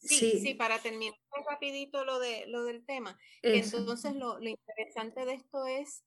sí, 0.00 0.40
sí, 0.40 0.54
para 0.54 0.80
terminar 0.80 1.14
rapidito 1.48 2.04
lo, 2.04 2.18
de, 2.18 2.46
lo 2.46 2.64
del 2.64 2.84
tema. 2.84 3.18
Entonces, 3.42 4.14
lo, 4.14 4.38
lo 4.38 4.48
interesante 4.48 5.24
de 5.24 5.34
esto 5.34 5.66
es 5.66 6.04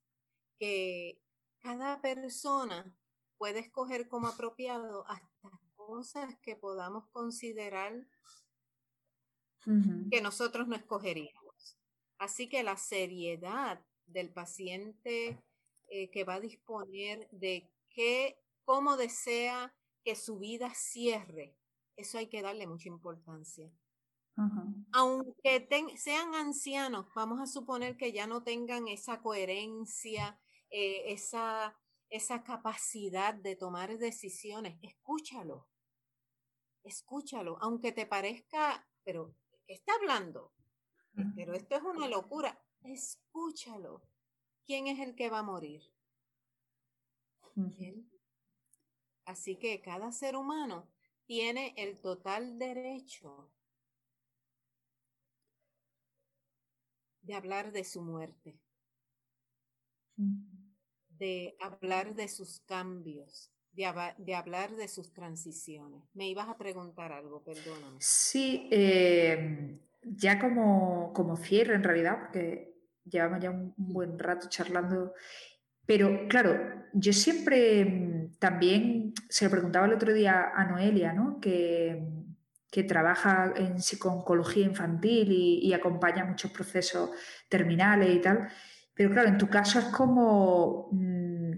que 0.59 1.19
cada 1.59 2.01
persona 2.01 2.95
puede 3.37 3.59
escoger 3.59 4.07
como 4.07 4.27
apropiado 4.27 5.05
hasta 5.07 5.49
cosas 5.75 6.35
que 6.41 6.55
podamos 6.55 7.09
considerar 7.11 8.07
que 10.11 10.21
nosotros 10.21 10.67
no 10.67 10.75
escogeríamos. 10.75 11.77
Así 12.17 12.49
que 12.49 12.63
la 12.63 12.77
seriedad 12.77 13.85
del 14.05 14.31
paciente 14.31 15.41
eh, 15.87 16.09
que 16.11 16.23
va 16.23 16.35
a 16.35 16.39
disponer 16.39 17.29
de 17.31 17.71
qué, 17.89 18.37
cómo 18.65 18.97
desea 18.97 19.73
que 20.03 20.15
su 20.15 20.39
vida 20.39 20.73
cierre, 20.73 21.55
eso 21.95 22.17
hay 22.17 22.27
que 22.27 22.41
darle 22.41 22.67
mucha 22.67 22.89
importancia. 22.89 23.71
Aunque 24.93 25.67
sean 25.97 26.33
ancianos, 26.33 27.05
vamos 27.15 27.39
a 27.39 27.45
suponer 27.45 27.97
que 27.97 28.11
ya 28.11 28.25
no 28.25 28.43
tengan 28.43 28.87
esa 28.87 29.21
coherencia, 29.21 30.39
eh, 30.69 31.13
esa, 31.13 31.77
esa 32.09 32.43
capacidad 32.43 33.33
de 33.33 33.55
tomar 33.55 33.97
decisiones, 33.97 34.79
escúchalo, 34.81 35.67
escúchalo, 36.83 37.57
aunque 37.61 37.91
te 37.91 38.05
parezca, 38.05 38.87
pero 39.03 39.35
está 39.67 39.93
hablando? 39.95 40.53
Pero 41.35 41.53
esto 41.53 41.75
es 41.75 41.83
una 41.83 42.07
locura. 42.07 42.59
Escúchalo. 42.81 44.01
¿Quién 44.65 44.87
es 44.87 44.99
el 44.99 45.13
que 45.15 45.29
va 45.29 45.39
a 45.39 45.43
morir? 45.43 45.83
Él. 47.55 48.09
Así 49.25 49.57
que 49.57 49.79
cada 49.81 50.11
ser 50.11 50.35
humano 50.35 50.89
tiene 51.25 51.75
el 51.77 52.01
total 52.01 52.57
derecho 52.57 53.52
de 57.23 57.35
hablar 57.35 57.71
de 57.71 57.83
su 57.83 58.01
muerte, 58.01 58.59
de 61.09 61.55
hablar 61.59 62.15
de 62.15 62.27
sus 62.27 62.59
cambios, 62.61 63.51
de, 63.71 64.35
hablar 64.35 64.75
de 64.75 64.87
sus 64.87 65.13
transiciones. 65.13 66.03
Me 66.13 66.27
ibas 66.29 66.47
a 66.47 66.57
preguntar 66.57 67.11
algo, 67.11 67.43
perdóname. 67.43 67.97
Sí, 67.99 68.67
eh, 68.71 69.79
ya 70.03 70.39
como, 70.39 71.11
como 71.13 71.37
cierre 71.37 71.75
en 71.75 71.83
realidad, 71.83 72.19
porque 72.19 72.73
llevamos 73.05 73.39
ya 73.41 73.51
un, 73.51 73.73
buen 73.77 74.19
rato 74.19 74.47
charlando, 74.49 75.13
pero 75.85 76.27
claro, 76.27 76.85
yo 76.93 77.13
siempre 77.13 77.85
mm, 77.85 78.35
también 78.37 79.13
se 79.29 79.45
lo 79.45 79.51
preguntaba 79.51 79.85
el 79.87 79.93
otro 79.93 80.13
día 80.13 80.51
a 80.53 80.65
Noelia, 80.65 81.13
¿no? 81.13 81.39
que, 81.39 82.22
que 82.73 82.83
trabaja 82.83 83.53
en 83.55 83.79
psico-oncología 83.79 84.65
infantil 84.65 85.31
y, 85.31 85.59
y 85.59 85.73
acompaña 85.73 86.25
muchos 86.25 86.49
procesos 86.49 87.11
terminales 87.47 88.09
y 88.15 88.19
tal. 88.19 88.49
Pero 88.95 89.11
claro, 89.11 89.29
en 89.29 89.37
tu 89.37 89.47
caso 89.47 89.77
es 89.77 89.85
como 89.85 90.89
mm, 90.91 91.51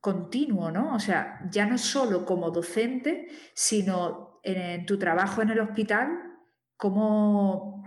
continuo, 0.00 0.70
¿no? 0.70 0.94
O 0.94 0.98
sea, 0.98 1.40
ya 1.50 1.64
no 1.64 1.78
solo 1.78 2.26
como 2.26 2.50
docente, 2.50 3.26
sino 3.54 4.40
en, 4.42 4.84
tu 4.84 4.98
trabajo 4.98 5.40
en 5.40 5.48
el 5.48 5.60
hospital, 5.60 6.10
como 6.76 7.82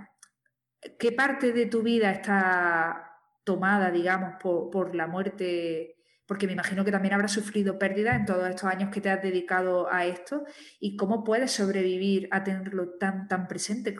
qué 0.97 1.11
parte 1.11 1.53
de 1.53 1.67
tu 1.67 1.83
vida 1.83 2.09
está 2.09 3.19
tomada, 3.43 3.91
digamos, 3.91 4.33
por, 4.41 4.95
la 4.95 5.05
muerte, 5.05 5.96
porque 6.27 6.45
me 6.45 6.53
imagino 6.53 6.85
que 6.85 6.91
también 6.91 7.13
habrás 7.13 7.31
sufrido 7.31 7.79
pérdidas 7.79 8.17
en 8.17 8.25
todos 8.25 8.47
estos 8.49 8.69
años 8.69 8.91
que 8.91 9.01
te 9.01 9.09
has 9.09 9.21
dedicado 9.21 9.91
a 9.91 10.05
esto, 10.05 10.43
y 10.79 10.97
cómo 10.97 11.23
puedes 11.23 11.51
sobrevivir 11.51 12.27
a 12.31 12.43
tenerlo 12.43 12.97
tan, 12.99 13.27
tan 13.27 13.47
presente 13.47 13.95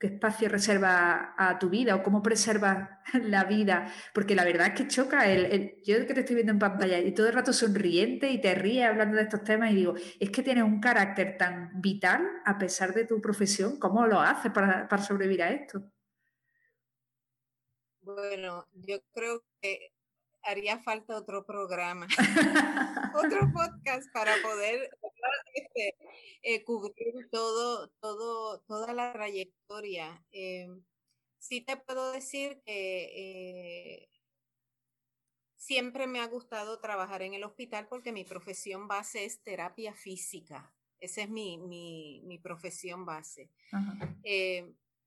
qué 0.00 0.06
espacio 0.06 0.48
reserva 0.48 1.34
a 1.36 1.58
tu 1.58 1.68
vida 1.68 1.94
o 1.94 2.02
cómo 2.02 2.22
preservas 2.22 2.88
la 3.22 3.44
vida, 3.44 3.92
porque 4.14 4.34
la 4.34 4.44
verdad 4.44 4.68
es 4.68 4.72
que 4.74 4.88
choca, 4.88 5.30
el, 5.30 5.82
yo 5.84 6.06
que 6.06 6.14
te 6.14 6.20
estoy 6.20 6.36
viendo 6.36 6.52
en 6.52 6.58
pantalla 6.58 6.98
y 6.98 7.12
todo 7.12 7.28
el 7.28 7.34
rato 7.34 7.52
sonriente 7.52 8.30
y 8.30 8.40
te 8.40 8.54
ríes 8.54 8.86
hablando 8.86 9.18
de 9.18 9.24
estos 9.24 9.44
temas 9.44 9.70
y 9.72 9.76
digo, 9.76 9.94
es 10.18 10.30
que 10.30 10.42
tienes 10.42 10.64
un 10.64 10.80
carácter 10.80 11.36
tan 11.36 11.82
vital 11.82 12.26
a 12.46 12.56
pesar 12.56 12.94
de 12.94 13.04
tu 13.04 13.20
profesión, 13.20 13.78
¿cómo 13.78 14.06
lo 14.06 14.20
haces 14.20 14.50
para, 14.52 14.88
para 14.88 15.02
sobrevivir 15.02 15.42
a 15.42 15.50
esto? 15.50 15.82
Bueno, 18.00 18.66
yo 18.72 19.02
creo 19.12 19.44
que 19.60 19.92
haría 20.42 20.78
falta 20.78 21.16
otro 21.16 21.44
programa, 21.44 22.06
otro 23.14 23.50
podcast 23.52 24.10
para 24.12 24.34
poder 24.42 24.90
este, 25.54 25.96
eh, 26.42 26.64
cubrir 26.64 27.28
todo, 27.30 27.88
todo, 28.00 28.60
toda 28.60 28.92
la 28.92 29.12
trayectoria. 29.12 30.24
Eh, 30.32 30.68
sí 31.38 31.60
te 31.60 31.76
puedo 31.76 32.12
decir 32.12 32.60
que 32.64 33.04
eh, 33.14 34.08
siempre 35.56 36.06
me 36.06 36.20
ha 36.20 36.26
gustado 36.26 36.80
trabajar 36.80 37.22
en 37.22 37.34
el 37.34 37.44
hospital 37.44 37.88
porque 37.88 38.12
mi 38.12 38.24
profesión 38.24 38.88
base 38.88 39.24
es 39.24 39.42
terapia 39.42 39.94
física. 39.94 40.74
Esa 40.98 41.22
es 41.22 41.30
mi, 41.30 41.58
mi, 41.58 42.22
mi 42.24 42.38
profesión 42.38 43.06
base. 43.06 43.50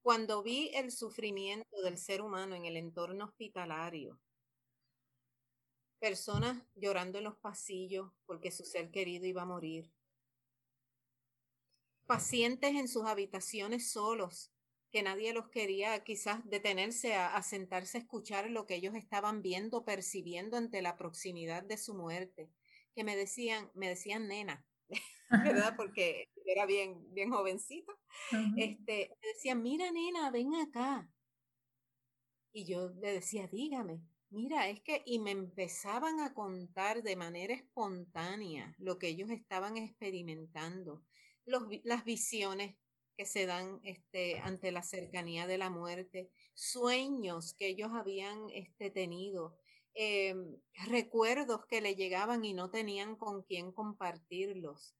cuando 0.02 0.42
vi 0.42 0.70
el 0.74 0.90
sufrimiento 0.90 1.80
del 1.82 1.98
ser 1.98 2.20
humano 2.20 2.56
en 2.56 2.64
el 2.64 2.76
entorno 2.76 3.24
hospitalario, 3.24 4.20
personas 5.98 6.62
llorando 6.74 7.18
en 7.18 7.24
los 7.24 7.36
pasillos 7.36 8.10
porque 8.26 8.50
su 8.50 8.64
ser 8.64 8.90
querido 8.90 9.26
iba 9.26 9.42
a 9.42 9.46
morir, 9.46 9.92
pacientes 12.06 12.74
en 12.74 12.88
sus 12.88 13.06
habitaciones 13.06 13.90
solos, 13.90 14.52
que 14.90 15.02
nadie 15.02 15.32
los 15.32 15.48
quería 15.48 16.04
quizás 16.04 16.48
detenerse 16.48 17.14
a, 17.14 17.42
sentarse 17.42 17.98
a 17.98 18.00
escuchar 18.00 18.50
lo 18.50 18.66
que 18.66 18.76
ellos 18.76 18.94
estaban 18.94 19.42
viendo, 19.42 19.84
percibiendo 19.84 20.56
ante 20.56 20.82
la 20.82 20.96
proximidad 20.96 21.64
de 21.64 21.76
su 21.78 21.94
muerte, 21.94 22.50
que 22.94 23.02
me 23.02 23.16
decían, 23.16 23.70
me 23.74 23.88
decían 23.88 24.28
nena, 24.28 24.64
¿verdad? 25.30 25.74
Porque 25.76 26.30
era 26.46 26.66
bien, 26.66 27.12
bien 27.12 27.30
jovencito. 27.30 27.92
Este, 28.56 29.16
me 29.20 29.28
decían, 29.34 29.62
mira 29.62 29.90
nena, 29.90 30.30
ven 30.30 30.54
acá. 30.54 31.10
Y 32.52 32.64
yo 32.64 32.90
le 32.90 33.14
decía, 33.14 33.48
dígame. 33.48 34.00
Mira, 34.34 34.68
es 34.68 34.80
que, 34.80 35.02
y 35.06 35.18
me 35.18 35.30
empezaban 35.30 36.20
a 36.20 36.34
contar 36.34 37.02
de 37.02 37.16
manera 37.16 37.54
espontánea 37.54 38.74
lo 38.78 38.98
que 38.98 39.08
ellos 39.08 39.30
estaban 39.30 39.76
experimentando, 39.76 41.04
las 41.46 42.04
visiones 42.04 42.76
que 43.16 43.26
se 43.26 43.46
dan 43.46 43.80
este, 43.84 44.40
ante 44.40 44.72
la 44.72 44.82
cercanía 44.82 45.46
de 45.46 45.58
la 45.58 45.70
muerte, 45.70 46.30
sueños 46.54 47.54
que 47.54 47.68
ellos 47.68 47.92
habían 47.92 48.50
este, 48.50 48.90
tenido, 48.90 49.56
em, 49.94 50.56
recuerdos 50.86 51.64
que 51.66 51.80
le 51.80 51.94
llegaban 51.94 52.44
y 52.44 52.54
no 52.54 52.70
tenían 52.70 53.16
con 53.16 53.42
quién 53.42 53.70
compartirlos, 53.72 54.96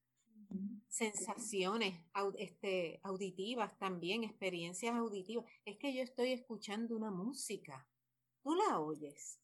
sensaciones 0.89 1.99
este, 2.39 3.01
auditivas 3.03 3.76
también, 3.78 4.22
experiencias 4.22 4.95
auditivas. 4.95 5.45
Es 5.64 5.76
que 5.78 5.93
yo 5.93 6.03
estoy 6.03 6.32
escuchando 6.32 6.95
una 6.95 7.11
música, 7.11 7.89
tú 8.45 8.55
la 8.55 8.78
oyes 8.78 9.40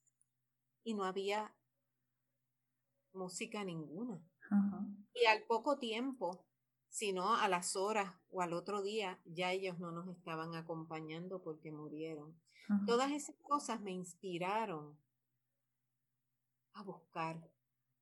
y 0.85 0.95
no 0.95 1.05
había 1.05 1.53
música 3.13 3.65
ninguna. 3.65 4.23
Y 5.15 5.25
al 5.27 5.43
poco 5.45 5.79
tiempo 5.79 6.47
sino 6.91 7.37
a 7.37 7.49
las 7.49 7.77
horas 7.77 8.13
o 8.31 8.43
al 8.43 8.53
otro 8.53 8.83
día 8.83 9.21
ya 9.25 9.53
ellos 9.53 9.79
no 9.79 9.93
nos 9.93 10.09
estaban 10.09 10.55
acompañando 10.55 11.41
porque 11.43 11.71
murieron. 11.71 12.39
Todas 12.87 13.11
esas 13.13 13.35
cosas 13.43 13.81
me 13.81 13.93
inspiraron 13.93 14.97
a 16.73 16.83
buscar 16.83 17.51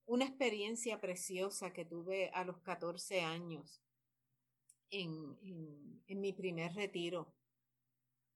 una 0.04 0.24
experiencia 0.24 1.00
preciosa 1.00 1.72
que 1.72 1.84
tuve 1.84 2.30
a 2.30 2.44
los 2.44 2.58
14 2.58 3.22
años 3.22 3.82
en, 4.90 5.38
en 6.06 6.20
mi 6.20 6.32
primer 6.32 6.74
retiro 6.74 7.34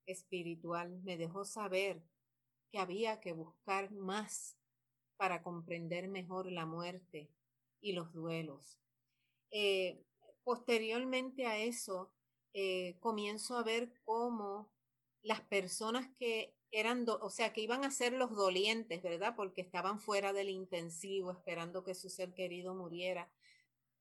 espiritual. 0.07 1.03
Me 1.03 1.17
dejó 1.17 1.45
saber 1.45 2.03
que 2.73 2.81
había 2.81 3.21
que 3.21 3.33
buscar 3.33 3.93
más 3.93 4.59
para 5.17 5.45
comprender 5.45 6.09
mejor 6.09 6.51
la 6.51 6.67
muerte 6.67 7.31
y 7.81 7.93
los 7.93 8.13
duelos. 8.13 8.81
Eh, 9.53 10.05
Posteriormente 10.45 11.47
a 11.47 11.59
eso, 11.59 12.13
eh, 12.53 12.97
comienzo 12.99 13.57
a 13.57 13.63
ver 13.63 13.93
cómo 14.05 14.73
las 15.23 15.41
personas 15.41 16.09
que 16.19 16.57
eran, 16.73 17.07
o 17.09 17.31
sea, 17.31 17.53
que 17.53 17.61
iban 17.61 17.85
a 17.85 17.91
ser 17.93 18.13
los 18.13 18.33
dolientes, 18.33 19.03
¿verdad? 19.03 19.35
Porque 19.37 19.61
estaban 19.61 20.01
fuera 20.01 20.33
del 20.33 20.49
intensivo 20.49 21.31
esperando 21.31 21.85
que 21.85 21.95
su 21.95 22.11
ser 22.11 22.35
querido 22.35 22.75
muriera. 22.75 23.31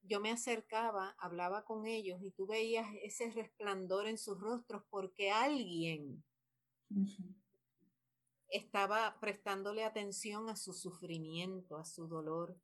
Yo 0.01 0.19
me 0.19 0.31
acercaba, 0.31 1.15
hablaba 1.19 1.63
con 1.63 1.85
ellos 1.85 2.19
y 2.23 2.31
tú 2.31 2.47
veías 2.47 2.87
ese 3.03 3.29
resplandor 3.29 4.07
en 4.07 4.17
sus 4.17 4.39
rostros 4.39 4.83
porque 4.89 5.29
alguien 5.31 6.23
estaba 8.51 9.17
prestándole 9.19 9.83
atención 9.83 10.49
a 10.49 10.55
su 10.55 10.73
sufrimiento, 10.73 11.77
a 11.77 11.85
su 11.85 12.07
dolor 12.07 12.57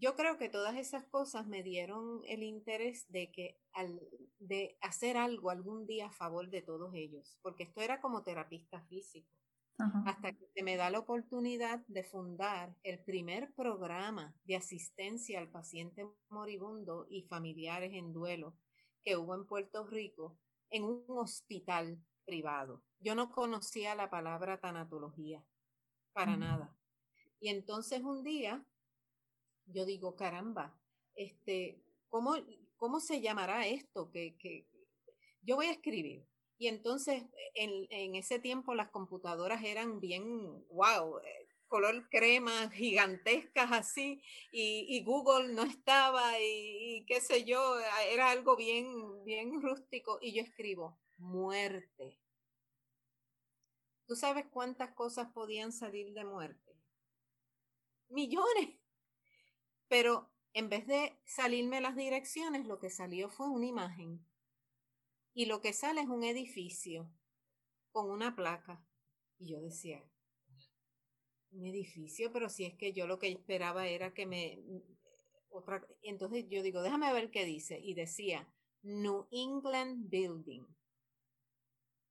yo 0.00 0.14
creo 0.14 0.38
que 0.38 0.48
todas 0.48 0.76
esas 0.76 1.04
cosas 1.06 1.46
me 1.46 1.62
dieron 1.62 2.22
el 2.26 2.42
interés 2.42 3.06
de 3.08 3.30
que 3.32 3.58
al, 3.72 4.00
de 4.38 4.78
hacer 4.80 5.16
algo 5.16 5.50
algún 5.50 5.86
día 5.86 6.06
a 6.06 6.12
favor 6.12 6.48
de 6.50 6.62
todos 6.62 6.94
ellos, 6.94 7.38
porque 7.42 7.64
esto 7.64 7.80
era 7.80 8.00
como 8.00 8.22
terapista 8.22 8.80
físico. 8.82 9.28
Hasta 10.06 10.32
que 10.32 10.44
se 10.56 10.64
me 10.64 10.76
da 10.76 10.90
la 10.90 10.98
oportunidad 10.98 11.86
de 11.86 12.02
fundar 12.02 12.74
el 12.82 12.98
primer 13.04 13.54
programa 13.54 14.34
de 14.42 14.56
asistencia 14.56 15.38
al 15.38 15.52
paciente 15.52 16.04
moribundo 16.30 17.06
y 17.08 17.22
familiares 17.28 17.92
en 17.94 18.12
duelo 18.12 18.56
que 19.04 19.16
hubo 19.16 19.36
en 19.36 19.46
Puerto 19.46 19.86
Rico 19.86 20.36
en 20.70 20.82
un 20.82 21.04
hospital 21.06 21.96
privado. 22.24 22.82
Yo 23.00 23.14
no 23.14 23.30
conocía 23.30 23.94
la 23.94 24.10
palabra 24.10 24.60
tanatología, 24.60 25.44
para 26.12 26.36
nada. 26.36 26.76
Y 27.40 27.48
entonces 27.48 28.02
un 28.02 28.24
día 28.24 28.64
yo 29.66 29.84
digo, 29.84 30.16
caramba, 30.16 30.78
este, 31.14 31.82
¿cómo, 32.08 32.36
cómo 32.76 33.00
se 33.00 33.20
llamará 33.20 33.66
esto? 33.66 34.10
Que, 34.10 34.36
que 34.38 34.66
yo 35.42 35.56
voy 35.56 35.66
a 35.66 35.72
escribir. 35.72 36.26
Y 36.58 36.66
entonces, 36.66 37.22
en, 37.54 37.86
en, 37.90 38.16
ese 38.16 38.40
tiempo 38.40 38.74
las 38.74 38.90
computadoras 38.90 39.62
eran 39.62 40.00
bien, 40.00 40.64
wow, 40.70 41.18
eh, 41.18 41.48
color 41.68 42.08
crema, 42.08 42.68
gigantescas 42.70 43.70
así, 43.70 44.20
y, 44.50 44.86
y 44.88 45.04
Google 45.04 45.52
no 45.54 45.62
estaba, 45.62 46.32
y, 46.40 47.04
qué 47.06 47.20
sé 47.20 47.44
yo, 47.44 47.78
era 48.10 48.30
algo 48.30 48.56
bien, 48.56 49.24
bien 49.24 49.62
rústico. 49.62 50.18
Y 50.20 50.32
yo 50.32 50.42
escribo, 50.42 50.98
muerte. 51.16 52.18
¿Tú 54.08 54.16
sabes 54.16 54.46
cuántas 54.50 54.92
cosas 54.92 55.30
podían 55.32 55.70
salir 55.70 56.14
de 56.14 56.24
muerte? 56.24 56.80
Millones. 58.08 58.80
Pero 59.86 60.30
en 60.54 60.70
vez 60.70 60.86
de 60.86 61.20
salirme 61.26 61.82
las 61.82 61.94
direcciones, 61.94 62.66
lo 62.66 62.78
que 62.78 62.88
salió 62.88 63.28
fue 63.28 63.50
una 63.50 63.66
imagen. 63.66 64.26
Y 65.34 65.44
lo 65.44 65.60
que 65.60 65.74
sale 65.74 66.00
es 66.00 66.08
un 66.08 66.24
edificio 66.24 67.12
con 67.92 68.10
una 68.10 68.34
placa. 68.34 68.82
Y 69.38 69.52
yo 69.52 69.60
decía, 69.60 70.02
un 71.50 71.66
edificio, 71.66 72.32
pero 72.32 72.48
si 72.48 72.64
es 72.64 72.74
que 72.78 72.94
yo 72.94 73.06
lo 73.06 73.18
que 73.18 73.28
esperaba 73.28 73.88
era 73.88 74.14
que 74.14 74.24
me... 74.24 74.58
Otra, 75.50 75.86
entonces 76.00 76.46
yo 76.48 76.62
digo, 76.62 76.80
déjame 76.80 77.12
ver 77.12 77.30
qué 77.30 77.44
dice. 77.44 77.78
Y 77.78 77.92
decía, 77.92 78.48
New 78.82 79.28
England 79.30 80.08
Building. 80.08 80.66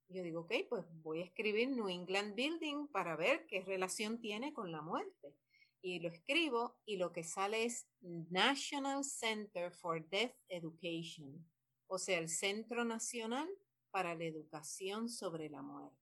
Yo 0.08 0.22
digo, 0.22 0.40
ok, 0.40 0.52
pues 0.68 0.84
voy 1.02 1.20
a 1.20 1.24
escribir 1.24 1.68
New 1.70 1.88
England 1.88 2.34
Building 2.34 2.88
para 2.88 3.16
ver 3.16 3.46
qué 3.46 3.60
relación 3.60 4.20
tiene 4.20 4.52
con 4.54 4.72
la 4.72 4.80
muerte 4.80 5.34
y 5.82 6.00
lo 6.00 6.08
escribo 6.08 6.76
y 6.84 6.96
lo 6.96 7.12
que 7.12 7.24
sale 7.24 7.64
es 7.64 7.86
National 8.00 9.04
Center 9.04 9.72
for 9.72 10.06
Death 10.08 10.34
Education, 10.48 11.46
o 11.86 11.98
sea, 11.98 12.18
el 12.18 12.28
Centro 12.28 12.84
Nacional 12.84 13.48
para 13.90 14.14
la 14.14 14.24
Educación 14.24 15.08
sobre 15.08 15.48
la 15.48 15.62
Muerte. 15.62 15.96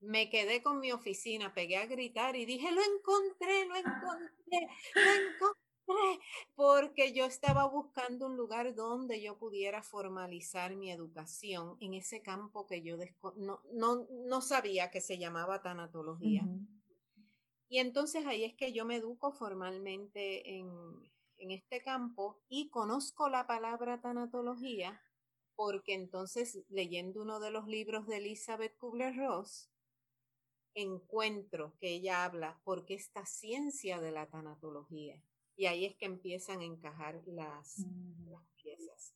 Me 0.00 0.30
quedé 0.30 0.62
con 0.62 0.80
mi 0.80 0.90
oficina, 0.90 1.54
pegué 1.54 1.76
a 1.76 1.86
gritar 1.86 2.34
y 2.34 2.44
dije, 2.44 2.72
lo 2.72 2.82
encontré, 2.82 3.66
lo 3.66 3.76
encontré, 3.76 4.68
lo 4.94 5.12
encontré, 5.12 5.61
porque 6.54 7.12
yo 7.12 7.24
estaba 7.24 7.66
buscando 7.66 8.26
un 8.26 8.36
lugar 8.36 8.74
donde 8.74 9.20
yo 9.20 9.38
pudiera 9.38 9.82
formalizar 9.82 10.76
mi 10.76 10.90
educación 10.90 11.76
en 11.80 11.94
ese 11.94 12.22
campo 12.22 12.66
que 12.66 12.82
yo 12.82 12.96
no, 13.36 13.60
no, 13.72 14.06
no 14.10 14.40
sabía 14.40 14.90
que 14.90 15.00
se 15.00 15.18
llamaba 15.18 15.62
tanatología. 15.62 16.44
Y 17.72 17.78
entonces 17.78 18.26
ahí 18.26 18.44
es 18.44 18.54
que 18.54 18.74
yo 18.74 18.84
me 18.84 18.96
educo 18.96 19.32
formalmente 19.32 20.58
en, 20.58 21.10
este 21.38 21.82
campo 21.82 22.38
y 22.48 22.68
conozco 22.68 23.30
la 23.30 23.46
palabra 23.46 24.00
tanatología 24.00 25.02
porque 25.56 25.94
entonces 25.94 26.62
leyendo 26.68 27.22
uno 27.22 27.40
de 27.40 27.50
los 27.50 27.66
libros 27.66 28.06
de 28.06 28.18
Elizabeth 28.18 28.76
Kubler-Ross, 28.76 29.70
encuentro 30.74 31.74
que 31.80 31.88
ella 31.94 32.24
habla 32.24 32.60
porque 32.62 32.92
esta 32.92 33.24
ciencia 33.24 34.00
de 34.00 34.12
la 34.12 34.28
tanatología. 34.28 35.20
Y 35.56 35.66
ahí 35.66 35.84
es 35.84 35.96
que 35.96 36.06
empiezan 36.06 36.60
a 36.60 36.64
encajar 36.64 37.20
las, 37.26 37.78
las 38.26 38.42
piezas. 38.56 39.14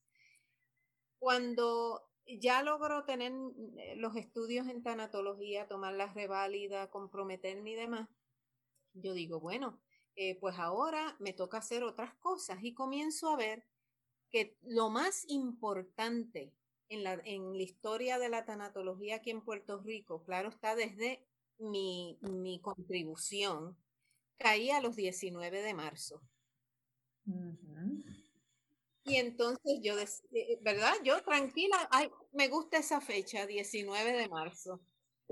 Cuando 1.18 2.02
ya 2.26 2.62
logro 2.62 3.04
tener 3.04 3.32
eh, 3.78 3.94
los 3.96 4.16
estudios 4.16 4.68
en 4.68 4.82
tanatología, 4.82 5.68
tomar 5.68 5.94
la 5.94 6.12
reválida, 6.12 6.90
comprometerme 6.90 7.70
y 7.70 7.74
demás, 7.74 8.08
yo 8.94 9.12
digo, 9.14 9.40
bueno, 9.40 9.80
eh, 10.16 10.38
pues 10.40 10.58
ahora 10.58 11.16
me 11.18 11.32
toca 11.32 11.58
hacer 11.58 11.84
otras 11.84 12.14
cosas 12.14 12.58
y 12.62 12.74
comienzo 12.74 13.30
a 13.30 13.36
ver 13.36 13.64
que 14.30 14.56
lo 14.62 14.90
más 14.90 15.24
importante 15.28 16.52
en 16.88 17.04
la, 17.04 17.14
en 17.24 17.56
la 17.56 17.62
historia 17.62 18.18
de 18.18 18.28
la 18.28 18.44
tanatología 18.44 19.16
aquí 19.16 19.30
en 19.30 19.42
Puerto 19.42 19.78
Rico, 19.78 20.22
claro 20.24 20.48
está 20.48 20.74
desde 20.74 21.26
mi, 21.58 22.18
mi 22.22 22.60
contribución, 22.60 23.76
caía 24.38 24.78
a 24.78 24.80
los 24.80 24.96
19 24.96 25.62
de 25.62 25.74
marzo. 25.74 26.22
Y 29.04 29.16
entonces 29.16 29.78
yo, 29.82 29.94
eh, 29.98 30.58
¿verdad? 30.62 30.92
Yo 31.04 31.22
tranquila, 31.22 31.76
ay, 31.90 32.10
me 32.32 32.48
gusta 32.48 32.78
esa 32.78 33.00
fecha, 33.00 33.46
19 33.46 34.12
de 34.12 34.28
marzo. 34.28 34.80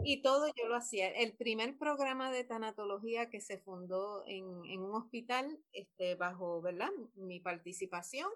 Y 0.04 0.22
todo 0.22 0.48
yo 0.56 0.68
lo 0.68 0.76
hacía. 0.76 1.08
El 1.08 1.34
primer 1.34 1.76
programa 1.78 2.30
de 2.30 2.44
tanatología 2.44 3.30
que 3.30 3.40
se 3.40 3.58
fundó 3.58 4.24
en, 4.26 4.46
un 4.46 4.94
hospital, 4.94 5.60
este, 5.72 6.14
bajo 6.16 6.60
¿verdad? 6.62 6.90
mi 7.14 7.40
participación, 7.40 8.30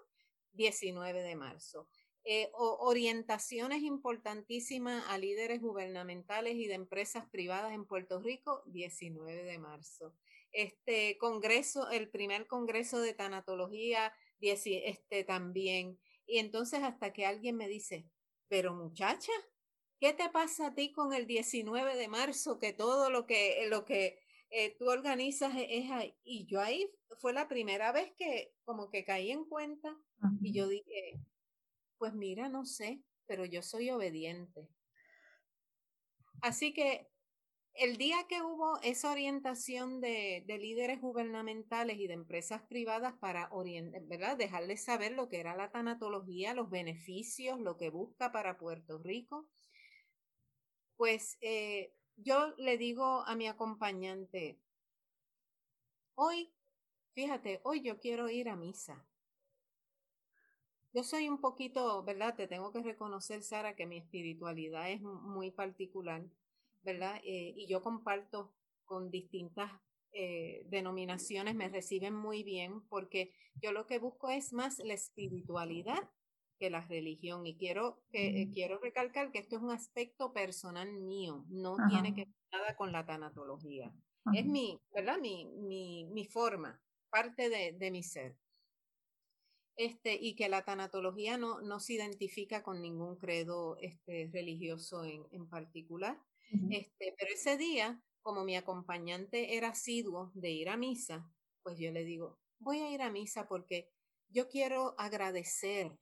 19 0.53 1.21
de 1.21 1.35
marzo. 1.35 1.87
Eh, 2.25 2.49
orientaciones 2.53 3.81
importantísimas 3.81 5.05
a 5.07 5.17
líderes 5.17 5.61
gubernamentales 5.61 6.55
y 6.55 6.67
de 6.67 6.75
empresas 6.75 7.25
privadas 7.29 7.73
en 7.73 7.85
Puerto 7.85 8.19
Rico, 8.19 8.61
19 8.67 9.43
de 9.43 9.57
marzo. 9.57 10.13
Este 10.51 11.17
congreso, 11.17 11.89
el 11.89 12.09
primer 12.09 12.47
congreso 12.47 12.99
de 13.01 13.13
tanatología, 13.13 14.13
este 14.41 15.23
también. 15.23 15.99
Y 16.25 16.39
entonces 16.39 16.83
hasta 16.83 17.13
que 17.13 17.25
alguien 17.25 17.55
me 17.55 17.67
dice, 17.67 18.05
pero 18.47 18.73
muchacha, 18.73 19.31
¿qué 19.99 20.13
te 20.13 20.29
pasa 20.29 20.67
a 20.67 20.75
ti 20.75 20.91
con 20.91 21.13
el 21.13 21.27
19 21.27 21.95
de 21.95 22.07
marzo? 22.07 22.59
Que 22.59 22.73
todo 22.73 23.09
lo 23.09 23.25
que, 23.25 23.65
lo 23.69 23.85
que 23.85 24.19
eh, 24.49 24.75
tú 24.77 24.89
organizas 24.89 25.55
e, 25.55 25.77
es, 25.77 25.91
ahí. 25.91 26.15
Y 26.23 26.45
yo 26.45 26.61
ahí 26.61 26.91
fue 27.19 27.33
la 27.33 27.47
primera 27.47 27.91
vez 27.91 28.11
que 28.17 28.53
como 28.63 28.89
que 28.89 29.03
caí 29.03 29.31
en 29.31 29.45
cuenta 29.45 29.95
y 30.41 30.53
yo 30.53 30.67
dije, 30.67 31.19
pues 31.97 32.13
mira, 32.13 32.49
no 32.49 32.65
sé, 32.65 33.01
pero 33.25 33.45
yo 33.45 33.61
soy 33.61 33.89
obediente. 33.89 34.67
Así 36.41 36.73
que 36.73 37.08
el 37.79 37.95
día 37.95 38.17
que 38.27 38.41
hubo 38.41 38.77
esa 38.81 39.09
orientación 39.09 40.01
de, 40.01 40.43
líderes 40.47 40.99
gubernamentales 40.99 41.97
y 41.97 42.07
de 42.07 42.13
empresas 42.13 42.61
privadas 42.63 43.13
para 43.19 43.49
¿verdad? 44.03 44.35
dejarles 44.35 44.83
saber 44.83 45.13
lo 45.13 45.29
que 45.29 45.39
era 45.39 45.55
la 45.55 45.71
tanatología, 45.71 46.53
los 46.53 46.69
beneficios, 46.69 47.57
lo 47.59 47.77
que 47.77 47.89
busca 47.89 48.33
para 48.33 48.57
Puerto 48.57 48.97
Rico, 48.97 49.47
pues 50.97 51.37
eh, 51.39 51.93
yo 52.17 52.53
le 52.57 52.77
digo 52.77 53.23
a 53.25 53.35
mi 53.37 53.47
acompañante, 53.47 54.59
hoy, 56.15 56.51
fíjate, 57.13 57.61
hoy 57.63 57.81
yo 57.81 57.97
quiero 57.99 58.29
ir 58.29 58.49
a 58.49 58.57
misa. 58.57 59.05
Yo 60.91 61.03
soy 61.03 61.29
un 61.29 61.39
poquito, 61.39 62.03
¿verdad? 62.03 62.35
Te 62.35 62.47
tengo 62.47 62.73
que 62.73 62.83
reconocer, 62.83 63.41
Sara, 63.41 63.75
que 63.75 63.85
mi 63.85 63.99
espiritualidad 63.99 64.91
es 64.91 65.01
muy 65.01 65.51
particular, 65.51 66.25
¿verdad? 66.83 67.17
Eh, 67.23 67.53
y 67.55 67.67
yo 67.67 67.81
comparto 67.81 68.53
con 68.85 69.11
distintas 69.11 69.71
eh, 70.11 70.63
denominaciones, 70.65 71.55
me 71.55 71.69
reciben 71.69 72.15
muy 72.15 72.43
bien 72.43 72.81
porque 72.87 73.31
yo 73.61 73.71
lo 73.71 73.85
que 73.85 73.99
busco 73.99 74.29
es 74.29 74.53
más 74.53 74.79
la 74.79 74.93
espiritualidad 74.93 76.09
que 76.59 76.69
la 76.69 76.81
religión. 76.81 77.47
Y 77.47 77.57
quiero, 77.57 78.03
que, 78.11 78.41
eh, 78.41 78.51
quiero 78.53 78.79
recalcar 78.79 79.31
que 79.31 79.39
esto 79.39 79.55
es 79.55 79.61
un 79.61 79.71
aspecto 79.71 80.33
personal 80.33 80.91
mío, 80.91 81.45
no 81.47 81.77
tiene 81.89 82.13
que 82.13 82.25
ver 82.25 82.35
nada 82.51 82.75
con 82.75 82.91
la 82.91 83.05
tanatología. 83.05 83.91
Es 84.33 84.45
mi, 84.45 84.79
¿verdad? 84.93 85.17
Mi, 85.19 85.45
mi, 85.45 86.05
mi 86.05 86.25
forma, 86.25 86.79
parte 87.09 87.49
de, 87.49 87.71
de, 87.71 87.89
mi 87.89 88.03
ser. 88.03 88.37
Este, 89.75 90.13
y 90.13 90.35
que 90.35 90.49
la 90.49 90.65
tanatología 90.65 91.37
no, 91.37 91.61
no 91.61 91.79
se 91.79 91.93
identifica 91.93 92.61
con 92.61 92.81
ningún 92.81 93.15
credo 93.15 93.77
este, 93.77 94.29
religioso 94.31 95.05
en, 95.05 95.25
en 95.31 95.47
particular. 95.49 96.21
Este, 96.71 97.15
pero 97.17 97.33
ese 97.33 97.57
día, 97.57 98.01
como 98.21 98.43
mi 98.43 98.55
acompañante 98.55 99.55
era 99.55 99.69
asiduo 99.69 100.31
de 100.33 100.51
ir 100.51 100.69
a 100.69 100.77
misa, 100.77 101.31
pues 101.63 101.77
yo 101.77 101.91
le 101.91 102.03
digo, 102.03 102.39
voy 102.59 102.79
a 102.79 102.91
ir 102.91 103.01
a 103.01 103.11
misa 103.11 103.47
porque 103.47 103.89
yo 104.29 104.49
quiero 104.49 104.95
agradecer 104.97 105.97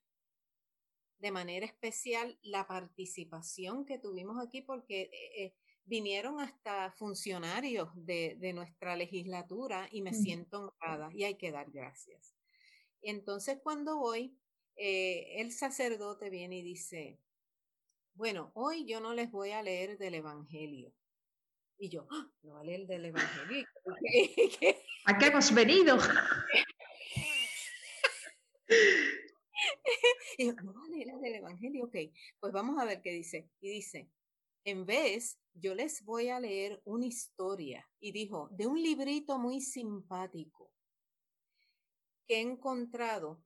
de 1.20 1.32
manera 1.32 1.66
especial 1.66 2.38
la 2.44 2.68
participación 2.68 3.86
que 3.86 3.98
tuvimos 3.98 4.38
aquí 4.44 4.62
porque 4.62 5.04
eh, 5.04 5.44
eh, 5.44 5.56
vinieron 5.86 6.40
hasta 6.40 6.92
funcionarios 6.92 7.90
de, 7.96 8.38
nuestra 8.54 8.96
legislatura 8.96 9.88
y 9.92 10.02
me 10.02 10.14
siento 10.14 10.76
honrada 10.82 11.10
y 11.14 11.24
hay 11.24 11.36
que 11.36 11.52
dar 11.52 11.72
gracias. 11.72 12.36
Entonces 13.02 13.60
cuando 13.64 13.98
voy, 13.98 14.38
eh, 14.76 15.42
el 15.42 15.52
sacerdote 15.52 16.30
viene 16.30 16.58
y 16.58 16.62
dice, 16.62 17.20
bueno, 18.18 18.52
hoy 18.56 18.86
yo 18.86 19.00
no 19.00 19.14
les 19.14 19.30
voy 19.30 19.52
a 19.52 19.62
leer 19.62 19.98
del 20.00 20.16
Evangelio. 20.16 20.92
Y 21.78 21.90
yo, 21.90 22.08
¡Ah! 22.10 22.28
no 22.42 22.54
va 22.56 22.62
a 22.62 22.64
leer 22.64 22.88
del 22.88 23.06
Evangelio. 23.06 23.68
¿A 25.06 25.18
qué 25.18 25.28
hemos 25.28 25.54
venido? 25.54 25.98
y 30.38 30.48
yo, 30.48 30.54
no 30.64 30.74
vale, 30.74 31.06
la 31.06 31.18
del 31.20 31.36
Evangelio, 31.36 31.86
ok, 31.86 31.96
pues 32.40 32.52
vamos 32.52 32.82
a 32.82 32.86
ver 32.86 33.04
qué 33.04 33.12
dice. 33.12 33.52
Y 33.62 33.70
dice, 33.70 34.10
en 34.64 34.88
vez, 34.88 35.40
yo 35.54 35.76
les 35.76 36.04
voy 36.04 36.30
a 36.30 36.40
leer 36.40 36.82
una 36.86 37.06
historia. 37.06 37.88
Y 38.00 38.12
dijo, 38.12 38.50
de 38.52 38.66
un 38.66 38.82
librito 38.82 39.38
muy 39.38 39.62
simpático 39.62 40.72
que 42.28 42.38
he 42.38 42.42
encontrado 42.42 43.44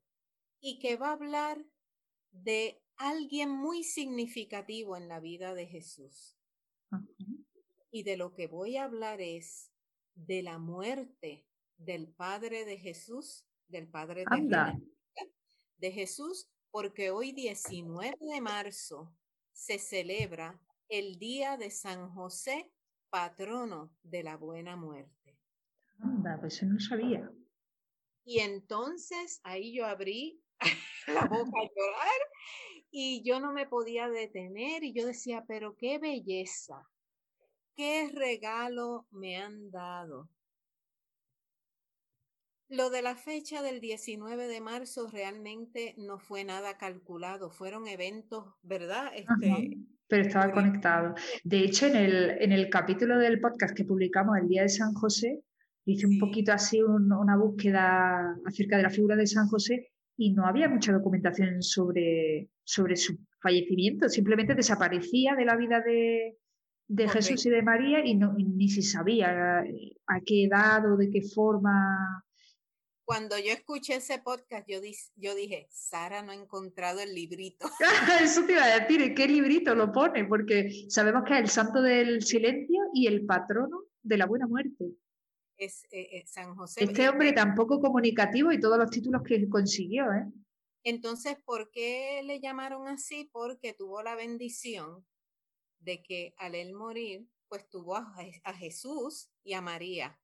y 0.61 0.79
que 0.79 0.95
va 0.95 1.09
a 1.09 1.13
hablar 1.13 1.61
de 2.31 2.80
alguien 2.97 3.49
muy 3.49 3.83
significativo 3.83 4.95
en 4.97 5.07
la 5.07 5.19
vida 5.19 5.53
de 5.53 5.67
Jesús. 5.67 6.37
Y 7.91 8.03
de 8.03 8.17
lo 8.17 8.33
que 8.33 8.47
voy 8.47 8.77
a 8.77 8.85
hablar 8.85 9.21
es 9.21 9.71
de 10.15 10.43
la 10.43 10.59
muerte 10.59 11.45
del 11.77 12.07
Padre 12.07 12.65
de 12.65 12.77
Jesús, 12.77 13.45
del 13.67 13.87
Padre 13.87 14.25
de 14.29 14.81
de 15.77 15.91
Jesús, 15.91 16.47
porque 16.69 17.09
hoy 17.09 17.31
19 17.31 18.15
de 18.19 18.39
marzo 18.39 19.13
se 19.51 19.79
celebra 19.79 20.61
el 20.89 21.17
Día 21.17 21.57
de 21.57 21.71
San 21.71 22.09
José, 22.11 22.71
patrono 23.09 23.95
de 24.03 24.23
la 24.23 24.37
buena 24.37 24.75
muerte. 24.75 25.39
Anda, 25.99 26.37
pues 26.39 26.61
no 26.63 26.79
sabía. 26.79 27.31
Y 28.23 28.39
entonces 28.39 29.41
ahí 29.43 29.73
yo 29.73 29.85
abrí 29.85 30.43
la 31.07 31.25
boca 31.25 31.59
a 31.59 31.69
llorar 31.75 32.21
y 32.91 33.23
yo 33.23 33.39
no 33.39 33.53
me 33.53 33.65
podía 33.65 34.09
detener 34.09 34.83
y 34.83 34.93
yo 34.93 35.07
decía, 35.07 35.45
pero 35.47 35.75
qué 35.77 35.97
belleza, 35.97 36.87
qué 37.75 38.11
regalo 38.13 39.07
me 39.11 39.37
han 39.37 39.71
dado. 39.71 40.29
Lo 42.67 42.89
de 42.89 43.01
la 43.01 43.15
fecha 43.15 43.61
del 43.61 43.81
19 43.81 44.47
de 44.47 44.61
marzo 44.61 45.07
realmente 45.07 45.95
no 45.97 46.19
fue 46.19 46.43
nada 46.43 46.77
calculado, 46.77 47.49
fueron 47.49 47.87
eventos, 47.87 48.45
¿verdad? 48.61 49.11
Este, 49.15 49.77
pero 50.07 50.23
estaba 50.23 50.53
conectado. 50.53 51.15
De 51.43 51.59
hecho, 51.59 51.87
en 51.87 51.95
el, 51.95 52.29
en 52.41 52.51
el 52.51 52.69
capítulo 52.69 53.17
del 53.17 53.39
podcast 53.39 53.75
que 53.75 53.85
publicamos 53.85 54.37
el 54.37 54.47
día 54.47 54.63
de 54.63 54.69
San 54.69 54.93
José, 54.93 55.43
hice 55.85 56.07
un 56.07 56.19
poquito 56.19 56.53
así 56.53 56.81
una 56.81 57.37
búsqueda 57.37 58.37
acerca 58.45 58.77
de 58.77 58.83
la 58.83 58.89
figura 58.89 59.15
de 59.15 59.27
San 59.27 59.47
José 59.47 59.90
y 60.21 60.33
no 60.33 60.45
había 60.45 60.69
mucha 60.69 60.93
documentación 60.93 61.63
sobre, 61.63 62.49
sobre 62.63 62.95
su 62.95 63.17
fallecimiento, 63.41 64.07
simplemente 64.07 64.53
desaparecía 64.53 65.35
de 65.35 65.45
la 65.45 65.55
vida 65.55 65.81
de, 65.81 66.37
de 66.87 67.09
Jesús 67.09 67.43
y 67.47 67.49
de 67.49 67.63
María 67.63 68.05
y, 68.05 68.15
no, 68.15 68.35
y 68.37 68.43
ni 68.43 68.69
se 68.69 68.83
sabía 68.83 69.63
a 70.07 70.19
qué 70.23 70.43
edad 70.45 70.91
o 70.91 70.95
de 70.95 71.09
qué 71.09 71.21
forma 71.23 72.23
cuando 73.03 73.37
yo 73.37 73.51
escuché 73.51 73.95
ese 73.95 74.19
podcast, 74.19 74.65
yo, 74.69 74.79
yo 75.17 75.35
dije, 75.35 75.67
Sara 75.69 76.21
no 76.21 76.31
ha 76.31 76.35
encontrado 76.35 77.01
el 77.01 77.13
librito. 77.13 77.69
Eso 78.23 78.45
te 78.45 78.53
iba 78.53 78.63
a 78.63 78.79
decir, 78.79 79.13
¿qué 79.13 79.27
librito 79.27 79.75
lo 79.75 79.91
pone? 79.91 80.23
Porque 80.23 80.85
sabemos 80.87 81.23
que 81.25 81.33
es 81.33 81.39
el 81.41 81.49
santo 81.49 81.81
del 81.81 82.21
silencio 82.23 82.79
y 82.93 83.07
el 83.07 83.25
patrono 83.25 83.81
de 84.01 84.17
la 84.17 84.27
buena 84.27 84.47
muerte. 84.47 84.91
Es 85.61 85.83
eh, 85.91 86.17
eh, 86.17 86.23
San 86.25 86.55
José. 86.55 86.83
Este 86.83 87.07
hombre 87.07 87.33
tan 87.33 87.53
poco 87.53 87.79
comunicativo 87.79 88.51
y 88.51 88.59
todos 88.59 88.79
los 88.79 88.89
títulos 88.89 89.21
que 89.21 89.47
consiguió, 89.47 90.11
¿eh? 90.11 90.25
Entonces, 90.83 91.37
¿por 91.45 91.69
qué 91.69 92.21
le 92.23 92.39
llamaron 92.39 92.87
así? 92.87 93.29
Porque 93.31 93.73
tuvo 93.73 94.01
la 94.01 94.15
bendición 94.15 95.05
de 95.77 96.01
que 96.01 96.33
al 96.37 96.55
él 96.55 96.73
morir, 96.73 97.27
pues 97.47 97.69
tuvo 97.69 97.95
a, 97.95 98.53
Jesús 98.55 99.29
y 99.43 99.53
a 99.53 99.61
María, 99.61 100.19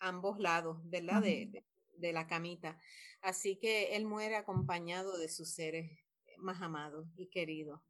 ambos 0.00 0.38
lados, 0.38 0.78
¿verdad? 0.84 1.22
de, 1.22 1.64
de 1.96 2.12
la 2.12 2.26
camita. 2.26 2.78
Así 3.22 3.56
que 3.56 3.96
él 3.96 4.04
muere 4.04 4.36
acompañado 4.36 5.16
de 5.16 5.30
sus 5.30 5.54
seres 5.54 5.90
más 6.36 6.60
amados 6.60 7.08
y 7.16 7.28
queridos. 7.28 7.80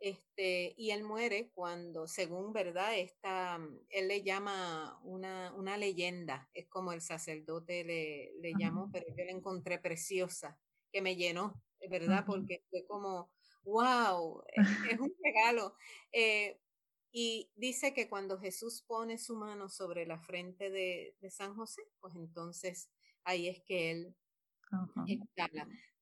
Este, 0.00 0.74
y 0.76 0.90
él 0.90 1.02
muere 1.02 1.50
cuando, 1.54 2.06
según 2.06 2.52
verdad, 2.52 2.96
está, 2.96 3.58
él 3.90 4.08
le 4.08 4.22
llama 4.22 5.00
una, 5.02 5.52
una 5.54 5.76
leyenda, 5.76 6.48
es 6.54 6.68
como 6.68 6.92
el 6.92 7.00
sacerdote 7.00 7.84
le, 7.84 8.32
le 8.40 8.52
llamó, 8.56 8.90
pero 8.92 9.06
yo 9.08 9.24
la 9.24 9.32
encontré 9.32 9.78
preciosa, 9.78 10.56
que 10.92 11.02
me 11.02 11.16
llenó, 11.16 11.60
¿verdad? 11.90 12.24
Porque 12.24 12.62
fue 12.70 12.86
como, 12.86 13.32
wow, 13.64 14.42
es, 14.94 15.00
un 15.00 15.12
regalo. 15.22 15.74
Eh, 16.12 16.60
y 17.10 17.50
dice 17.56 17.92
que 17.92 18.08
cuando 18.08 18.38
Jesús 18.38 18.84
pone 18.86 19.18
su 19.18 19.34
mano 19.34 19.68
sobre 19.68 20.06
la 20.06 20.18
frente 20.18 20.70
de, 20.70 21.16
de 21.20 21.30
San 21.30 21.56
José, 21.56 21.82
pues 22.00 22.14
entonces 22.14 22.90
ahí 23.24 23.48
es 23.48 23.62
que 23.62 23.90
él 23.90 24.14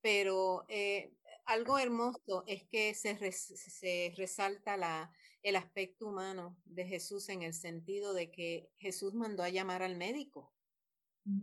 Pero 0.00 0.64
eh, 0.68 1.12
algo 1.46 1.78
hermoso 1.78 2.44
es 2.46 2.64
que 2.64 2.94
se, 2.94 3.32
se 3.32 4.12
resalta 4.16 4.76
la, 4.76 5.12
el 5.46 5.54
aspecto 5.54 6.08
humano 6.08 6.56
de 6.64 6.84
Jesús 6.84 7.28
en 7.28 7.42
el 7.42 7.54
sentido 7.54 8.14
de 8.14 8.32
que 8.32 8.68
Jesús 8.78 9.14
mandó 9.14 9.44
a 9.44 9.48
llamar 9.48 9.80
al 9.80 9.96
médico. 9.96 10.52
Mm. 11.24 11.42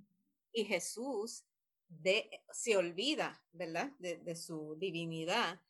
Y 0.52 0.66
Jesús 0.66 1.46
de, 1.88 2.30
se 2.52 2.76
olvida, 2.76 3.42
¿verdad?, 3.54 3.92
de, 4.00 4.36
su 4.36 4.76
divinidad 4.78 5.62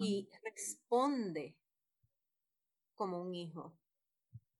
y 0.00 0.26
responde 0.42 1.54
como 2.94 3.20
un 3.20 3.34
hijo 3.34 3.76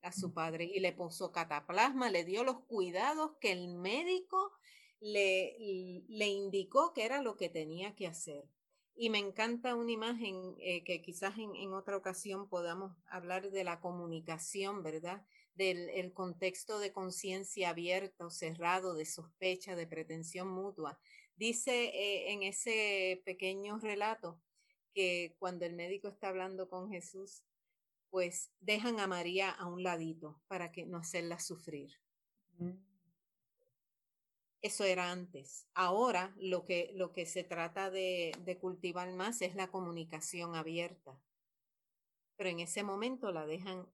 a 0.02 0.12
su 0.12 0.28
mm. 0.28 0.34
padre 0.34 0.64
y 0.64 0.80
le 0.80 0.92
puso 0.92 1.32
cataplasma, 1.32 2.10
le 2.10 2.24
dio 2.24 2.44
los 2.44 2.60
cuidados 2.66 3.38
que 3.40 3.52
el 3.52 3.68
médico 3.68 4.52
le, 5.00 5.56
le 6.06 6.26
indicó 6.28 6.92
que 6.92 7.06
era 7.06 7.22
lo 7.22 7.38
que 7.38 7.48
tenía 7.48 7.94
que 7.94 8.06
hacer. 8.06 8.44
Y 8.94 9.10
me 9.10 9.18
encanta 9.18 9.74
una 9.74 9.90
imagen 9.90 10.54
eh, 10.60 10.84
que 10.84 11.00
quizás 11.00 11.34
en, 11.38 11.72
otra 11.72 11.96
ocasión 11.96 12.48
podamos 12.48 12.92
hablar 13.06 13.50
de 13.50 13.64
la 13.64 13.80
comunicación, 13.80 14.82
¿verdad? 14.82 15.26
Del 15.54 16.12
contexto 16.12 16.78
de 16.78 16.92
conciencia 16.92 17.70
abierta 17.70 18.26
o 18.26 18.30
cerrado, 18.30 18.94
de 18.94 19.06
sospecha, 19.06 19.76
de 19.76 19.86
pretensión 19.86 20.48
mutua. 20.48 20.98
Dice 21.36 21.86
eh, 21.86 22.32
en 22.32 22.42
ese 22.42 23.22
pequeño 23.24 23.78
relato 23.78 24.40
que 24.94 25.34
cuando 25.38 25.64
el 25.64 25.74
médico 25.74 26.08
está 26.08 26.28
hablando 26.28 26.68
con 26.68 26.90
Jesús, 26.90 27.44
pues 28.10 28.52
dejan 28.60 29.00
a 29.00 29.06
María 29.06 29.50
a 29.50 29.66
un 29.66 29.82
ladito 29.82 30.42
para 30.46 30.70
que 30.70 30.84
no 30.84 30.98
hacerla 30.98 31.40
sufrir. 31.40 31.98
Mm. 32.58 32.91
Eso 34.62 34.84
era 34.84 35.10
antes. 35.10 35.66
Ahora 35.74 36.32
lo 36.38 36.64
que, 36.64 36.92
lo 36.94 37.12
que 37.12 37.26
se 37.26 37.42
trata 37.42 37.90
de, 37.90 38.58
cultivar 38.60 39.12
más 39.12 39.42
es 39.42 39.56
la 39.56 39.70
comunicación 39.72 40.54
abierta. 40.54 41.20
Pero 42.36 42.48
en 42.48 42.60
ese 42.60 42.84
momento 42.84 43.32
la 43.32 43.44
dejan 43.44 43.88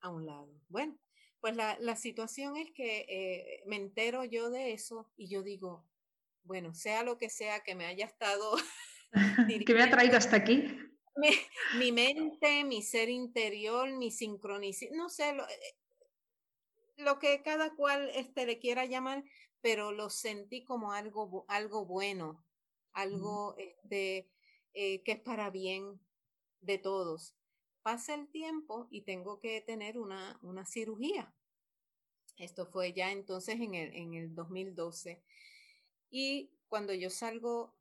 a 0.00 0.08
un 0.08 0.24
lado. 0.24 0.48
Bueno, 0.68 0.98
pues 1.40 1.54
la, 1.54 1.96
situación 1.96 2.56
es 2.56 2.72
que 2.72 3.04
eh, 3.08 3.62
me 3.66 3.76
entero 3.76 4.24
yo 4.24 4.48
de 4.48 4.72
eso 4.72 5.12
y 5.16 5.28
yo 5.28 5.42
digo, 5.42 5.86
bueno, 6.44 6.74
sea 6.74 7.02
lo 7.02 7.18
que 7.18 7.28
sea 7.28 7.60
que 7.60 7.74
me 7.74 7.84
haya 7.84 8.06
estado... 8.06 8.56
que 9.66 9.74
me 9.74 9.82
ha 9.82 9.90
traído 9.90 10.16
hasta 10.16 10.36
aquí. 10.36 10.66
Mi, 11.78 11.92
mente, 11.92 12.64
mi 12.64 12.82
ser 12.82 13.08
interior, 13.08 13.88
mi 13.92 14.10
sincronicidad, 14.10 14.92
no 14.96 15.08
sé, 15.08 15.32
lo, 15.32 15.44
eh, 15.44 15.76
lo 16.96 17.18
que 17.18 17.42
cada 17.42 17.74
cual 17.74 18.10
este, 18.14 18.46
le 18.46 18.58
quiera 18.58 18.84
llamar, 18.84 19.22
pero 19.64 19.92
lo 19.92 20.10
sentí 20.10 20.62
como 20.62 20.92
algo, 20.92 21.46
algo 21.48 21.86
bueno, 21.86 22.44
algo 22.92 23.54
este, 23.56 24.30
eh, 24.74 25.02
que 25.04 25.12
es 25.12 25.20
para 25.20 25.48
bien 25.48 25.98
de 26.60 26.76
todos. 26.76 27.34
Pasa 27.80 28.14
el 28.14 28.28
tiempo 28.28 28.88
y 28.90 29.06
tengo 29.06 29.40
que 29.40 29.62
tener 29.62 29.98
una, 29.98 30.38
una 30.42 30.66
cirugía. 30.66 31.34
Esto 32.36 32.66
fue 32.66 32.92
ya 32.92 33.10
entonces 33.10 33.58
en 33.58 33.74
el, 33.74 33.94
en 33.94 34.12
el 34.12 34.34
2012. 34.34 35.22
Y 36.10 36.50
cuando 36.68 36.92
yo 36.92 37.08
salgo, 37.08 37.74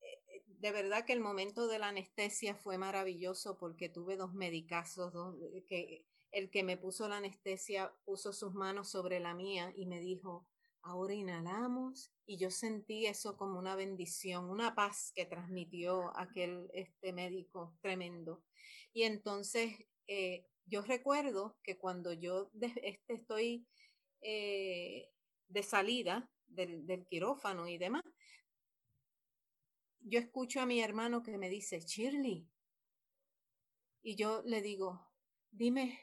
eh, 0.00 0.42
de 0.48 0.72
verdad 0.72 1.04
que 1.04 1.12
el 1.12 1.20
momento 1.20 1.68
de 1.68 1.78
la 1.78 1.90
anestesia 1.90 2.56
fue 2.56 2.76
maravilloso 2.76 3.56
porque 3.56 3.88
tuve 3.88 4.16
dos 4.16 4.34
medicazos, 4.34 5.12
dos, 5.12 5.36
eh, 5.40 5.64
que 5.68 6.06
el 6.32 6.50
que 6.50 6.64
me 6.64 6.76
puso 6.76 7.08
la 7.08 7.18
anestesia 7.18 7.94
puso 8.04 8.32
sus 8.32 8.52
manos 8.52 8.88
sobre 8.88 9.20
la 9.20 9.32
mía 9.32 9.72
y 9.76 9.86
me 9.86 10.00
dijo, 10.00 10.48
Ahora 10.86 11.14
inhalamos 11.14 12.12
y 12.26 12.36
yo 12.36 12.50
sentí 12.50 13.06
eso 13.06 13.38
como 13.38 13.58
una 13.58 13.74
bendición, 13.74 14.50
una 14.50 14.74
paz 14.74 15.12
que 15.14 15.24
transmitió 15.24 16.14
aquel 16.14 16.70
este 16.74 17.14
médico 17.14 17.74
tremendo. 17.80 18.44
Y 18.92 19.04
entonces 19.04 19.72
eh, 20.06 20.46
yo 20.66 20.82
recuerdo 20.82 21.56
que 21.62 21.78
cuando 21.78 22.12
yo 22.12 22.50
este, 22.60 23.14
estoy 23.14 23.66
eh, 24.20 25.10
de 25.48 25.62
salida 25.62 26.30
del, 26.46 26.86
del 26.86 27.06
quirófano 27.06 27.66
y 27.66 27.78
demás, 27.78 28.02
yo 30.00 30.18
escucho 30.18 30.60
a 30.60 30.66
mi 30.66 30.82
hermano 30.82 31.22
que 31.22 31.38
me 31.38 31.48
dice, 31.48 31.80
Shirley, 31.80 32.46
y 34.02 34.16
yo 34.16 34.42
le 34.44 34.60
digo, 34.60 35.00
dime 35.50 35.98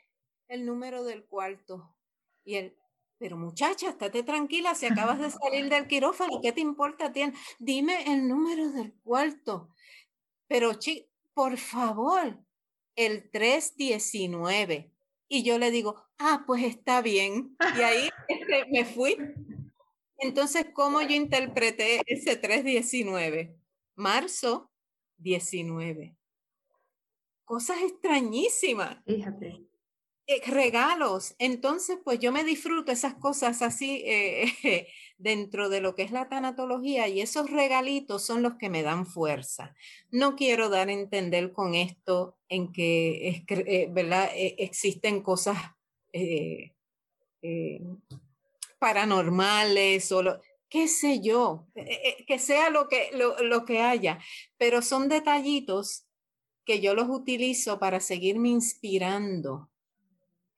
el 0.47 0.65
número 0.65 1.03
del 1.03 1.23
cuarto. 1.27 1.95
Y 2.43 2.55
él, 2.55 2.80
pero 3.21 3.37
muchacha, 3.37 3.89
estate 3.89 4.23
tranquila, 4.23 4.73
si 4.73 4.87
acabas 4.87 5.19
de 5.19 5.29
salir 5.29 5.69
del 5.69 5.85
quirófano, 5.85 6.41
¿qué 6.41 6.51
te 6.51 6.61
importa? 6.61 7.13
Dime 7.59 8.11
el 8.11 8.27
número 8.27 8.71
del 8.71 8.93
cuarto. 9.03 9.69
Pero, 10.47 10.73
chi, 10.73 11.07
por 11.35 11.57
favor, 11.57 12.39
el 12.95 13.29
319. 13.29 14.91
Y 15.27 15.43
yo 15.43 15.59
le 15.59 15.69
digo, 15.69 16.03
ah, 16.17 16.45
pues 16.47 16.63
está 16.63 17.03
bien. 17.03 17.55
Y 17.77 17.81
ahí 17.81 18.09
este, 18.27 18.65
me 18.71 18.85
fui. 18.85 19.15
Entonces, 20.17 20.65
¿cómo 20.73 21.03
yo 21.03 21.13
interpreté 21.13 22.01
ese 22.07 22.37
319? 22.37 23.55
Marzo 23.93 24.71
19. 25.17 26.17
Cosas 27.45 27.83
extrañísimas. 27.83 28.97
Fíjate. 29.05 29.70
Eh, 30.27 30.41
regalos. 30.45 31.35
Entonces, 31.39 31.97
pues 32.03 32.19
yo 32.19 32.31
me 32.31 32.43
disfruto 32.43 32.91
esas 32.91 33.15
cosas 33.15 33.61
así 33.61 34.03
eh, 34.05 34.87
dentro 35.17 35.69
de 35.69 35.81
lo 35.81 35.95
que 35.95 36.03
es 36.03 36.11
la 36.11 36.29
tanatología 36.29 37.07
y 37.07 37.21
esos 37.21 37.49
regalitos 37.49 38.25
son 38.25 38.43
los 38.43 38.55
que 38.55 38.69
me 38.69 38.83
dan 38.83 39.05
fuerza. 39.05 39.75
No 40.11 40.35
quiero 40.35 40.69
dar 40.69 40.89
a 40.89 40.93
entender 40.93 41.51
con 41.53 41.75
esto 41.75 42.37
en 42.49 42.71
que 42.71 43.43
eh, 43.47 43.87
¿verdad? 43.91 44.29
existen 44.35 45.21
cosas 45.21 45.57
paranormales 48.79 50.11
o 50.11 50.39
qué 50.69 50.87
sé 50.87 51.19
yo, 51.21 51.67
que 52.27 52.39
sea 52.39 52.69
lo 52.69 52.87
que, 52.87 53.09
lo 53.13 53.65
que 53.65 53.79
haya, 53.81 54.19
pero 54.57 54.81
son 54.81 55.09
detallitos 55.09 56.05
que 56.65 56.79
yo 56.79 56.93
los 56.93 57.09
utilizo 57.09 57.79
para 57.79 57.99
seguirme 57.99 58.49
inspirando 58.49 59.70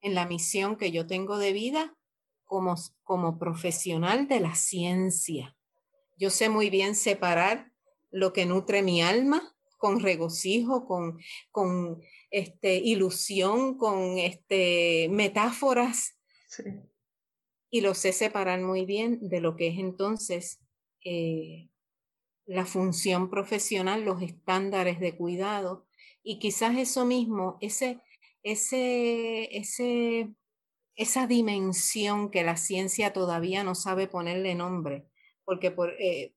en 0.04 0.14
la 0.14 0.26
misión 0.26 0.76
que 0.76 0.92
yo 0.92 1.06
tengo 1.06 1.38
de 1.38 1.52
vida 1.52 1.96
como, 2.44 2.76
como 3.02 3.38
profesional 3.38 4.28
de 4.28 4.38
la 4.38 4.54
ciencia. 4.54 5.56
Yo 6.18 6.30
sé 6.30 6.50
muy 6.50 6.70
bien 6.70 6.94
separar 6.94 7.72
lo 8.10 8.32
que 8.32 8.44
nutre 8.46 8.82
mi 8.82 9.02
alma 9.02 9.56
con 9.78 10.00
regocijo, 10.00 10.86
con, 10.86 11.18
con 11.50 12.02
este, 12.30 12.76
ilusión, 12.76 13.76
con 13.76 14.18
este, 14.18 15.08
metáforas. 15.10 16.16
Y 17.70 17.80
lo 17.80 17.94
sé 17.94 18.12
separar 18.12 18.60
muy 18.60 18.84
bien 18.84 19.18
de 19.28 19.40
lo 19.40 19.56
que 19.56 19.68
es 19.68 19.78
entonces 19.78 20.60
eh, 21.02 21.70
la 22.44 22.66
función 22.66 23.30
profesional, 23.30 24.04
los 24.04 24.22
estándares 24.22 25.00
de 25.00 25.16
cuidado. 25.16 25.86
Y 26.22 26.38
quizás 26.38 26.76
eso 26.78 27.04
mismo, 27.04 27.58
ese, 27.60 28.00
ese, 28.44 29.56
ese, 29.56 30.30
esa 30.94 31.26
dimensión 31.26 32.30
que 32.30 32.44
la 32.44 32.56
ciencia 32.56 33.12
todavía 33.12 33.64
no 33.64 33.74
sabe 33.74 34.06
ponerle 34.06 34.54
nombre, 34.54 35.08
porque 35.44 35.70
por, 35.70 35.94
eh, 35.98 36.34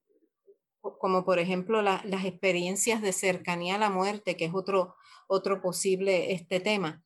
como 0.99 1.25
por 1.25 1.37
ejemplo 1.37 1.81
las 1.81 2.25
experiencias 2.25 3.01
de 3.01 3.11
cercanía 3.11 3.75
a 3.75 3.79
la 3.79 3.89
muerte, 3.89 4.37
que 4.37 4.45
es 4.45 4.53
otro, 4.53 4.95
otro 5.27 5.61
posible 5.61 6.33
este 6.33 6.59
tema. 6.59 7.03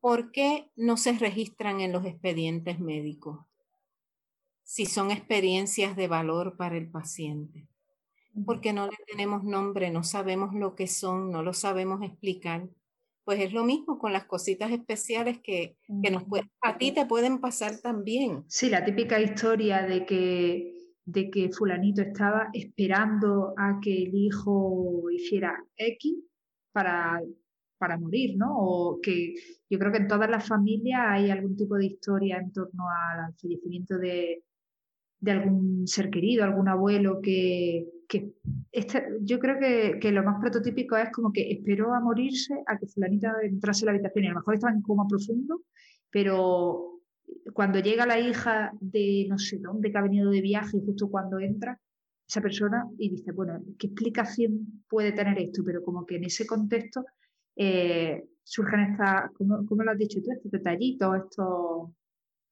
¿Por 0.00 0.30
qué 0.30 0.70
no 0.76 0.96
se 0.96 1.12
registran 1.12 1.80
en 1.80 1.92
los 1.92 2.04
expedientes 2.04 2.78
médicos 2.78 3.40
si 4.62 4.84
son 4.84 5.10
experiencias 5.10 5.96
de 5.96 6.06
valor 6.06 6.56
para 6.56 6.76
el 6.76 6.90
paciente? 6.90 7.66
Porque 8.44 8.72
no 8.72 8.86
le 8.86 8.96
tenemos 9.06 9.42
nombre, 9.42 9.90
no 9.90 10.04
sabemos 10.04 10.54
lo 10.54 10.76
que 10.76 10.86
son, 10.86 11.32
no 11.32 11.42
lo 11.42 11.54
sabemos 11.54 12.02
explicar 12.02 12.68
pues 13.28 13.40
es 13.40 13.52
lo 13.52 13.62
mismo 13.62 13.98
con 13.98 14.14
las 14.14 14.24
cositas 14.24 14.70
especiales 14.70 15.38
que, 15.44 15.76
nos 15.86 16.22
a 16.62 16.78
ti 16.78 16.92
te 16.92 17.04
pueden 17.04 17.42
pasar 17.42 17.78
también. 17.82 18.44
Sí, 18.48 18.70
la 18.70 18.82
típica 18.82 19.20
historia 19.20 19.82
de 19.82 20.06
que, 20.06 20.94
de 21.04 21.28
que 21.28 21.50
fulanito 21.50 22.00
estaba 22.00 22.48
esperando 22.54 23.52
a 23.58 23.80
que 23.82 24.04
el 24.04 24.14
hijo 24.14 25.10
hiciera 25.10 25.62
X 25.76 26.14
para, 26.72 27.20
para 27.76 27.98
morir, 27.98 28.34
¿no? 28.38 28.46
O 28.56 28.98
que 28.98 29.34
yo 29.68 29.78
creo 29.78 29.92
que 29.92 29.98
en 29.98 30.08
todas 30.08 30.30
las 30.30 30.48
familias 30.48 31.02
hay 31.04 31.30
algún 31.30 31.54
tipo 31.54 31.76
de 31.76 31.84
historia 31.84 32.38
en 32.38 32.50
torno 32.50 32.84
al 32.88 33.34
fallecimiento 33.34 33.98
de, 33.98 34.42
de 35.20 35.30
algún 35.32 35.86
ser 35.86 36.08
querido, 36.08 36.44
algún 36.44 36.68
abuelo 36.68 37.20
que, 37.20 37.84
que 38.08 38.32
este, 38.72 39.04
yo 39.20 39.38
creo 39.38 39.58
que, 40.00 40.12
lo 40.12 40.24
más 40.24 40.40
prototípico 40.40 40.96
es 40.96 41.10
como 41.12 41.32
que 41.32 41.52
esperó 41.52 41.94
a 41.94 42.00
morirse 42.00 42.54
a 42.66 42.78
que 42.78 42.86
fulanita 42.86 43.34
entrase 43.42 43.84
a 43.84 43.86
la 43.86 43.92
habitación 43.92 44.24
y 44.24 44.28
a 44.28 44.30
lo 44.30 44.36
mejor 44.36 44.54
estaba 44.54 44.72
en 44.72 44.82
coma 44.82 45.06
profundo, 45.06 45.62
pero 46.10 47.02
cuando 47.52 47.78
llega 47.80 48.06
la 48.06 48.18
hija 48.18 48.72
de 48.80 49.26
no 49.28 49.38
sé 49.38 49.58
dónde 49.58 49.92
que 49.92 49.98
ha 49.98 50.02
venido 50.02 50.30
de 50.30 50.40
viaje 50.40 50.80
justo 50.80 51.10
cuando 51.10 51.38
entra 51.38 51.78
esa 52.26 52.40
persona 52.40 52.86
y 52.98 53.10
dice, 53.10 53.32
bueno, 53.32 53.62
¿qué 53.78 53.88
explicación 53.88 54.82
puede 54.88 55.12
tener 55.12 55.38
esto? 55.38 55.62
Pero 55.64 55.82
como 55.82 56.06
que 56.06 56.16
en 56.16 56.24
ese 56.24 56.46
contexto 56.46 57.04
eh, 57.56 58.24
surgen 58.42 58.80
estas, 58.80 59.30
¿cómo, 59.32 59.82
lo 59.82 59.90
has 59.90 59.98
dicho 59.98 60.20
tú? 60.22 60.32
Estos 60.32 60.50
detallitos, 60.50 61.16
estos 61.16 61.90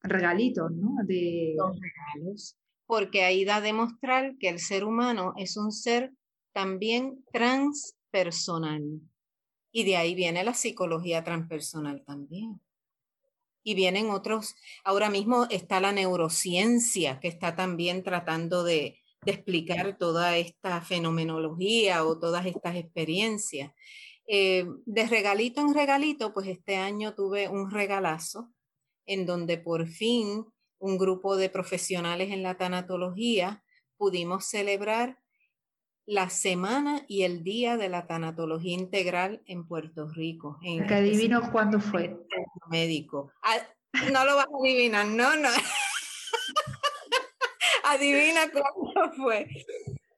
regalitos, 0.03 0.71
¿no? 0.73 0.97
De... 1.05 1.55
Los 1.57 1.79
regalos. 1.81 2.57
Porque 2.87 3.25
ahí 3.25 3.45
da 3.45 3.57
a 3.57 3.61
demostrar 3.61 4.37
que 4.39 4.49
el 4.49 4.61
ser 4.61 4.85
humano 4.85 5.35
es 5.37 5.57
un 5.57 5.73
ser 5.73 6.13
también 6.53 7.25
transpersonal. 7.33 8.83
Y 9.73 9.85
de 9.85 9.97
ahí 9.97 10.15
viene 10.15 10.45
la 10.45 10.55
psicología 10.55 11.25
transpersonal 11.25 12.05
también. 12.07 12.61
Y 13.63 13.75
vienen 13.75 14.11
otros, 14.11 14.55
ahora 14.85 15.11
mismo 15.11 15.47
está 15.51 15.81
la 15.81 15.93
neurociencia 15.93 17.19
que 17.21 17.29
está 17.29 17.57
también 17.57 18.05
tratando 18.05 18.63
de, 18.63 19.01
explicar 19.27 19.99
toda 19.99 20.37
esta 20.37 20.81
fenomenología 20.81 22.05
o 22.05 22.19
todas 22.19 22.47
estas 22.47 22.77
experiencias. 22.77 23.73
Eh, 24.29 24.67
de 24.87 25.07
regalito 25.07 25.61
en 25.61 25.75
regalito, 25.75 26.33
pues 26.33 26.49
este 26.49 26.77
año 26.77 27.15
tuve 27.15 27.49
un 27.49 27.71
regalazo 27.71 28.53
en 29.05 29.27
donde 29.27 29.59
por 29.59 29.87
fin 29.87 30.45
un 30.79 30.99
grupo 30.99 31.37
de 31.37 31.49
profesionales 31.49 32.31
en 32.31 32.43
la 32.43 32.57
tanatología 32.57 33.63
pudimos 33.97 34.47
celebrar 34.47 35.19
la 36.07 36.31
semana 36.31 37.05
y 37.09 37.23
el 37.23 37.43
día 37.43 37.77
de 37.77 37.89
la 37.89 38.07
tanatología 38.07 38.75
integral 38.75 39.43
en 39.47 39.67
Puerto 39.67 40.09
Rico. 40.09 40.59
En 40.63 40.87
que 40.87 40.95
adivino 40.95 41.51
cuándo 41.51 41.81
fue. 41.81 42.17
Médico. 42.71 43.33
Ah, 43.43 43.57
no 44.13 44.25
lo 44.25 44.37
vas 44.37 44.47
a 44.47 44.63
adivinar, 44.63 45.07
no, 45.07 45.37
no. 45.37 45.49
Adivina 47.85 48.51
cuándo 48.51 49.13
fue. 49.17 49.49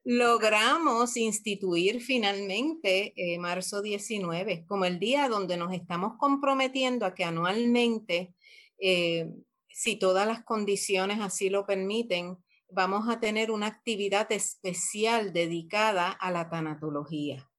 Logramos 0.03 1.17
instituir 1.17 2.01
finalmente 2.01 3.13
eh, 3.15 3.37
marzo 3.37 3.81
19 3.81 4.65
como 4.67 4.85
el 4.85 4.99
día 4.99 5.29
donde 5.29 5.57
nos 5.57 5.73
estamos 5.73 6.13
comprometiendo 6.17 7.05
a 7.05 7.13
que 7.13 7.23
anualmente, 7.23 8.33
eh, 8.79 9.29
si 9.71 9.95
todas 9.97 10.27
las 10.27 10.43
condiciones 10.43 11.19
así 11.19 11.49
lo 11.49 11.65
permiten, 11.65 12.37
vamos 12.69 13.09
a 13.09 13.19
tener 13.19 13.51
una 13.51 13.67
actividad 13.67 14.31
especial 14.31 15.33
dedicada 15.33 16.11
a 16.11 16.31
la 16.31 16.49
tanatología 16.49 17.49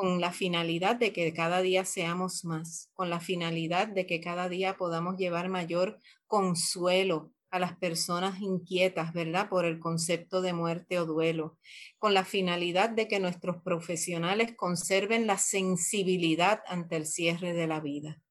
con 0.00 0.18
la 0.18 0.32
finalidad 0.32 0.96
de 0.96 1.12
que 1.12 1.32
cada 1.34 1.60
día 1.60 1.84
seamos 1.84 2.44
más, 2.46 2.90
con 2.94 3.10
la 3.10 3.20
finalidad 3.20 3.86
de 3.86 4.06
que 4.06 4.20
cada 4.22 4.48
día 4.48 4.78
podamos 4.78 5.18
llevar 5.18 5.50
mayor 5.50 5.98
consuelo 6.26 7.34
a 7.50 7.58
las 7.58 7.76
personas 7.76 8.40
inquietas, 8.40 9.12
¿verdad? 9.12 9.50
Por 9.50 9.66
el 9.66 9.78
concepto 9.78 10.40
de 10.40 10.54
muerte 10.54 10.98
o 10.98 11.04
duelo, 11.04 11.58
con 11.98 12.14
la 12.14 12.24
finalidad 12.24 12.88
de 12.88 13.08
que 13.08 13.20
nuestros 13.20 13.60
profesionales 13.62 14.54
conserven 14.56 15.26
la 15.26 15.36
sensibilidad 15.36 16.62
ante 16.66 16.96
el 16.96 17.04
cierre 17.04 17.52
de 17.52 17.66
la 17.66 17.80
vida. 17.80 18.22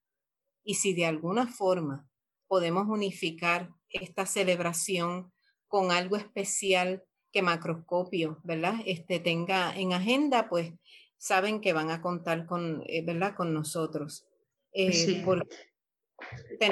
Y 0.63 0.73
si 0.73 0.93
de 0.93 1.05
alguna 1.05 1.45
forma 1.45 2.08
podemos 2.49 2.87
unificar 2.89 3.69
esta 3.89 4.25
celebración 4.25 5.31
con 5.69 5.91
algo 5.91 6.17
especial 6.17 7.03
que 7.31 7.41
Macroscopio, 7.41 8.41
¿verdad? 8.43 8.75
Este 8.85 9.19
tenga 9.19 9.73
en 9.73 9.93
agenda, 9.93 10.49
pues 10.49 10.73
saben 11.17 11.61
que 11.61 11.71
van 11.71 11.91
a 11.91 12.01
contar 12.01 12.45
con, 12.45 12.83
eh, 12.87 13.05
¿verdad? 13.05 13.35
Con 13.35 13.53
nosotros. 13.53 14.25
Eh, 14.73 14.91
sí. 14.91 15.23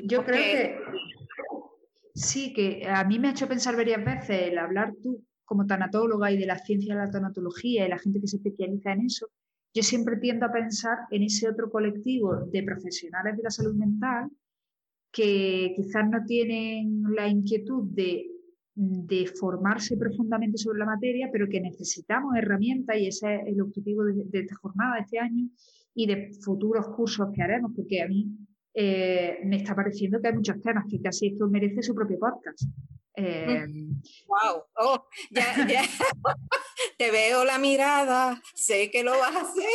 Yo 0.04 0.26
creo 0.26 0.42
que 0.42 0.78
Sí, 2.18 2.52
que 2.52 2.84
a 2.88 3.04
mí 3.04 3.20
me 3.20 3.28
ha 3.28 3.32
hecho 3.32 3.48
pensar 3.48 3.76
varias 3.76 4.04
veces 4.04 4.48
el 4.50 4.58
hablar 4.58 4.92
tú 5.04 5.24
como 5.46 5.68
tanatóloga 5.68 6.32
y 6.32 6.38
de 6.40 6.48
la 6.48 6.58
ciencia 6.58 6.96
de 6.96 7.06
la 7.06 7.12
tanatología 7.12 7.86
y 7.86 7.90
la 7.90 8.00
gente 8.00 8.20
que 8.20 8.28
se 8.28 8.38
especializa 8.38 8.92
en 8.94 9.06
eso. 9.06 9.28
Yo 9.72 9.84
siempre 9.84 10.18
tiendo 10.18 10.48
a 10.48 10.52
pensar 10.52 10.98
en 11.12 11.22
ese 11.22 11.48
otro 11.48 11.70
colectivo 11.70 12.36
de 12.48 12.64
profesionales 12.64 13.38
de 13.38 13.44
la 13.44 13.52
salud 13.52 13.76
mental 13.76 14.32
que 15.18 15.74
quizás 15.76 16.08
no 16.08 16.24
tienen 16.28 17.02
la 17.16 17.28
inquietud 17.28 17.88
de, 17.90 18.34
formarse 19.40 19.98
profundamente 19.98 20.60
sobre 20.60 20.78
la 20.78 20.86
materia, 20.86 21.30
pero 21.32 21.50
que 21.50 21.60
necesitamos 21.60 22.36
herramientas 22.38 22.96
y 22.98 23.08
ese 23.08 23.34
es 23.34 23.48
el 23.48 23.62
objetivo 23.62 24.04
de, 24.04 24.14
de 24.26 24.40
esta 24.42 24.56
jornada, 24.58 24.98
de 24.98 25.02
este 25.02 25.18
año 25.18 25.50
y 25.96 26.06
de 26.06 26.30
futuros 26.46 26.86
cursos 26.96 27.30
que 27.34 27.42
haremos, 27.42 27.72
porque 27.76 28.04
a 28.04 28.08
mí 28.08 28.28
eh, 28.76 29.40
me 29.44 29.56
está 29.56 29.74
pareciendo 29.74 30.22
que 30.22 30.28
hay 30.28 30.36
muchos 30.36 30.62
temas 30.62 30.86
que 30.88 31.02
casi 31.02 31.30
esto 31.30 31.48
merece 31.48 31.82
su 31.82 31.96
propio 31.96 32.20
podcast. 32.20 32.62
wow, 33.18 33.26
eh, 33.26 33.66
oh, 34.76 35.08
ya, 35.32 35.68
ya. 35.68 35.82
te 37.00 37.10
veo 37.10 37.44
la 37.44 37.58
mirada, 37.58 38.40
sé 38.54 38.92
que 38.92 39.04
lo 39.04 39.18
vas 39.18 39.36
a 39.36 39.42
hacer. 39.42 39.66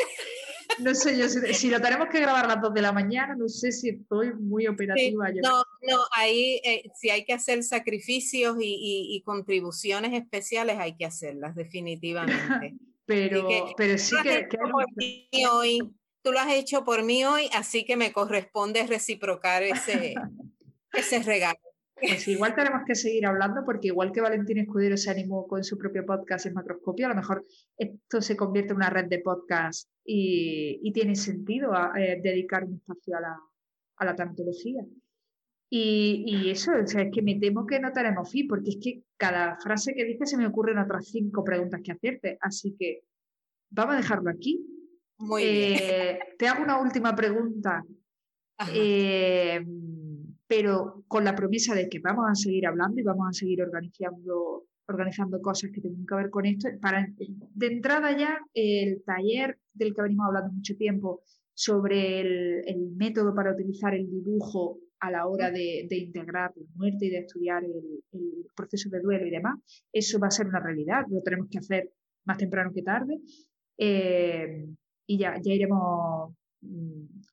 No 0.79 0.95
sé, 0.95 1.17
yo 1.19 1.29
si, 1.29 1.71
lo 1.71 1.81
tenemos 1.81 2.09
que 2.09 2.21
grabar 2.21 2.45
a 2.45 2.49
las 2.49 2.61
2 2.61 2.75
de 2.75 2.83
la 2.83 2.93
mañana, 2.93 3.35
no 3.35 3.49
sé 3.49 3.73
si 3.73 3.91
estoy 3.91 4.33
muy 4.35 4.67
operativa. 4.67 5.31
no, 5.43 5.65
no, 5.83 5.99
ahí 6.17 6.61
eh, 6.65 6.91
si 6.95 7.11
hay 7.11 7.25
que 7.25 7.33
hacer 7.33 7.63
sacrificios 7.63 8.57
y, 8.61 9.23
contribuciones 9.25 10.13
especiales, 10.13 10.79
hay 10.79 10.97
que 10.97 11.05
hacerlas, 11.05 11.55
definitivamente. 11.55 12.75
pero, 13.07 13.75
pero 13.77 13.99
sí 13.99 14.17
que, 14.23 14.49
que 15.31 15.47
hoy 15.47 15.81
tú 16.23 16.33
lo 16.33 16.39
has 16.39 16.53
hecho 16.53 16.85
por 16.85 17.03
mí 17.03 17.25
hoy, 17.25 17.49
así 17.53 17.85
que 17.85 17.97
me 17.97 18.13
corresponde 18.13 18.87
reciprocar 18.87 19.63
ese, 19.63 20.15
ese 20.93 21.23
regalo. 21.23 21.59
Pues 22.03 22.27
igual 22.27 22.55
tenemos 22.55 22.83
que 22.85 22.97
seguir 22.97 23.27
hablando 23.27 23.65
porque 23.65 23.89
igual 23.89 24.11
que 24.11 24.21
Valentín 24.21 24.59
Escudero 24.59 24.97
se 24.97 25.11
animó 25.11 25.47
con 25.47 25.63
su 25.63 25.79
propio 25.79 26.05
podcast 26.05 26.47
en 26.47 26.55
Macroscopio, 26.55 27.07
a 27.07 27.11
lo 27.11 27.15
mejor 27.15 27.47
esto 27.79 28.21
se 28.21 28.37
convierte 28.37 28.73
en 28.73 28.79
una 28.79 28.91
red 28.91 29.07
de 29.07 29.21
podcast 29.21 29.89
y, 30.05 30.91
tiene 30.93 31.15
sentido 31.15 31.73
eh, 31.97 32.21
dedicar 32.23 32.65
un 32.65 32.75
espacio 32.75 33.17
a 33.17 33.21
la, 33.21 33.39
a 33.97 34.05
la. 34.05 34.17
Y, 35.75 36.51
eso, 36.51 36.73
o 36.73 36.87
sea, 36.87 37.03
es 37.03 37.11
que 37.11 37.23
me 37.23 37.37
temo 37.37 37.67
que 37.67 37.81
no 37.81 37.93
tenemos 37.93 38.31
fin, 38.31 38.47
porque 38.47 38.71
es 38.71 38.79
que 38.83 39.05
cada 39.17 39.57
frase 39.57 39.95
que 39.95 40.05
dice 40.05 40.27
se 40.27 40.37
me 40.37 40.47
ocurren 40.47 40.79
otras 40.79 41.07
cinco 41.07 41.43
preguntas 41.43 41.81
que 41.83 41.93
hacerte. 41.93 42.37
Así 42.41 42.77
que 42.79 43.05
vamos 43.71 43.95
a 43.95 43.99
dejarlo 43.99 44.31
aquí. 44.31 44.67
Muy 45.19 45.43
bien. 45.43 45.79
Eh, 45.81 46.19
te 46.37 46.49
hago 46.49 46.63
una 46.63 46.79
última 46.79 47.15
pregunta, 47.17 47.83
eh, 48.75 49.65
pero 50.53 51.03
con 51.09 51.25
la 51.25 51.35
promesa 51.35 51.75
de 51.75 51.89
que 51.89 51.99
vamos 51.99 52.27
a 52.31 52.35
seguir 52.35 52.67
hablando 52.67 53.01
y 53.01 53.05
vamos 53.05 53.27
a 53.27 53.33
seguir 53.33 53.63
organizando, 53.63 54.67
organizando 54.87 55.41
cosas 55.41 55.71
que 55.73 55.81
tengan 55.81 56.05
que 56.05 56.15
ver 56.15 56.29
con 56.29 56.45
esto. 56.45 56.69
Para, 56.79 57.09
de 57.17 57.67
entrada 57.67 58.15
ya, 58.15 58.39
el 58.53 59.03
taller 59.03 59.59
del 59.73 59.95
que 59.95 60.03
venimos 60.03 60.27
hablando 60.27 60.53
mucho 60.53 60.77
tiempo 60.77 61.23
sobre 61.55 62.21
el, 62.21 62.91
método 62.97 63.35
para 63.35 63.55
utilizar 63.55 63.95
el 63.95 64.11
dibujo 64.11 64.79
a 65.01 65.11
la 65.11 65.27
hora 65.27 65.51
de, 65.51 65.89
integrar 65.91 66.53
la 66.55 66.67
muerte 66.75 67.07
y 67.07 67.11
de 67.11 67.21
estudiar 67.21 67.65
el, 67.65 68.45
proceso 68.55 68.91
de 68.91 69.01
duelo 69.01 69.27
y 69.27 69.31
demás, 69.31 69.59
eso 69.91 70.19
va 70.19 70.27
a 70.27 70.31
ser 70.31 70.49
una 70.49 70.61
realidad, 70.61 71.07
lo 71.09 71.23
tenemos 71.23 71.49
que 71.51 71.61
hacer 71.61 71.93
más 72.27 72.37
temprano 72.37 72.73
que 72.75 72.83
tarde. 72.83 73.21
Eh, 73.79 74.67
y 75.07 75.19
ya, 75.19 75.41
ya 75.43 75.55
iremos 75.55 76.35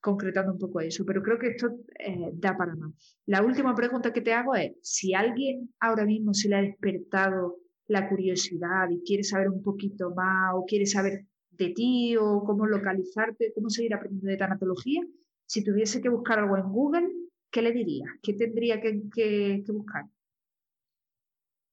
concretando 0.02 0.54
un 0.54 0.60
poco 0.60 0.80
eso, 0.80 1.06
pero 1.06 1.22
creo 1.22 1.38
que 1.38 1.50
esto 1.50 1.68
eh, 2.00 2.32
da 2.34 2.58
para 2.58 2.76
más. 2.76 2.92
La 3.26 3.44
última 3.44 3.76
pregunta 3.76 4.12
que 4.14 4.22
te 4.22 4.34
hago 4.34 4.56
es, 4.56 4.74
si 4.82 5.14
alguien 5.14 5.74
ahora 5.80 6.06
mismo 6.06 6.34
se 6.34 6.50
le 6.50 6.56
ha 6.56 6.62
despertado 6.62 7.58
la 7.88 8.08
curiosidad 8.08 8.90
y 8.90 9.04
quiere 9.04 9.24
saber 9.24 9.50
un 9.50 9.62
poquito 9.62 10.14
más 10.16 10.54
o 10.56 10.66
quiere 10.66 10.86
saber 10.86 11.26
de 11.52 11.70
ti 11.70 12.16
o 12.18 12.44
cómo 12.46 12.66
localizarte, 12.66 13.52
cómo 13.54 13.70
seguir 13.70 13.94
aprendiendo 13.94 14.30
de 14.30 14.38
tanatología, 14.38 15.02
si 15.46 15.64
tuviese 15.64 16.02
que 16.02 16.10
buscar 16.10 16.40
algo 16.40 16.58
en 16.58 16.72
Google, 16.72 17.08
¿qué 17.52 17.62
le 17.62 17.72
dirías? 17.72 18.10
¿Qué 18.22 18.34
tendría 18.34 18.80
que, 18.80 19.02
que, 19.14 19.64
buscar? 19.68 20.06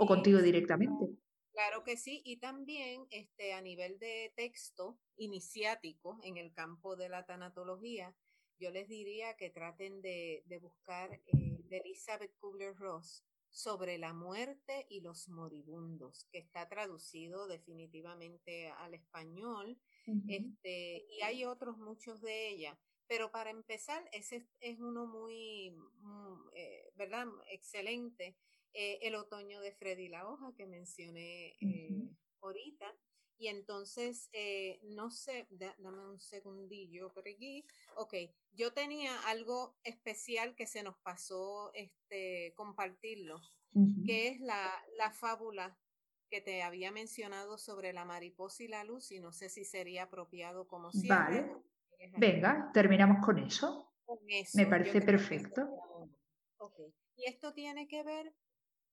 contigo 0.07 0.41
directamente. 0.41 1.05
Claro 1.51 1.83
que 1.83 1.97
sí, 1.97 2.21
y 2.25 2.37
también 2.37 3.05
este, 3.11 3.53
a 3.53 3.61
nivel 3.61 3.99
de 3.99 4.33
texto 4.35 4.97
iniciático 5.17 6.19
en 6.23 6.37
el 6.37 6.53
campo 6.53 6.95
de 6.95 7.09
la 7.09 7.25
tanatología, 7.25 8.15
yo 8.57 8.71
les 8.71 8.87
diría 8.87 9.35
que 9.35 9.49
traten 9.49 10.01
de, 10.01 10.43
buscar 10.61 11.13
eh, 11.13 11.57
de 11.69 11.77
Elizabeth 11.77 12.33
Kubler-Ross 12.39 13.25
sobre 13.49 13.97
la 13.97 14.13
muerte 14.13 14.85
y 14.89 15.01
los 15.01 15.29
moribundos, 15.29 16.27
que 16.31 16.39
está 16.39 16.67
traducido 16.67 17.47
definitivamente 17.47 18.69
al 18.69 18.93
español, 18.93 19.77
este, 20.27 21.05
y 21.09 21.21
hay 21.21 21.45
otros 21.45 21.77
muchos 21.77 22.21
de 22.21 22.49
ella. 22.49 22.77
Pero 23.07 23.31
para 23.31 23.49
empezar, 23.51 24.07
ese 24.11 24.47
es 24.59 24.79
uno 24.79 25.05
muy, 25.05 25.71
mm, 25.71 26.49
eh, 26.53 26.91
¿verdad? 26.95 27.27
Excelente. 27.49 28.35
Eh, 28.73 28.99
el 29.03 29.15
otoño 29.15 29.61
de 29.61 29.71
Freddy 29.71 30.09
La 30.09 30.27
Hoja 30.27 30.53
que 30.55 30.65
mencioné 30.65 31.55
eh, 31.61 32.09
ahorita. 32.41 32.93
Y 33.37 33.47
entonces, 33.47 34.29
no 34.83 35.11
sé, 35.11 35.45
dame 35.49 36.07
un 36.07 36.21
segundillo 36.21 37.11
por 37.11 37.27
aquí. 37.27 37.65
Ok, 37.97 38.13
yo 38.53 38.71
tenía 38.71 39.19
algo 39.27 39.75
especial 39.83 40.55
que 40.55 40.67
se 40.67 40.83
nos 40.83 40.97
pasó 40.99 41.73
este, 41.73 42.53
compartirlo, 42.55 43.41
que 44.05 44.29
es 44.29 44.39
la, 44.39 44.71
la 44.97 45.11
fábula 45.11 45.77
que 46.29 46.39
te 46.41 46.63
había 46.63 46.91
mencionado 46.91 47.57
sobre 47.57 47.93
la 47.93 48.05
mariposa 48.05 48.63
y 48.63 48.67
la 48.67 48.83
luz, 48.83 49.11
y 49.11 49.19
no 49.19 49.31
sé 49.31 49.49
si 49.49 49.65
sería 49.65 50.03
apropiado 50.03 50.67
como 50.67 50.91
siempre. 50.91 51.41
Vale. 51.41 51.74
Venga, 52.17 52.71
terminamos 52.73 53.25
con 53.25 53.39
eso. 53.39 53.91
Me 54.53 54.65
parece 54.65 55.01
perfecto. 55.01 55.67
Y 57.15 57.25
esto 57.25 57.53
tiene 57.53 57.87
que 57.87 58.03
ver 58.03 58.33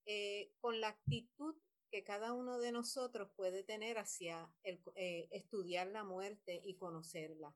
eh, 0.06 0.52
con 0.60 0.80
la 0.80 0.88
actitud 0.88 1.56
que 1.90 2.04
cada 2.04 2.32
uno 2.32 2.58
de 2.58 2.72
nosotros 2.72 3.30
puede 3.36 3.64
tener 3.64 3.98
hacia 3.98 4.50
el, 4.62 4.80
eh, 4.94 5.28
estudiar 5.30 5.88
la 5.88 6.04
muerte 6.04 6.60
y 6.64 6.76
conocerla. 6.76 7.54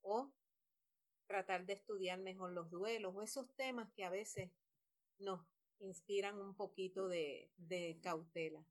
O 0.00 0.32
tratar 1.26 1.66
de 1.66 1.74
estudiar 1.74 2.20
mejor 2.20 2.52
los 2.52 2.70
duelos 2.70 3.14
o 3.14 3.22
esos 3.22 3.52
temas 3.56 3.90
que 3.94 4.04
a 4.04 4.10
veces 4.10 4.50
nos 5.18 5.44
inspiran 5.80 6.40
un 6.40 6.54
poquito 6.54 7.08
de, 7.08 7.50
de 7.56 7.98
cautela. 8.02 8.64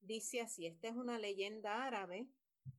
Dice 0.00 0.40
así, 0.40 0.66
esta 0.66 0.88
es 0.88 0.94
una 0.94 1.18
leyenda 1.18 1.84
árabe 1.84 2.28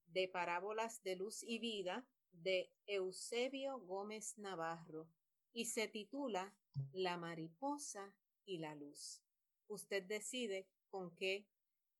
de 0.07 0.27
parábolas 0.27 1.01
de 1.03 1.15
luz 1.15 1.43
y 1.43 1.59
vida 1.59 2.05
de 2.31 2.71
Eusebio 2.85 3.79
Gómez 3.79 4.37
Navarro 4.37 5.07
y 5.53 5.65
se 5.65 5.87
titula 5.87 6.53
La 6.93 7.17
mariposa 7.17 8.15
y 8.45 8.59
la 8.59 8.75
luz. 8.75 9.21
Usted 9.67 10.03
decide 10.03 10.67
con 10.89 11.15
qué 11.15 11.47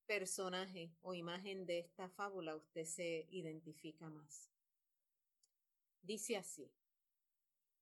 personaje 0.06 0.96
o 1.02 1.14
imagen 1.14 1.66
de 1.66 1.80
esta 1.80 2.10
fábula 2.10 2.56
usted 2.56 2.86
se 2.86 3.28
identifica 3.30 4.10
más. 4.10 4.50
Dice 6.02 6.38
así, 6.38 6.72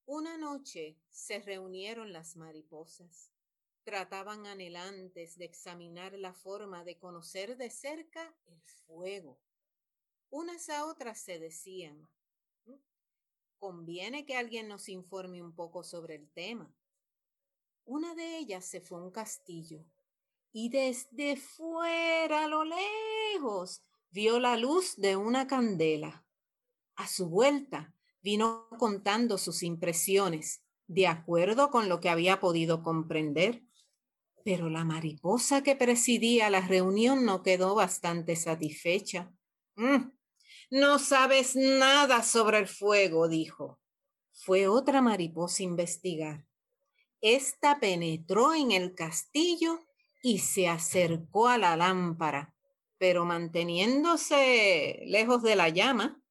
una 0.08 0.38
noche 0.38 0.98
se 1.10 1.40
reunieron 1.40 2.14
las 2.14 2.36
mariposas. 2.36 3.32
Trataban 3.84 4.48
anhelantes 4.48 5.38
de 5.38 5.46
examinar 5.46 6.14
la 6.14 6.34
forma 6.34 6.84
de 6.84 6.98
conocer 6.98 7.58
de 7.58 7.70
cerca 7.70 8.36
el 8.46 8.62
fuego. 8.62 9.40
Unas 10.30 10.70
a 10.70 10.86
otras 10.86 11.20
se 11.20 11.40
decían, 11.40 12.10
conviene 13.58 14.26
que 14.26 14.38
alguien 14.38 14.68
nos 14.68 14.90
informe 14.90 15.42
un 15.42 15.54
poco 15.54 15.84
sobre 15.84 16.16
el 16.16 16.30
tema. 16.32 16.74
Una 17.86 18.16
de 18.16 18.38
ellas 18.38 18.66
se 18.66 18.82
fue 18.82 19.00
a 19.00 19.04
un 19.04 19.12
castillo 19.12 19.86
y 20.52 20.70
desde 20.70 21.36
fuera 21.36 22.46
a 22.46 22.48
lo 22.48 22.64
lejos 22.64 23.84
vio 24.10 24.40
la 24.40 24.56
luz 24.56 24.96
de 24.96 25.18
una 25.18 25.48
candela. 25.48 26.26
A 26.96 27.08
su 27.08 27.30
vuelta 27.30 27.94
vino 28.22 28.68
contando 28.80 29.38
sus 29.38 29.62
impresiones, 29.62 30.64
de 30.88 31.08
acuerdo 31.08 31.70
con 31.70 31.90
lo 31.90 32.00
que 32.00 32.10
había 32.10 32.40
podido 32.40 32.82
comprender. 32.82 33.64
Pero 34.44 34.70
la 34.70 34.86
mariposa 34.86 35.62
que 35.62 35.76
presidía 35.76 36.50
la 36.50 36.62
reunión 36.62 37.26
no 37.26 37.44
quedó 37.44 37.76
bastante 37.76 38.36
satisfecha. 38.36 39.32
Mm, 39.76 40.12
no 40.76 41.00
sabes 41.00 41.56
nada 41.56 42.22
sobre 42.22 42.58
el 42.58 42.68
fuego, 42.68 43.30
dijo. 43.30 43.80
Fue 44.34 44.68
otra 44.68 45.02
mariposa 45.02 45.64
a 45.64 45.68
investigar. 45.68 46.46
Esta 47.22 47.80
penetró 47.80 48.54
en 48.54 48.74
el 48.74 48.94
castillo 48.94 49.80
y 50.22 50.40
se 50.40 50.68
acercó 50.68 51.48
a 51.48 51.58
la 51.58 51.78
lámpara, 51.78 52.54
pero 52.98 53.24
manteniéndose 53.24 55.04
lejos 55.06 55.42
de 55.44 55.56
la 55.56 55.70
llama. 55.70 56.22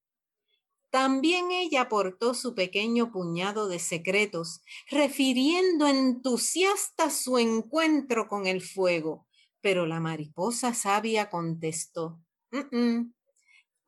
También 0.90 1.50
ella 1.50 1.80
aportó 1.80 2.34
su 2.34 2.54
pequeño 2.54 3.12
puñado 3.12 3.66
de 3.66 3.78
secretos, 3.78 4.60
refiriendo 4.90 5.86
entusiasta 5.86 7.08
su 7.08 7.38
encuentro 7.38 8.28
con 8.28 8.46
el 8.46 8.60
fuego. 8.60 9.26
Pero 9.62 9.86
la 9.86 10.00
mariposa 10.00 10.74
sabia 10.74 11.30
contestó, 11.30 12.20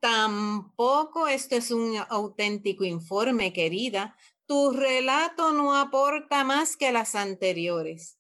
Tampoco 0.07 1.27
esto 1.27 1.57
es 1.57 1.73
un 1.73 1.97
auténtico 2.09 2.85
informe, 2.85 3.53
querida. 3.53 4.17
Tu 4.47 4.71
relato 4.71 5.51
no 5.51 5.75
aporta 5.75 6.45
más 6.45 6.77
que 6.77 6.93
las 6.93 7.17
anteriores. 7.17 8.17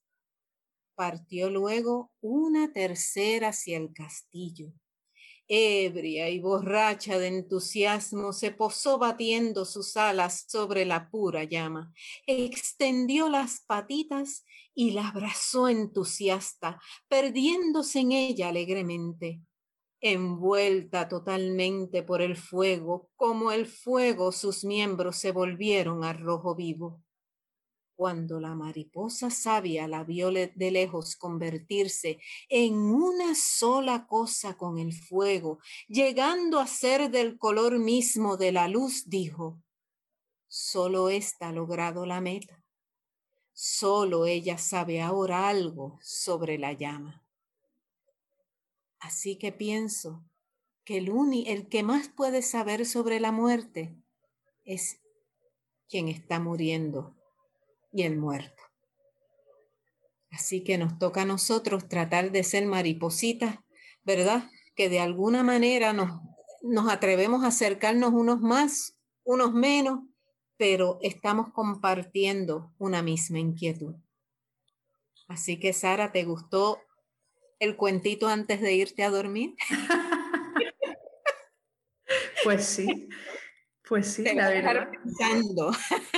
Partió 0.96 1.48
luego 1.48 2.10
una 2.20 2.72
tercera 2.72 3.50
hacia 3.50 3.76
el 3.76 3.92
castillo. 3.92 4.72
Ebria 5.46 6.28
y 6.28 6.40
borracha 6.40 7.20
de 7.20 7.28
entusiasmo, 7.28 8.32
se 8.32 8.50
posó 8.50 8.98
batiendo 8.98 9.64
sus 9.64 9.96
alas 9.96 10.44
sobre 10.48 10.86
la 10.86 11.08
pura 11.08 11.44
llama, 11.44 11.94
extendió 12.26 13.28
las 13.28 13.60
patitas 13.60 14.44
y 14.74 14.90
la 14.90 15.06
abrazó 15.06 15.68
entusiasta, 15.68 16.80
perdiéndose 17.06 18.00
en 18.00 18.10
ella 18.10 18.48
alegremente 18.48 19.40
envuelta 20.00 21.08
totalmente 21.08 22.02
por 22.02 22.22
el 22.22 22.36
fuego, 22.36 23.10
como 23.16 23.52
el 23.52 23.66
fuego 23.66 24.32
sus 24.32 24.64
miembros 24.64 25.16
se 25.16 25.32
volvieron 25.32 26.04
a 26.04 26.12
rojo 26.12 26.54
vivo. 26.54 27.02
Cuando 27.96 28.40
la 28.40 28.54
mariposa 28.54 29.30
sabia 29.30 29.88
la 29.88 30.04
vio 30.04 30.30
de 30.30 30.70
lejos 30.70 31.16
convertirse 31.16 32.18
en 32.50 32.74
una 32.74 33.34
sola 33.34 34.06
cosa 34.06 34.58
con 34.58 34.78
el 34.78 34.92
fuego, 34.92 35.60
llegando 35.88 36.60
a 36.60 36.66
ser 36.66 37.10
del 37.10 37.38
color 37.38 37.78
mismo 37.78 38.36
de 38.36 38.52
la 38.52 38.68
luz, 38.68 39.08
dijo, 39.08 39.62
solo 40.46 41.08
ésta 41.08 41.48
ha 41.48 41.52
logrado 41.52 42.04
la 42.04 42.20
meta. 42.20 42.62
Solo 43.54 44.26
ella 44.26 44.58
sabe 44.58 45.00
ahora 45.00 45.48
algo 45.48 45.98
sobre 46.02 46.58
la 46.58 46.74
llama. 46.74 47.25
Así 49.00 49.36
que 49.36 49.52
pienso 49.52 50.24
que 50.84 50.98
el, 50.98 51.10
el 51.46 51.68
que 51.68 51.82
más 51.82 52.08
puede 52.08 52.42
saber 52.42 52.86
sobre 52.86 53.20
la 53.20 53.32
muerte 53.32 53.96
es 54.64 55.00
quien 55.88 56.08
está 56.08 56.40
muriendo 56.40 57.16
y 57.92 58.02
el 58.02 58.16
muerto. 58.16 58.62
Así 60.30 60.62
que 60.62 60.78
nos 60.78 60.98
toca 60.98 61.22
a 61.22 61.24
nosotros 61.24 61.88
tratar 61.88 62.30
de 62.30 62.44
ser 62.44 62.66
maripositas, 62.66 63.58
¿verdad? 64.04 64.50
Que 64.74 64.88
de 64.88 65.00
alguna 65.00 65.42
manera 65.42 65.92
nos, 65.92 66.20
nos 66.62 66.90
atrevemos 66.90 67.44
a 67.44 67.48
acercarnos 67.48 68.12
unos 68.12 68.40
más, 68.40 68.96
unos 69.24 69.52
menos, 69.52 70.00
pero 70.56 70.98
estamos 71.00 71.52
compartiendo 71.52 72.72
una 72.78 73.02
misma 73.02 73.38
inquietud. 73.38 73.94
Así 75.28 75.58
que 75.58 75.72
Sara, 75.72 76.12
¿te 76.12 76.24
gustó 76.24 76.80
el 77.58 77.76
cuentito 77.76 78.28
antes 78.28 78.60
de 78.60 78.74
irte 78.74 79.04
a 79.04 79.10
dormir? 79.10 79.54
pues 82.44 82.64
sí. 82.64 83.08
Pues 83.88 84.08
sí, 84.08 84.24
la 84.34 84.48
verdad. 84.48 84.88
Pensando. 84.90 85.72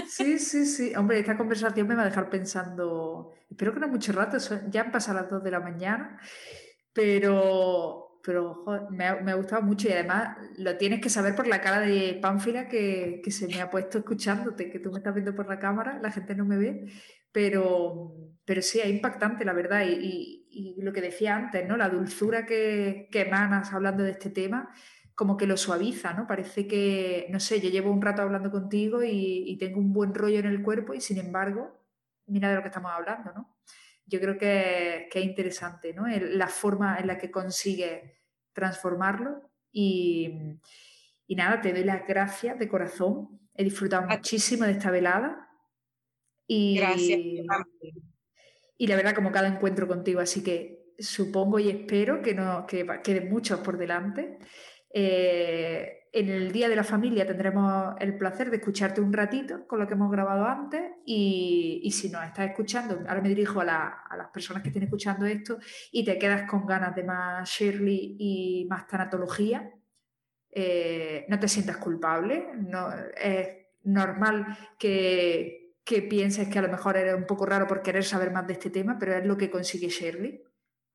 Sí, 0.09 0.39
sí, 0.39 0.65
sí. 0.65 0.95
Hombre, 0.95 1.19
esta 1.19 1.37
conversación 1.37 1.87
me 1.87 1.95
va 1.95 2.03
a 2.03 2.07
dejar 2.07 2.31
pensando. 2.31 3.35
Espero 3.51 3.75
que 3.75 3.81
no 3.81 3.89
mucho 3.89 4.13
rato, 4.13 4.39
ya 4.71 4.83
han 4.83 4.93
pasado 4.93 5.21
las 5.21 5.31
dos 5.31 5.45
de 5.45 5.51
la 5.51 5.61
mañana, 5.61 6.19
pero 6.93 8.09
pero 8.29 8.63
me, 8.91 9.07
ha, 9.07 9.35
gustado 9.37 9.63
mucho 9.63 9.89
y 9.89 9.93
además 9.93 10.37
lo 10.59 10.77
tienes 10.77 11.01
que 11.01 11.09
saber 11.09 11.35
por 11.35 11.47
la 11.47 11.63
cara 11.63 11.81
de 11.81 12.19
Pánfila 12.21 12.69
que, 12.69 13.23
se 13.31 13.47
me 13.47 13.63
ha 13.63 13.71
puesto 13.71 13.99
escuchándote, 13.99 14.71
que 14.71 14.81
tú 14.81 14.91
me 14.91 14.99
estás 14.99 15.15
viendo 15.15 15.35
por 15.35 15.49
la 15.49 15.59
cámara, 15.59 15.99
la 16.03 16.11
gente 16.11 16.35
no 16.35 16.45
me 16.45 16.59
ve, 16.59 16.93
pero, 17.33 18.13
pero 18.49 18.63
sí, 18.63 18.81
es 18.81 18.89
impactante, 18.89 19.45
la 19.45 19.53
verdad. 19.53 19.85
Y, 19.87 20.37
lo 20.79 20.93
que 20.93 21.03
decía 21.03 21.37
antes, 21.37 21.69
¿no? 21.69 21.77
La 21.77 21.91
dulzura 21.91 22.47
que, 22.47 23.09
que 23.13 23.21
emanas 23.21 23.73
hablando 23.75 24.03
de 24.03 24.13
este 24.13 24.31
tema, 24.31 24.75
como 25.15 25.37
que 25.37 25.47
lo 25.47 25.59
suaviza, 25.59 26.15
¿no? 26.15 26.27
Parece 26.27 26.67
que, 26.67 27.27
no 27.29 27.41
sé, 27.41 27.61
yo 27.61 27.69
llevo 27.69 27.93
un 27.93 28.01
rato 28.01 28.23
hablando 28.23 28.51
contigo 28.51 29.03
y, 29.05 29.57
tengo 29.59 29.79
un 29.79 29.93
buen 29.93 30.15
rollo 30.15 30.39
en 30.39 30.47
el 30.47 30.63
cuerpo 30.63 30.95
y 30.95 31.01
sin 31.03 31.19
embargo, 31.19 31.85
mira 32.27 32.49
de 32.49 32.57
lo 32.57 32.63
que 32.63 32.69
estamos 32.69 32.91
hablando, 32.91 33.33
¿no? 33.35 33.59
Yo 34.07 34.19
creo 34.19 34.39
que, 34.39 35.11
es 35.13 35.25
interesante, 35.25 35.93
¿no? 35.93 36.07
la 36.09 36.49
forma 36.49 36.99
en 36.99 37.07
la 37.07 37.19
que 37.19 37.31
consigue 37.31 38.23
transformarlo 38.55 39.51
y, 39.71 40.33
y 41.27 41.37
nada, 41.37 41.61
te 41.61 41.75
doy 41.75 41.85
las 41.85 42.07
gracias 42.07 42.59
de 42.59 42.67
corazón. 42.67 43.41
He 43.55 43.63
disfrutado 43.63 44.07
muchísimo 44.07 44.65
de 44.65 44.73
esta 44.73 44.91
velada 44.91 45.51
y, 46.47 46.79
Gracias. 46.79 47.21
Y 48.79 48.87
la 48.87 48.97
verdad, 48.97 49.15
como 49.15 49.33
cada 49.33 49.49
encuentro 49.49 49.87
contigo, 49.87 50.21
así 50.21 50.43
que 50.43 50.95
supongo 50.99 51.59
y 51.59 51.69
espero 51.69 52.23
que, 52.23 52.35
no, 52.35 52.67
que 52.67 52.87
queden 53.03 53.29
muchos 53.29 53.61
por 53.61 53.77
delante. 53.77 54.39
Eh, 54.95 55.99
en 56.13 56.29
el 56.31 56.53
Día 56.53 56.69
de 56.69 56.77
la 56.77 56.85
Familia 56.85 57.27
tendremos 57.27 57.95
el 58.01 58.17
placer 58.17 58.51
de 58.51 58.57
escucharte 58.57 59.01
un 59.01 59.13
ratito 59.13 59.67
con 59.67 59.79
lo 59.79 59.87
que 59.87 59.95
hemos 59.95 60.11
grabado 60.11 60.47
antes 60.47 60.81
y, 61.05 61.89
si 61.93 62.09
nos 62.09 62.25
estás 62.25 62.49
escuchando, 62.49 63.01
ahora 63.07 63.21
me 63.21 63.29
dirijo 63.29 63.61
a, 63.61 63.65
las 63.67 64.29
personas 64.33 64.63
que 64.63 64.71
estén 64.71 64.85
escuchando 64.85 65.27
esto 65.27 65.59
y 65.93 66.05
te 66.05 66.19
quedas 66.19 66.49
con 66.49 66.65
ganas 66.67 66.95
de 66.97 67.05
más 67.05 67.49
Shirley 67.49 68.17
y 68.19 68.67
más 68.71 68.87
tanatología, 68.87 69.71
eh, 70.51 71.27
no 71.29 71.39
te 71.39 71.47
sientas 71.47 71.77
culpable, 71.77 72.49
no, 72.57 72.89
es 73.15 73.49
normal 73.85 74.47
que, 74.79 75.68
que 75.89 76.03
pienses 76.03 76.49
que 76.49 76.59
a 76.59 76.63
lo 76.63 76.69
mejor 76.69 76.99
eres 76.99 77.15
un 77.15 77.25
poco 77.25 77.47
raro 77.47 77.67
por 77.67 77.81
querer 77.81 78.05
saber 78.05 78.31
más 78.31 78.47
de 78.47 78.53
este 78.53 78.69
tema, 78.69 78.99
pero 78.99 79.17
es 79.17 79.25
lo 79.25 79.39
que 79.39 79.51
consigue 79.51 79.89
Shirley, 79.89 80.43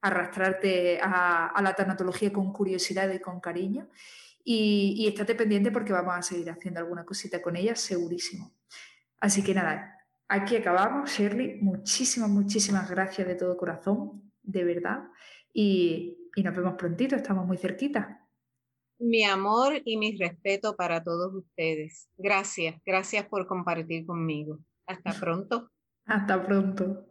arrastrarte 0.01 0.99
a, 1.01 1.59
la 1.63 1.73
tanatología 1.73 2.31
con 2.31 2.53
curiosidad 2.53 3.11
y 3.11 3.17
con 3.19 3.39
cariño. 3.39 3.89
Y, 4.43 4.93
y, 4.95 5.07
estate 5.07 5.33
pendiente 5.33 5.71
porque 5.71 5.93
vamos 5.93 6.13
a 6.15 6.21
seguir 6.21 6.51
haciendo 6.51 6.79
alguna 6.79 7.05
cosita 7.05 7.41
con 7.41 7.55
ella, 7.55 7.75
segurísimo. 7.75 8.51
Así 9.19 9.43
que 9.43 9.55
nada, 9.55 9.97
aquí 10.27 10.57
acabamos. 10.57 11.09
Shirley, 11.09 11.59
muchísimas, 11.59 12.29
muchísimas 12.29 12.87
gracias 12.87 13.27
de 13.27 13.33
todo 13.33 13.57
corazón, 13.57 14.31
de 14.43 14.63
verdad. 14.63 15.05
Y, 15.51 16.29
y 16.35 16.43
nos 16.43 16.55
vemos 16.55 16.75
prontito, 16.75 17.15
estamos 17.15 17.47
muy 17.47 17.57
cerquita. 17.57 18.27
Mi 18.99 19.23
amor 19.23 19.81
y 19.85 19.97
mi 19.97 20.15
respeto 20.17 20.75
para 20.75 21.03
todos 21.03 21.33
ustedes. 21.33 22.09
Gracias, 22.15 22.79
gracias 22.85 23.25
por 23.25 23.47
compartir 23.47 24.05
conmigo. 24.05 24.59
Hasta 24.85 25.13
pronto. 25.19 25.71
Hasta 26.05 26.45
pronto. 26.45 27.05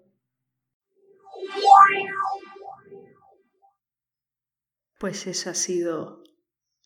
Pues 4.98 5.26
esa 5.26 5.50
ha 5.50 5.54
sido 5.54 6.22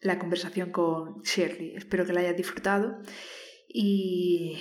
la 0.00 0.18
conversación 0.18 0.70
con 0.70 1.22
Shirley. 1.22 1.76
Espero 1.76 2.06
que 2.06 2.12
la 2.12 2.20
hayas 2.20 2.36
disfrutado. 2.36 2.98
Y 3.68 4.58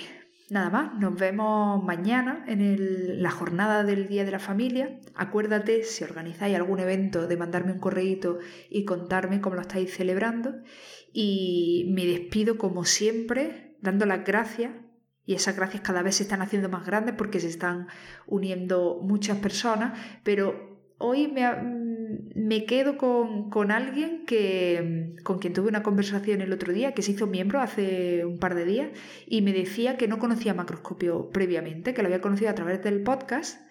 nada 0.50 0.70
más, 0.70 0.94
nos 0.98 1.18
vemos 1.18 1.82
mañana 1.82 2.44
en 2.48 3.22
la 3.22 3.30
jornada 3.30 3.84
del 3.84 4.08
Día 4.08 4.24
de 4.24 4.32
la 4.32 4.38
Familia. 4.38 5.00
Acuérdate, 5.14 5.84
si 5.84 6.04
organizáis 6.04 6.56
algún 6.56 6.80
evento, 6.80 7.26
de 7.26 7.36
mandarme 7.36 7.72
un 7.72 7.80
correíto 7.80 8.38
y 8.68 8.84
contarme 8.84 9.40
cómo 9.40 9.54
lo 9.54 9.62
estáis 9.62 9.94
celebrando. 9.94 10.54
Y 11.12 11.90
me 11.94 12.04
despido 12.04 12.58
como 12.58 12.84
siempre, 12.84 13.76
dando 13.80 14.04
las 14.04 14.24
gracias 14.24 14.72
y 15.26 15.34
esas 15.34 15.56
gracias 15.56 15.82
cada 15.82 16.02
vez 16.02 16.16
se 16.16 16.22
están 16.22 16.40
haciendo 16.40 16.68
más 16.68 16.86
grandes 16.86 17.14
porque 17.16 17.40
se 17.40 17.48
están 17.48 17.88
uniendo 18.26 19.00
muchas 19.02 19.38
personas, 19.38 19.98
pero 20.22 20.76
hoy 20.98 21.28
me, 21.28 21.44
me 22.34 22.64
quedo 22.64 22.96
con, 22.96 23.70
alguien 23.70 24.24
que, 24.24 25.16
con 25.24 25.38
quien 25.38 25.52
tuve 25.52 25.68
una 25.68 25.82
conversación 25.82 26.40
el 26.40 26.52
otro 26.52 26.72
día, 26.72 26.92
que 26.92 27.02
se 27.02 27.12
hizo 27.12 27.26
miembro 27.26 27.60
hace 27.60 28.24
un 28.24 28.38
par 28.38 28.54
de 28.54 28.64
días 28.64 28.90
y 29.26 29.42
me 29.42 29.52
decía 29.52 29.96
que 29.96 30.08
no 30.08 30.18
conocía 30.18 30.54
macroscopio 30.54 31.30
previamente, 31.30 31.92
que 31.92 32.02
lo 32.02 32.08
había 32.08 32.20
conocido 32.20 32.50
a 32.50 32.54
través 32.54 32.82
del 32.82 33.02
podcast 33.02 33.65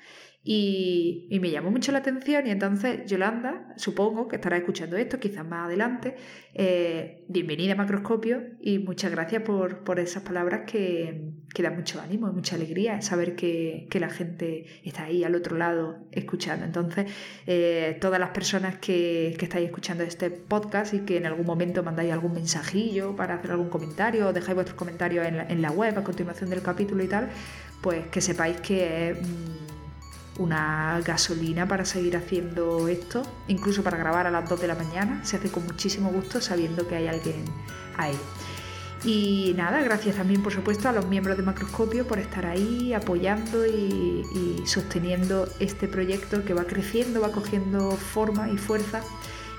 y, 0.48 1.40
me 1.42 1.50
llamó 1.50 1.72
mucho 1.72 1.92
la 1.92 1.98
atención 1.98 2.46
y 2.46 2.52
entonces 2.52 3.08
Yolanda, 3.08 3.74
supongo 3.78 4.28
que 4.28 4.36
estará 4.36 4.58
escuchando 4.58 4.96
esto, 4.96 5.20
quizás 5.20 5.44
más 5.44 5.66
adelante, 5.66 6.16
eh, 6.54 7.26
bienvenida 7.28 7.74
a 7.74 7.76
Macroscopio 7.76 8.44
y 8.62 8.78
muchas 8.78 9.10
gracias 9.10 9.42
por, 9.42 10.00
esas 10.00 10.22
palabras 10.22 10.62
que, 10.70 11.32
que, 11.52 11.64
dan 11.64 11.76
mucho 11.76 12.00
ánimo 12.00 12.30
y 12.30 12.32
mucha 12.32 12.56
alegría 12.58 13.02
saber 13.02 13.36
que, 13.36 13.88
la 13.96 14.10
gente 14.10 14.66
está 14.84 15.06
ahí 15.06 15.24
al 15.24 15.34
otro 15.34 15.58
lado 15.58 15.98
escuchando. 16.12 16.66
Entonces, 16.66 17.12
eh, 17.48 17.98
todas 18.00 18.20
las 18.20 18.30
personas 18.30 18.78
que, 18.78 19.30
estáis 19.30 19.66
escuchando 19.66 20.04
este 20.04 20.30
podcast 20.30 20.94
y 20.94 21.00
que 21.00 21.18
en 21.18 21.26
algún 21.26 21.46
momento 21.46 21.82
mandáis 21.82 22.12
algún 22.12 22.34
mensajillo 22.34 23.16
para 23.16 23.36
hacer 23.36 23.52
algún 23.52 23.70
comentario 23.70 24.28
o 24.28 24.34
dejáis 24.34 24.54
vuestros 24.54 24.78
comentarios 24.78 25.26
en 25.26 25.38
la, 25.38 25.48
en 25.48 25.62
la 25.62 25.72
web 25.72 25.98
a 25.98 26.04
continuación 26.04 26.52
del 26.52 26.62
capítulo 26.62 27.04
y 27.04 27.08
tal, 27.08 27.30
pues 27.82 28.06
que 28.08 28.22
sepáis 28.22 28.58
que 28.58 29.16
una 30.38 31.00
gasolina 31.02 31.68
para 31.68 31.86
seguir 31.86 32.18
haciendo 32.18 32.88
esto, 32.88 33.24
incluso 33.48 33.84
para 33.84 33.98
grabar 33.98 34.28
a 34.28 34.32
las 34.32 34.50
2 34.50 34.62
de 34.62 34.68
la 34.68 34.76
mañana. 34.76 35.24
Se 35.24 35.38
hace 35.38 35.50
con 35.50 35.66
muchísimo 35.66 36.10
gusto 36.12 36.42
sabiendo 36.42 36.88
que 36.88 36.96
hay 36.96 37.08
alguien 37.08 37.46
ahí. 37.98 38.18
Y 39.04 39.54
nada, 39.56 39.82
gracias 39.82 40.16
también 40.16 40.42
por 40.42 40.52
supuesto 40.52 40.90
a 40.90 40.92
los 40.92 41.06
miembros 41.08 41.38
de 41.38 41.44
Macroscopio 41.44 42.08
por 42.08 42.18
estar 42.18 42.46
ahí 42.46 42.92
apoyando 42.94 43.66
y, 43.66 44.64
sosteniendo 44.66 45.48
este 45.60 45.88
proyecto 45.88 46.44
que 46.44 46.56
va 46.56 46.64
creciendo, 46.64 47.22
va 47.22 47.32
cogiendo 47.32 47.92
forma 47.92 48.50
y 48.50 48.58
fuerza 48.58 49.02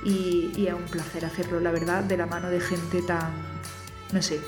y, 0.05 0.51
y 0.57 0.67
es 0.67 0.75
un 0.75 0.83
placer 0.83 1.25
hacerlo, 1.25 1.61
la 1.61 1.71
verdad, 1.71 2.03
de 2.03 2.17
la 2.17 2.27
mano 2.27 2.51
de 2.51 2.61
gente 2.61 3.03
tan, 3.03 3.33
no 4.13 4.21
sé, 4.21 4.41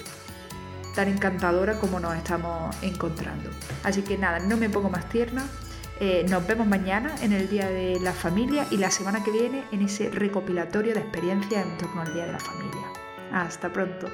tan 0.96 1.06
encantadora 1.06 1.78
como 1.78 2.00
nos 2.00 2.16
estamos 2.16 2.74
encontrando. 2.82 3.50
Así 3.84 4.02
que 4.02 4.18
nada, 4.18 4.40
no 4.40 4.56
me 4.56 4.68
pongo 4.68 4.90
más 4.90 5.08
tierna, 5.08 5.44
eh, 6.00 6.24
nos 6.28 6.46
vemos 6.46 6.66
mañana 6.66 7.14
en 7.22 7.32
el 7.32 7.48
Día 7.48 7.68
de 7.68 7.98
la 8.00 8.12
Familia 8.12 8.66
y 8.70 8.76
la 8.76 8.90
semana 8.90 9.24
que 9.24 9.30
viene 9.30 9.64
en 9.72 9.82
ese 9.82 10.10
recopilatorio 10.10 10.94
de 10.94 11.00
experiencias 11.00 11.66
en 11.66 11.76
torno 11.78 12.02
al 12.02 12.14
Día 12.14 12.26
de 12.26 12.32
la 12.32 12.38
Familia. 12.38 12.86
Hasta 13.32 13.72
pronto. 13.72 14.08